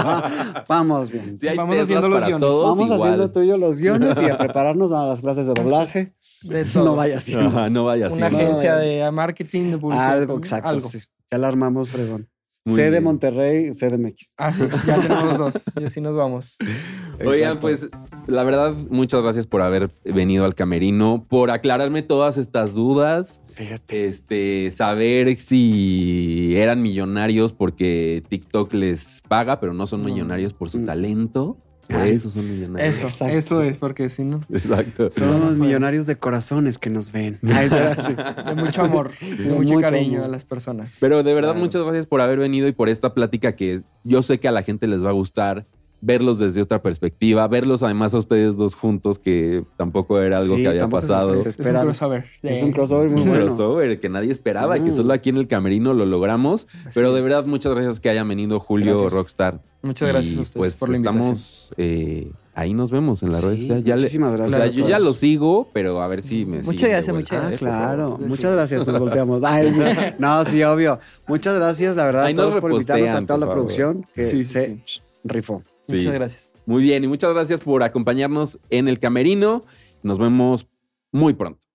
Vamos 0.67 1.11
viendo. 1.11 1.37
Si 1.37 1.47
hay 1.47 1.57
Vamos 1.57 1.77
haciendo 1.77 2.07
los 2.09 2.17
para 2.17 2.27
guiones. 2.27 2.47
todos, 2.47 2.77
Vamos 2.77 2.85
igual. 2.91 3.01
haciendo 3.01 3.31
tú 3.31 3.41
y 3.41 3.47
yo 3.47 3.57
los 3.57 3.77
guiones 3.77 4.21
y 4.21 4.25
a 4.29 4.37
prepararnos 4.37 4.91
a 4.91 5.05
las 5.05 5.21
clases 5.21 5.47
de 5.47 5.53
doblaje. 5.55 6.13
De 6.43 6.63
todo. 6.63 6.85
No 6.85 6.95
vaya 6.95 7.17
así. 7.17 7.33
Ajá, 7.33 7.71
no 7.71 7.85
vaya 7.85 8.05
así. 8.07 8.17
Una 8.17 8.29
no. 8.29 8.37
agencia 8.37 8.75
de 8.75 9.09
marketing, 9.11 9.71
de 9.71 9.77
publicidad. 9.79 10.13
Algo, 10.13 10.37
exacto. 10.37 10.69
Algo. 10.69 10.87
sí. 10.87 10.99
Ya 11.31 11.39
la 11.39 11.47
armamos, 11.47 11.89
fregón. 11.89 12.29
Muy 12.67 12.75
C 12.75 12.91
de. 12.91 13.01
Monterrey, 13.01 13.71
CDMX. 13.71 14.33
Ah, 14.37 14.53
sí, 14.53 14.65
ya 14.85 14.99
tenemos 15.01 15.37
dos. 15.37 15.65
Y 15.79 15.85
así 15.85 16.01
nos 16.01 16.15
vamos. 16.15 16.57
Oigan, 17.19 17.33
Exacto. 17.35 17.61
pues 17.61 17.89
la 18.27 18.43
verdad, 18.43 18.73
muchas 18.89 19.21
gracias 19.23 19.47
por 19.47 19.61
haber 19.61 19.89
venido 20.05 20.45
al 20.45 20.53
camerino, 20.53 21.25
por 21.27 21.49
aclararme 21.49 22.01
todas 22.03 22.37
estas 22.37 22.73
dudas. 22.73 23.41
Fíjate. 23.53 24.05
Este, 24.05 24.69
saber 24.69 25.35
si 25.37 26.53
eran 26.57 26.81
millonarios 26.81 27.53
porque 27.53 28.21
TikTok 28.27 28.73
les 28.73 29.21
paga, 29.27 29.59
pero 29.59 29.73
no 29.73 29.87
son 29.87 30.01
No. 30.03 30.09
millonarios 30.09 30.53
por 30.53 30.69
su 30.69 30.79
Mm. 30.79 30.85
talento. 30.85 31.57
Por 31.87 31.97
Ay. 32.01 32.15
eso 32.15 32.29
son 32.29 32.49
millonarios. 32.51 32.95
Eso, 32.97 33.07
Exacto. 33.07 33.33
eso 33.37 33.61
es, 33.63 33.77
porque 33.77 34.09
si 34.09 34.23
no, 34.23 34.41
Exacto. 34.51 35.09
Somos 35.11 35.55
millonarios 35.55 36.05
de 36.05 36.17
corazones 36.17 36.77
que 36.77 36.89
nos 36.89 37.11
ven. 37.11 37.39
Ay, 37.53 37.69
sí. 38.05 38.13
de 38.45 38.55
mucho 38.55 38.81
amor, 38.83 39.11
de 39.19 39.35
De 39.35 39.49
mucho, 39.51 39.73
mucho 39.75 39.79
cariño 39.81 40.17
amor. 40.17 40.25
a 40.25 40.27
las 40.27 40.43
personas. 40.45 40.97
Pero 40.99 41.23
de 41.23 41.33
verdad, 41.33 41.51
Claro. 41.51 41.59
muchas 41.63 41.83
gracias 41.83 42.05
por 42.05 42.19
haber 42.21 42.39
venido 42.39 42.67
y 42.67 42.73
por 42.73 42.89
esta 42.89 43.13
plática 43.13 43.55
que 43.55 43.81
yo 44.03 44.21
sé 44.21 44.39
que 44.39 44.47
a 44.47 44.51
la 44.51 44.63
gente 44.63 44.85
les 44.87 45.03
va 45.03 45.09
a 45.09 45.13
gustar. 45.13 45.65
Verlos 45.99 46.37
desde 46.37 46.61
otra 46.61 46.81
perspectiva, 46.83 47.47
verlos 47.47 47.81
además 47.81 48.13
a 48.13 48.19
ustedes 48.19 48.55
dos 48.55 48.75
juntos, 48.75 49.17
que 49.17 49.63
tampoco 49.77 50.19
era 50.21 50.37
algo 50.37 50.55
Sí, 50.55 50.61
que 50.61 50.67
había 50.67 50.87
pasado. 50.87 51.33
es 51.33 51.57
un 51.57 51.63
crossover. 51.81 52.25
Es 52.43 52.61
un 52.61 52.71
crossover 52.71 53.09
muy 53.09 53.21
un 53.21 53.29
bueno. 53.29 53.45
crossover 53.45 53.99
que 53.99 54.07
nadie 54.07 54.31
esperaba 54.31 54.77
y 54.77 54.81
que 54.81 54.91
Mm. 54.91 54.95
solo 54.95 55.13
aquí 55.13 55.29
en 55.29 55.37
el 55.37 55.47
camerino 55.47 55.93
lo 55.95 56.05
logramos. 56.05 56.67
Así 56.81 56.89
Pero 56.93 57.13
de 57.13 57.17
es. 57.19 57.23
verdad, 57.23 57.45
muchas 57.47 57.73
gracias 57.73 57.99
que 57.99 58.09
hayan 58.09 58.27
venido 58.27 58.59
Julio 58.59 58.91
Gracias. 58.91 59.13
Rockstar. 59.13 59.61
Muchas 59.81 60.09
gracias 60.09 60.35
Y, 60.35 60.37
a 60.39 60.41
ustedes 60.41 60.57
pues 60.57 60.75
por 60.77 60.89
la 60.89 60.97
invitación. 60.97 61.21
estamos 61.33 61.71
eh, 61.77 62.31
ahí 62.55 62.73
nos 62.73 62.91
vemos 62.91 63.23
en 63.23 63.29
las 63.29 63.39
Sí, 63.41 63.45
redes. 63.47 63.59
sociales. 63.61 63.83
Ya 63.85 63.95
le- 63.95 64.01
muchísimas 64.01 64.29
o 64.29 64.37
gracias. 64.37 64.55
sea, 64.57 64.65
a 64.65 64.67
yo 64.71 64.87
ya 64.87 64.99
lo 64.99 65.13
sigo, 65.15 65.69
pero 65.73 66.01
a 66.01 66.07
ver 66.07 66.21
si 66.21 66.45
me 66.45 66.61
Muchas 66.61 66.89
gracias, 66.89 67.15
muchas 67.15 67.43
Ah, 67.43 67.49
por 67.49 67.57
claro. 67.57 68.19
Muchas 68.23 68.51
gracias, 68.53 68.85
nos 68.85 68.99
volteamos. 68.99 69.41
Ay, 69.45 69.71
sí. 69.71 69.79
No, 70.19 70.45
sí, 70.45 70.61
obvio. 70.63 70.99
Muchas 71.27 71.55
gracias, 71.55 71.95
la 71.95 72.05
verdad, 72.05 72.25
Ahí 72.25 72.35
todos 72.35 72.53
por 72.55 72.71
invitarnos 72.71 73.09
a 73.09 73.21
toda 73.25 73.39
la 73.39 73.45
favor. 73.47 73.55
producción 73.63 74.05
que 74.13 74.23
Sí, 74.25 74.43
sí, 74.43 74.53
se 74.53 74.79
rifó. 75.23 75.61
Sí. 75.87 75.95
Muchas 75.95 76.13
gracias. 76.13 76.53
Muy 76.65 76.83
bien, 76.83 77.03
y 77.03 77.07
muchas 77.07 77.31
gracias 77.33 77.61
por 77.61 77.81
acompañarnos 77.81 78.59
en 78.69 78.87
el 78.87 78.99
camerino. 78.99 79.63
Nos 80.03 80.19
vemos 80.19 80.67
muy 81.11 81.33
pronto. 81.33 81.66